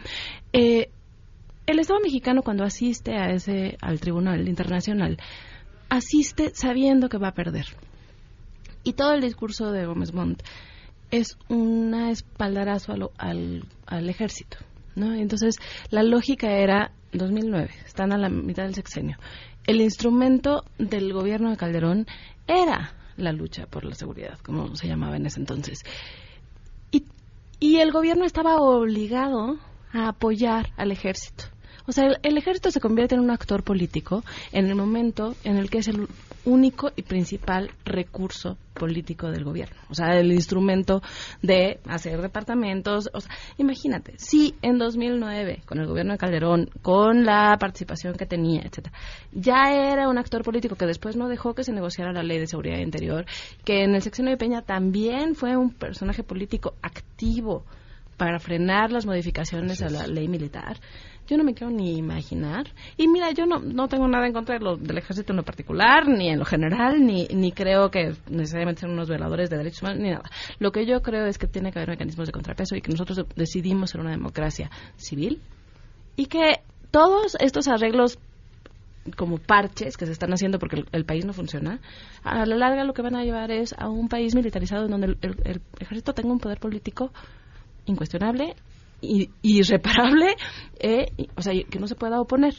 Eh, 0.54 0.90
el 1.66 1.80
Estado 1.80 2.00
mexicano 2.02 2.44
cuando 2.44 2.64
asiste 2.64 3.16
a 3.16 3.32
ese 3.32 3.78
al 3.82 4.00
Tribunal 4.00 4.48
Internacional 4.48 5.18
asiste 5.90 6.52
sabiendo 6.54 7.10
que 7.10 7.18
va 7.18 7.30
a 7.30 7.34
perder 7.34 7.66
y 8.84 8.94
todo 8.94 9.14
el 9.14 9.22
discurso 9.22 9.72
de 9.72 9.88
Gómez 9.88 10.14
Montt 10.14 10.44
es 11.10 11.36
una 11.50 12.12
espaldarazo 12.12 12.92
a 12.92 12.98
lo- 12.98 13.12
al, 13.18 13.64
al 13.88 14.08
ejército, 14.10 14.58
¿no? 14.96 15.14
Entonces, 15.16 15.56
la 15.90 16.04
lógica 16.04 16.52
era 16.52 16.92
2009, 17.14 17.70
están 17.86 18.12
a 18.14 18.18
la 18.20 18.30
mitad 18.30 18.64
del 18.64 18.76
sexenio. 18.76 19.18
El 19.68 19.82
instrumento 19.82 20.64
del 20.78 21.12
gobierno 21.14 21.50
de 21.50 21.58
Calderón 21.58 22.06
era 22.48 22.94
la 23.18 23.32
lucha 23.32 23.66
por 23.66 23.86
la 23.86 23.96
seguridad, 23.96 24.38
como 24.40 24.76
se 24.76 24.88
llamaba 24.88 25.16
en 25.16 25.26
ese 25.26 25.40
entonces. 25.40 25.80
Y, 26.92 27.06
y 27.60 27.78
el 27.78 27.92
gobierno 27.92 28.26
estaba 28.26 28.58
obligado 28.58 29.58
a 29.92 30.10
apoyar 30.10 30.72
al 30.78 30.92
ejército. 30.92 31.46
O 31.88 31.92
sea, 31.92 32.06
el, 32.06 32.18
el 32.24 32.38
ejército 32.38 32.72
se 32.72 32.80
convierte 32.80 33.16
en 33.16 33.22
un 33.22 33.32
actor 33.32 33.64
político 33.64 34.24
en 34.52 34.66
el 34.66 34.76
momento 34.76 35.36
en 35.44 35.58
el 35.58 35.70
que 35.70 35.80
es 35.80 35.88
el 35.88 36.08
único 36.46 36.92
y 36.96 37.02
principal 37.02 37.72
recurso 37.84 38.58
político 38.74 39.32
del 39.32 39.44
gobierno. 39.44 39.76
O 39.90 39.96
sea, 39.96 40.18
el 40.18 40.32
instrumento 40.32 41.02
de 41.42 41.80
hacer 41.88 42.22
departamentos. 42.22 43.10
O 43.14 43.22
sea, 43.22 43.32
imagínate, 43.58 44.14
si 44.18 44.56
en 44.62 44.78
2009, 44.78 45.64
con 45.66 45.80
el 45.80 45.88
gobierno 45.88 46.14
de 46.14 46.18
Calderón, 46.18 46.70
con 46.82 47.24
la 47.26 47.58
participación 47.60 48.14
que 48.14 48.26
tenía, 48.26 48.62
etcétera, 48.62 48.96
ya 49.32 49.72
era 49.72 50.08
un 50.10 50.18
actor 50.18 50.44
político 50.44 50.76
que 50.76 50.86
después 50.86 51.16
no 51.16 51.28
dejó 51.28 51.54
que 51.56 51.64
se 51.64 51.74
negociara 51.74 52.12
la 52.14 52.24
ley 52.24 52.40
de 52.40 52.48
seguridad 52.48 52.78
interior, 52.78 53.26
que 53.64 53.84
en 53.84 53.96
el 53.96 54.02
sexenio 54.02 54.32
de 54.32 54.38
Peña 54.38 54.62
también 54.62 55.36
fue 55.36 55.58
un 55.58 55.72
personaje 55.72 56.24
político 56.24 56.76
activo 56.82 57.66
para 58.18 58.40
frenar 58.40 58.92
las 58.92 59.06
modificaciones 59.06 59.82
a 59.82 59.90
la 59.90 60.08
ley 60.08 60.28
militar. 60.28 60.78
Yo 61.28 61.38
no 61.38 61.44
me 61.44 61.54
quiero 61.54 61.72
ni 61.72 61.98
imaginar. 61.98 62.68
Y 62.98 63.08
mira, 63.08 63.32
yo 63.32 63.46
no, 63.46 63.60
no 63.60 63.88
tengo 63.88 64.08
nada 64.08 64.28
en 64.28 64.34
contra 64.34 64.58
de 64.58 64.64
lo, 64.64 64.78
del 64.78 64.98
ejército 64.98 65.34
en 65.34 65.38
lo 65.38 65.44
particular, 65.44 66.08
ni 66.08 66.30
en 66.30 66.40
lo 66.40 66.46
general, 66.46 67.04
ni, 67.06 67.28
ni 67.28 67.52
creo 67.52 67.90
que 67.90 68.14
necesariamente 68.30 68.82
sean 68.82 68.94
unos 68.94 69.10
violadores 69.10 69.50
de 69.50 69.58
derechos 69.58 69.82
humanos, 69.82 70.02
ni 70.02 70.10
nada. 70.12 70.30
Lo 70.60 70.72
que 70.72 70.86
yo 70.86 71.02
creo 71.02 71.26
es 71.26 71.38
que 71.38 71.48
tiene 71.48 71.72
que 71.72 71.80
haber 71.80 71.90
mecanismos 71.90 72.28
de 72.28 72.32
contrapeso 72.32 72.76
y 72.76 72.82
que 72.82 72.92
nosotros 72.92 73.18
de- 73.18 73.26
decidimos 73.36 73.90
ser 73.90 74.02
una 74.02 74.12
democracia 74.12 74.70
civil 74.98 75.42
y 76.16 76.28
que 76.28 76.60
todos 76.92 77.36
estos 77.40 77.68
arreglos 77.68 78.20
como 79.18 79.38
parches 79.38 79.98
que 79.98 80.06
se 80.06 80.12
están 80.12 80.34
haciendo 80.34 80.58
porque 80.60 80.84
el, 80.92 81.06
país 81.06 81.26
no 81.26 81.34
funciona, 81.34 81.80
a 82.24 82.46
la 82.46 82.56
larga 82.56 82.84
lo 82.84 82.94
que 82.94 83.02
van 83.04 83.16
a 83.16 83.24
llevar 83.24 83.52
es 83.52 83.76
a 83.78 83.88
un 83.90 84.10
país 84.10 84.34
militarizado 84.34 84.86
en 84.86 84.92
donde 84.92 85.08
el, 85.22 85.62
ejército 85.80 86.14
tenga 86.14 86.32
un 86.32 86.40
poder 86.40 86.60
político 86.60 87.12
incuestionable 87.86 88.56
irreparable, 89.02 90.36
eh, 90.80 91.12
y- 91.18 91.30
o 91.36 91.42
sea, 91.42 91.54
y 91.54 91.64
que 91.66 91.80
no 91.80 91.88
se 91.88 91.96
pueda 91.96 92.20
oponer. 92.22 92.56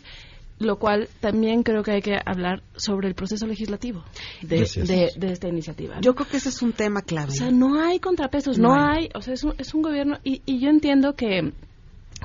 Lo 0.59 0.78
cual 0.78 1.11
también 1.20 1.62
creo 1.62 1.82
que 1.82 1.91
hay 1.91 2.01
que 2.01 2.16
hablar 2.24 2.62
sobre 2.76 3.09
el 3.09 3.14
proceso 3.14 3.47
legislativo 3.47 4.03
de, 4.41 4.62
esta 4.62 5.49
iniciativa. 5.49 6.01
Yo 6.01 6.14
creo 6.14 6.26
que 6.26 6.39
ese 6.39 6.49
es 6.49 6.62
un 6.62 6.72
tema 6.72 7.03
clave. 7.03 7.28
O 7.28 7.34
sea, 7.34 7.51
no 7.51 7.78
hay 7.78 7.99
contrapesos, 8.01 8.59
no, 8.59 8.68
No 8.68 8.74
hay. 8.74 9.03
hay. 9.05 9.09
o 9.14 9.20
sea, 9.20 9.34
es 9.34 9.45
un, 9.45 9.53
es 9.59 9.74
un 9.74 9.82
gobierno 9.82 10.16
y, 10.24 10.41
y 10.47 10.59
yo 10.59 10.70
entiendo 10.70 11.14
que 11.14 11.53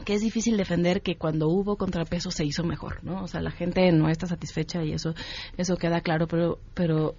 que 0.06 0.14
es 0.14 0.22
difícil 0.22 0.56
defender 0.56 1.02
que 1.02 1.18
cuando 1.18 1.50
hubo 1.50 1.76
contrapesos 1.76 2.34
se 2.34 2.46
hizo 2.46 2.64
mejor, 2.64 3.04
¿no? 3.04 3.22
O 3.22 3.28
sea, 3.28 3.42
la 3.42 3.52
gente 3.52 3.92
no 3.92 4.08
está 4.08 4.26
satisfecha 4.28 4.82
y 4.86 4.94
eso 4.94 5.14
eso 5.58 5.76
queda 5.76 6.00
claro, 6.00 6.28
pero 6.28 6.58
pero 6.74 7.16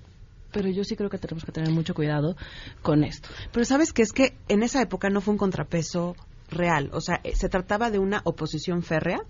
pero 0.50 0.70
yo 0.70 0.82
sí 0.82 0.96
creo 0.96 1.10
que 1.10 1.18
tenemos 1.18 1.44
que 1.44 1.52
tener 1.52 1.70
mucho 1.72 1.92
cuidado 1.92 2.36
con 2.80 3.04
esto. 3.04 3.28
Pero 3.52 3.66
sabes 3.66 3.92
que 3.92 4.00
es 4.00 4.12
que 4.12 4.32
en 4.48 4.62
esa 4.62 4.80
época 4.80 5.10
no 5.10 5.20
fue 5.20 5.32
un 5.32 5.38
contrapeso 5.38 6.16
real, 6.52 6.90
o 6.92 7.00
sea, 7.00 7.20
eh, 7.24 7.34
se 7.34 7.48
trataba 7.48 7.90
de 7.90 7.98
una 7.98 8.22
oposición 8.24 8.82
férrea 8.82 9.20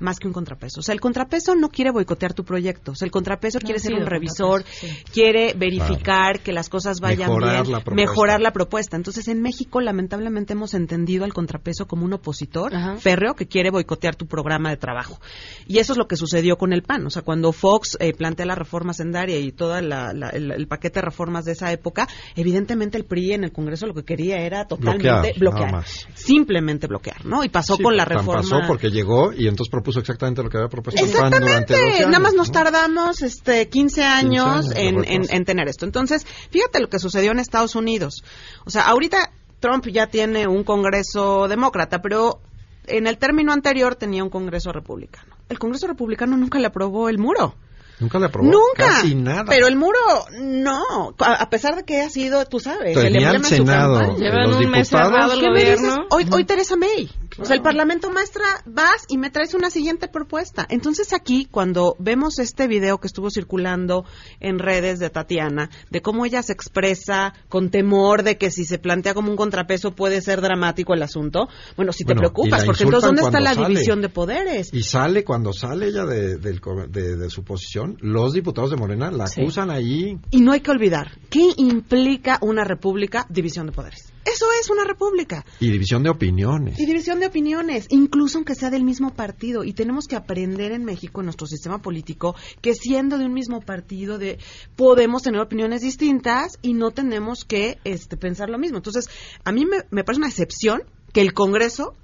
más 0.00 0.18
que 0.18 0.26
un 0.26 0.32
contrapeso. 0.32 0.80
O 0.80 0.82
sea, 0.82 0.92
el 0.94 1.00
contrapeso 1.00 1.54
no 1.54 1.68
quiere 1.70 1.90
boicotear 1.90 2.34
tu 2.34 2.44
proyecto, 2.44 2.92
o 2.92 2.94
sea, 2.94 3.06
el 3.06 3.12
contrapeso 3.12 3.58
No 3.60 3.64
quiere 3.66 3.80
ser 3.80 3.94
un 3.94 4.06
revisor, 4.06 4.64
sí. 4.64 4.88
quiere 5.12 5.54
verificar 5.54 6.40
que 6.40 6.52
las 6.52 6.68
cosas 6.68 7.00
vayan 7.00 7.28
Mejorar 7.28 7.62
bien, 7.66 7.72
la 7.86 7.94
mejorar 7.94 8.40
la 8.40 8.52
propuesta. 8.52 8.96
Entonces, 8.96 9.28
en 9.28 9.40
México, 9.40 9.80
lamentablemente, 9.80 10.52
hemos 10.52 10.74
entendido 10.74 11.24
al 11.24 11.32
contrapeso 11.32 11.86
como 11.86 12.04
un 12.04 12.12
opositor 12.12 12.72
férreo 12.98 13.34
que 13.34 13.46
quiere 13.46 13.70
boicotear 13.70 14.14
tu 14.16 14.26
programa 14.26 14.70
de 14.70 14.76
trabajo. 14.76 15.20
Y 15.66 15.78
eso 15.78 15.92
es 15.92 15.98
lo 15.98 16.06
que 16.06 16.16
sucedió 16.16 16.56
con 16.56 16.72
el 16.72 16.82
PAN. 16.82 17.06
O 17.06 17.10
sea, 17.10 17.22
cuando 17.22 17.52
Fox 17.52 17.96
eh, 18.00 18.12
plantea 18.14 18.46
la 18.46 18.54
reforma 18.54 18.92
sendaria 18.92 19.38
y 19.38 19.52
todo 19.52 19.76
el, 19.78 19.92
el 19.92 20.66
paquete 20.68 21.00
de 21.00 21.02
reformas 21.06 21.44
de 21.44 21.52
esa 21.52 21.72
época, 21.72 22.08
evidentemente 22.36 22.96
el 22.98 23.04
PRI 23.04 23.32
en 23.34 23.44
el 23.44 23.52
Congreso 23.52 23.86
lo 23.86 23.94
que 23.94 24.04
quería 24.04 24.36
era 24.38 24.66
totalmente 24.66 25.34
Bloquear. 25.38 25.84
Simplemente 26.14 26.86
bloquear, 26.86 27.24
¿no? 27.24 27.44
Y 27.44 27.48
pasó 27.48 27.76
Sí, 27.76 27.82
con 27.82 27.96
la 27.96 28.04
reforma. 28.04 28.42
pasó 28.42 28.60
porque 28.66 28.90
llegó 28.90 29.32
y 29.32 29.46
entonces 29.46 29.70
propuso 29.70 29.87
exactamente 29.96 30.42
lo 30.42 30.50
que 30.50 30.58
había 30.58 30.68
propuesto 30.68 31.04
el 31.04 31.10
PAN 31.10 31.30
durante 31.30 31.40
12 31.42 31.56
Exactamente, 31.56 31.96
años. 31.96 32.10
nada 32.10 32.18
más 32.20 32.34
nos 32.34 32.48
¿no? 32.48 32.52
tardamos 32.52 33.22
este 33.22 33.68
15 33.68 34.04
años, 34.04 34.70
en, 34.74 35.04
en 35.06 35.44
tener 35.44 35.68
esto. 35.68 35.84
Entonces, 35.86 36.26
fíjate 36.50 36.80
lo 36.80 36.88
que 36.88 36.98
sucedió 36.98 37.30
en 37.32 37.38
Estados 37.38 37.74
Unidos. 37.74 38.22
O 38.64 38.70
sea, 38.70 38.82
ahorita 38.82 39.30
Trump 39.60 39.86
ya 39.88 40.06
tiene 40.06 40.46
un 40.46 40.64
Congreso 40.64 41.48
demócrata, 41.48 42.00
pero 42.00 42.40
en 42.86 43.06
el 43.06 43.18
término 43.18 43.52
anterior 43.52 43.96
tenía 43.96 44.22
un 44.24 44.30
Congreso 44.30 44.72
republicano. 44.72 45.36
El 45.48 45.58
Congreso 45.58 45.86
republicano 45.86 46.36
nunca 46.36 46.58
le 46.58 46.66
aprobó 46.66 47.08
el 47.08 47.18
muro. 47.18 47.54
Nunca 48.00 48.18
le 48.18 48.26
aprobó. 48.26 48.48
Nunca. 48.48 48.86
Casi 49.00 49.14
nada. 49.14 49.44
Pero 49.48 49.66
el 49.66 49.76
muro, 49.76 49.98
no. 50.40 51.14
A, 51.18 51.34
a 51.34 51.50
pesar 51.50 51.74
de 51.76 51.84
que 51.84 52.00
ha 52.00 52.08
sido, 52.10 52.44
tú 52.46 52.60
sabes, 52.60 52.94
Tenía 52.94 53.08
el 53.08 53.16
el 53.16 53.24
emblema 53.24 53.36
en 53.36 53.44
su 53.44 53.56
Senado, 53.56 53.98
campaña. 53.98 54.18
Llevan 54.18 54.46
los 54.50 54.56
un 54.64 54.70
mes 54.70 54.88
diputados. 54.88 55.12
cerrado 55.12 55.32
el 55.32 55.48
gobierno. 55.48 55.96
Hoy, 56.10 56.26
hoy 56.30 56.44
Teresa 56.44 56.76
May. 56.76 57.10
O 57.40 57.44
sea, 57.44 57.54
el 57.56 57.62
Parlamento 57.62 58.10
maestra, 58.10 58.44
vas 58.66 59.04
y 59.08 59.16
me 59.18 59.30
traes 59.30 59.54
una 59.54 59.70
siguiente 59.70 60.08
propuesta. 60.08 60.66
Entonces 60.70 61.12
aquí, 61.12 61.46
cuando 61.50 61.94
vemos 62.00 62.38
este 62.40 62.66
video 62.66 62.98
que 62.98 63.06
estuvo 63.06 63.30
circulando 63.30 64.04
en 64.40 64.58
redes 64.58 64.98
de 64.98 65.08
Tatiana, 65.10 65.70
de 65.90 66.02
cómo 66.02 66.24
ella 66.24 66.42
se 66.42 66.52
expresa 66.52 67.34
con 67.48 67.70
temor 67.70 68.22
de 68.24 68.38
que 68.38 68.50
si 68.50 68.64
se 68.64 68.78
plantea 68.78 69.14
como 69.14 69.30
un 69.30 69.36
contrapeso 69.36 69.92
puede 69.94 70.20
ser 70.20 70.40
dramático 70.40 70.94
el 70.94 71.02
asunto, 71.02 71.48
bueno, 71.76 71.92
si 71.92 72.04
te 72.04 72.14
Bueno, 72.14 72.20
preocupas, 72.22 72.60
la 72.60 72.66
porque 72.66 72.84
entonces 72.84 73.06
¿dónde 73.08 73.22
está 73.22 73.40
la 73.40 73.54
sale. 73.54 73.68
división 73.68 74.00
de 74.02 74.08
poderes? 74.08 74.70
Y 74.72 74.82
sale, 74.82 75.22
cuando 75.24 75.52
sale 75.52 75.88
ella 75.88 76.04
de, 76.06 76.38
de- 76.38 77.16
de 77.16 77.30
su 77.30 77.44
posición, 77.44 77.87
los 78.00 78.32
diputados 78.32 78.70
de 78.70 78.76
Morena 78.76 79.10
la 79.10 79.26
Sí. 79.26 79.40
acusan 79.40 79.70
ahí. 79.70 80.18
Y 80.30 80.40
no 80.40 80.52
hay 80.52 80.60
que 80.60 80.70
olvidar, 80.70 81.18
¿qué 81.30 81.48
implica 81.56 82.38
una 82.42 82.64
república? 82.64 83.26
División 83.28 83.66
de 83.66 83.72
poderes. 83.72 84.12
Eso 84.24 84.44
es 84.60 84.68
una 84.68 84.84
república. 84.84 85.46
Y 85.58 85.70
división 85.70 86.02
de 86.02 86.10
opiniones. 86.10 86.78
Y 86.78 86.84
división 86.84 87.18
de 87.18 87.26
opiniones, 87.26 87.86
incluso 87.88 88.36
aunque 88.38 88.54
sea 88.54 88.68
del 88.68 88.84
mismo 88.84 89.14
partido. 89.14 89.64
Y 89.64 89.72
tenemos 89.72 90.06
que 90.06 90.16
aprender 90.16 90.72
en 90.72 90.84
México, 90.84 91.20
en 91.20 91.26
nuestro 91.26 91.46
sistema 91.46 91.80
político, 91.80 92.34
que 92.60 92.74
siendo 92.74 93.16
de 93.16 93.24
un 93.24 93.32
mismo 93.32 93.60
partido, 93.60 94.18
de, 94.18 94.38
podemos 94.76 95.22
tener 95.22 95.40
opiniones 95.40 95.80
distintas 95.80 96.58
y 96.60 96.74
no 96.74 96.90
tenemos 96.90 97.44
que 97.46 97.78
este, 97.84 98.18
pensar 98.18 98.50
lo 98.50 98.58
mismo. 98.58 98.76
Entonces, 98.76 99.08
a 99.44 99.52
mí 99.52 99.64
me, 99.64 99.78
me 99.90 100.04
parece 100.04 100.20
una 100.20 100.28
excepción 100.28 100.82
que 101.14 101.22
el 101.22 101.32
Congreso 101.32 101.94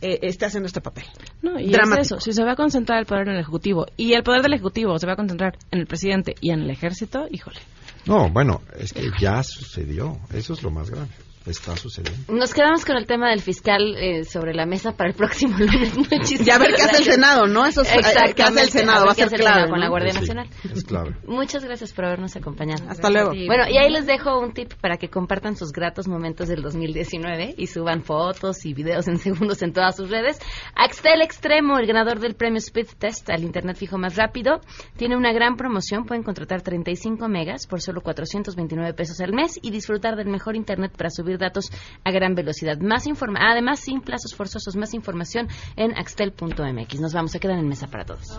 eh, 0.00 0.18
esté 0.22 0.46
haciendo 0.46 0.66
este 0.66 0.80
papel. 0.80 1.04
No, 1.42 1.58
y 1.58 1.70
Dramático. 1.70 2.00
es 2.00 2.06
eso, 2.06 2.20
si 2.20 2.32
se 2.32 2.44
va 2.44 2.52
a 2.52 2.56
concentrar 2.56 2.98
el 2.98 3.06
poder 3.06 3.28
en 3.28 3.34
el 3.34 3.40
Ejecutivo 3.40 3.86
y 3.96 4.12
el 4.12 4.22
poder 4.22 4.42
del 4.42 4.52
Ejecutivo 4.52 4.98
se 4.98 5.06
va 5.06 5.14
a 5.14 5.16
concentrar 5.16 5.56
en 5.70 5.80
el 5.80 5.86
presidente 5.86 6.34
y 6.40 6.50
en 6.50 6.60
el 6.60 6.70
ejército, 6.70 7.26
híjole. 7.30 7.58
No, 8.06 8.30
bueno, 8.30 8.62
es 8.78 8.92
que 8.92 9.10
ya 9.20 9.42
sucedió. 9.42 10.18
Eso 10.32 10.54
es 10.54 10.62
lo 10.62 10.70
más 10.70 10.90
grave. 10.90 11.08
Está 11.50 11.76
sucediendo. 11.76 12.32
Nos 12.32 12.54
quedamos 12.54 12.84
con 12.84 12.96
el 12.96 13.06
tema 13.06 13.30
del 13.30 13.40
fiscal 13.40 13.96
eh, 13.96 14.24
sobre 14.24 14.54
la 14.54 14.66
mesa 14.66 14.92
para 14.96 15.10
el 15.10 15.16
próximo 15.16 15.56
lunes. 15.58 15.96
Muchísimas 16.10 16.46
Ya 16.46 16.54
a 16.54 16.58
ver 16.58 16.74
qué 16.74 16.82
hace 16.82 16.98
el. 16.98 17.04
Senado, 17.12 17.46
¿no? 17.46 17.66
Eso 17.66 17.82
es- 17.82 17.92
eh, 17.92 18.32
qué 18.34 18.42
hace 18.42 18.62
el 18.62 18.68
Senado, 18.70 19.00
ver 19.00 19.08
va 19.08 19.12
a 19.12 19.14
ser 19.14 19.28
clave, 19.38 19.62
con 19.62 19.70
¿no? 19.72 19.76
la 19.84 19.88
Guardia 19.88 20.12
Sí, 20.12 20.20
Nacional. 20.20 20.48
Es 20.72 20.84
clave. 20.84 21.16
Muchas 21.26 21.64
gracias 21.64 21.92
por 21.92 22.04
habernos 22.04 22.36
acompañado. 22.36 22.84
Hasta 22.88 23.10
luego. 23.10 23.30
Bueno, 23.30 23.64
y 23.68 23.76
ahí 23.78 23.90
les 23.90 24.06
dejo 24.06 24.38
un 24.38 24.52
tip 24.52 24.72
para 24.80 24.96
que 24.96 25.08
compartan 25.08 25.56
sus 25.56 25.72
gratos 25.72 26.06
momentos 26.08 26.48
del 26.48 26.62
2019 26.62 27.54
y 27.58 27.66
suban 27.66 28.02
fotos 28.02 28.64
y 28.64 28.74
videos 28.74 29.08
en 29.08 29.18
segundos 29.18 29.62
en 29.62 29.72
todas 29.72 29.96
sus 29.96 30.10
redes. 30.10 30.38
Axtel 30.76 31.20
Extremo, 31.22 31.78
el 31.78 31.86
ganador 31.86 32.20
del 32.20 32.34
premio 32.34 32.58
Speed 32.58 32.86
Test 32.98 33.28
al 33.30 33.42
Internet 33.42 33.76
fijo 33.76 33.98
más 33.98 34.16
rápido, 34.16 34.60
tiene 34.96 35.16
una 35.16 35.32
gran 35.32 35.56
promoción. 35.56 36.04
Pueden 36.04 36.22
contratar 36.22 36.62
35 36.62 37.28
megas 37.28 37.66
por 37.66 37.80
solo 37.80 38.00
429 38.02 38.94
pesos 38.94 39.20
al 39.20 39.32
mes 39.32 39.58
y 39.62 39.70
disfrutar 39.70 40.16
del 40.16 40.28
mejor 40.28 40.56
Internet 40.56 40.92
para 40.96 41.10
subir 41.10 41.38
datos 41.40 41.70
a 42.04 42.10
gran 42.12 42.34
velocidad. 42.34 42.78
Más 42.78 43.06
informa 43.06 43.50
además, 43.50 43.80
sin 43.80 44.00
plazos 44.00 44.34
forzosos, 44.34 44.76
más 44.76 44.94
información 44.94 45.48
en 45.76 45.96
axtel.mx. 45.98 47.00
Nos 47.00 47.12
vamos, 47.12 47.32
se 47.32 47.40
quedan 47.40 47.58
en 47.58 47.68
mesa 47.68 47.88
para 47.88 48.04
todos. 48.04 48.38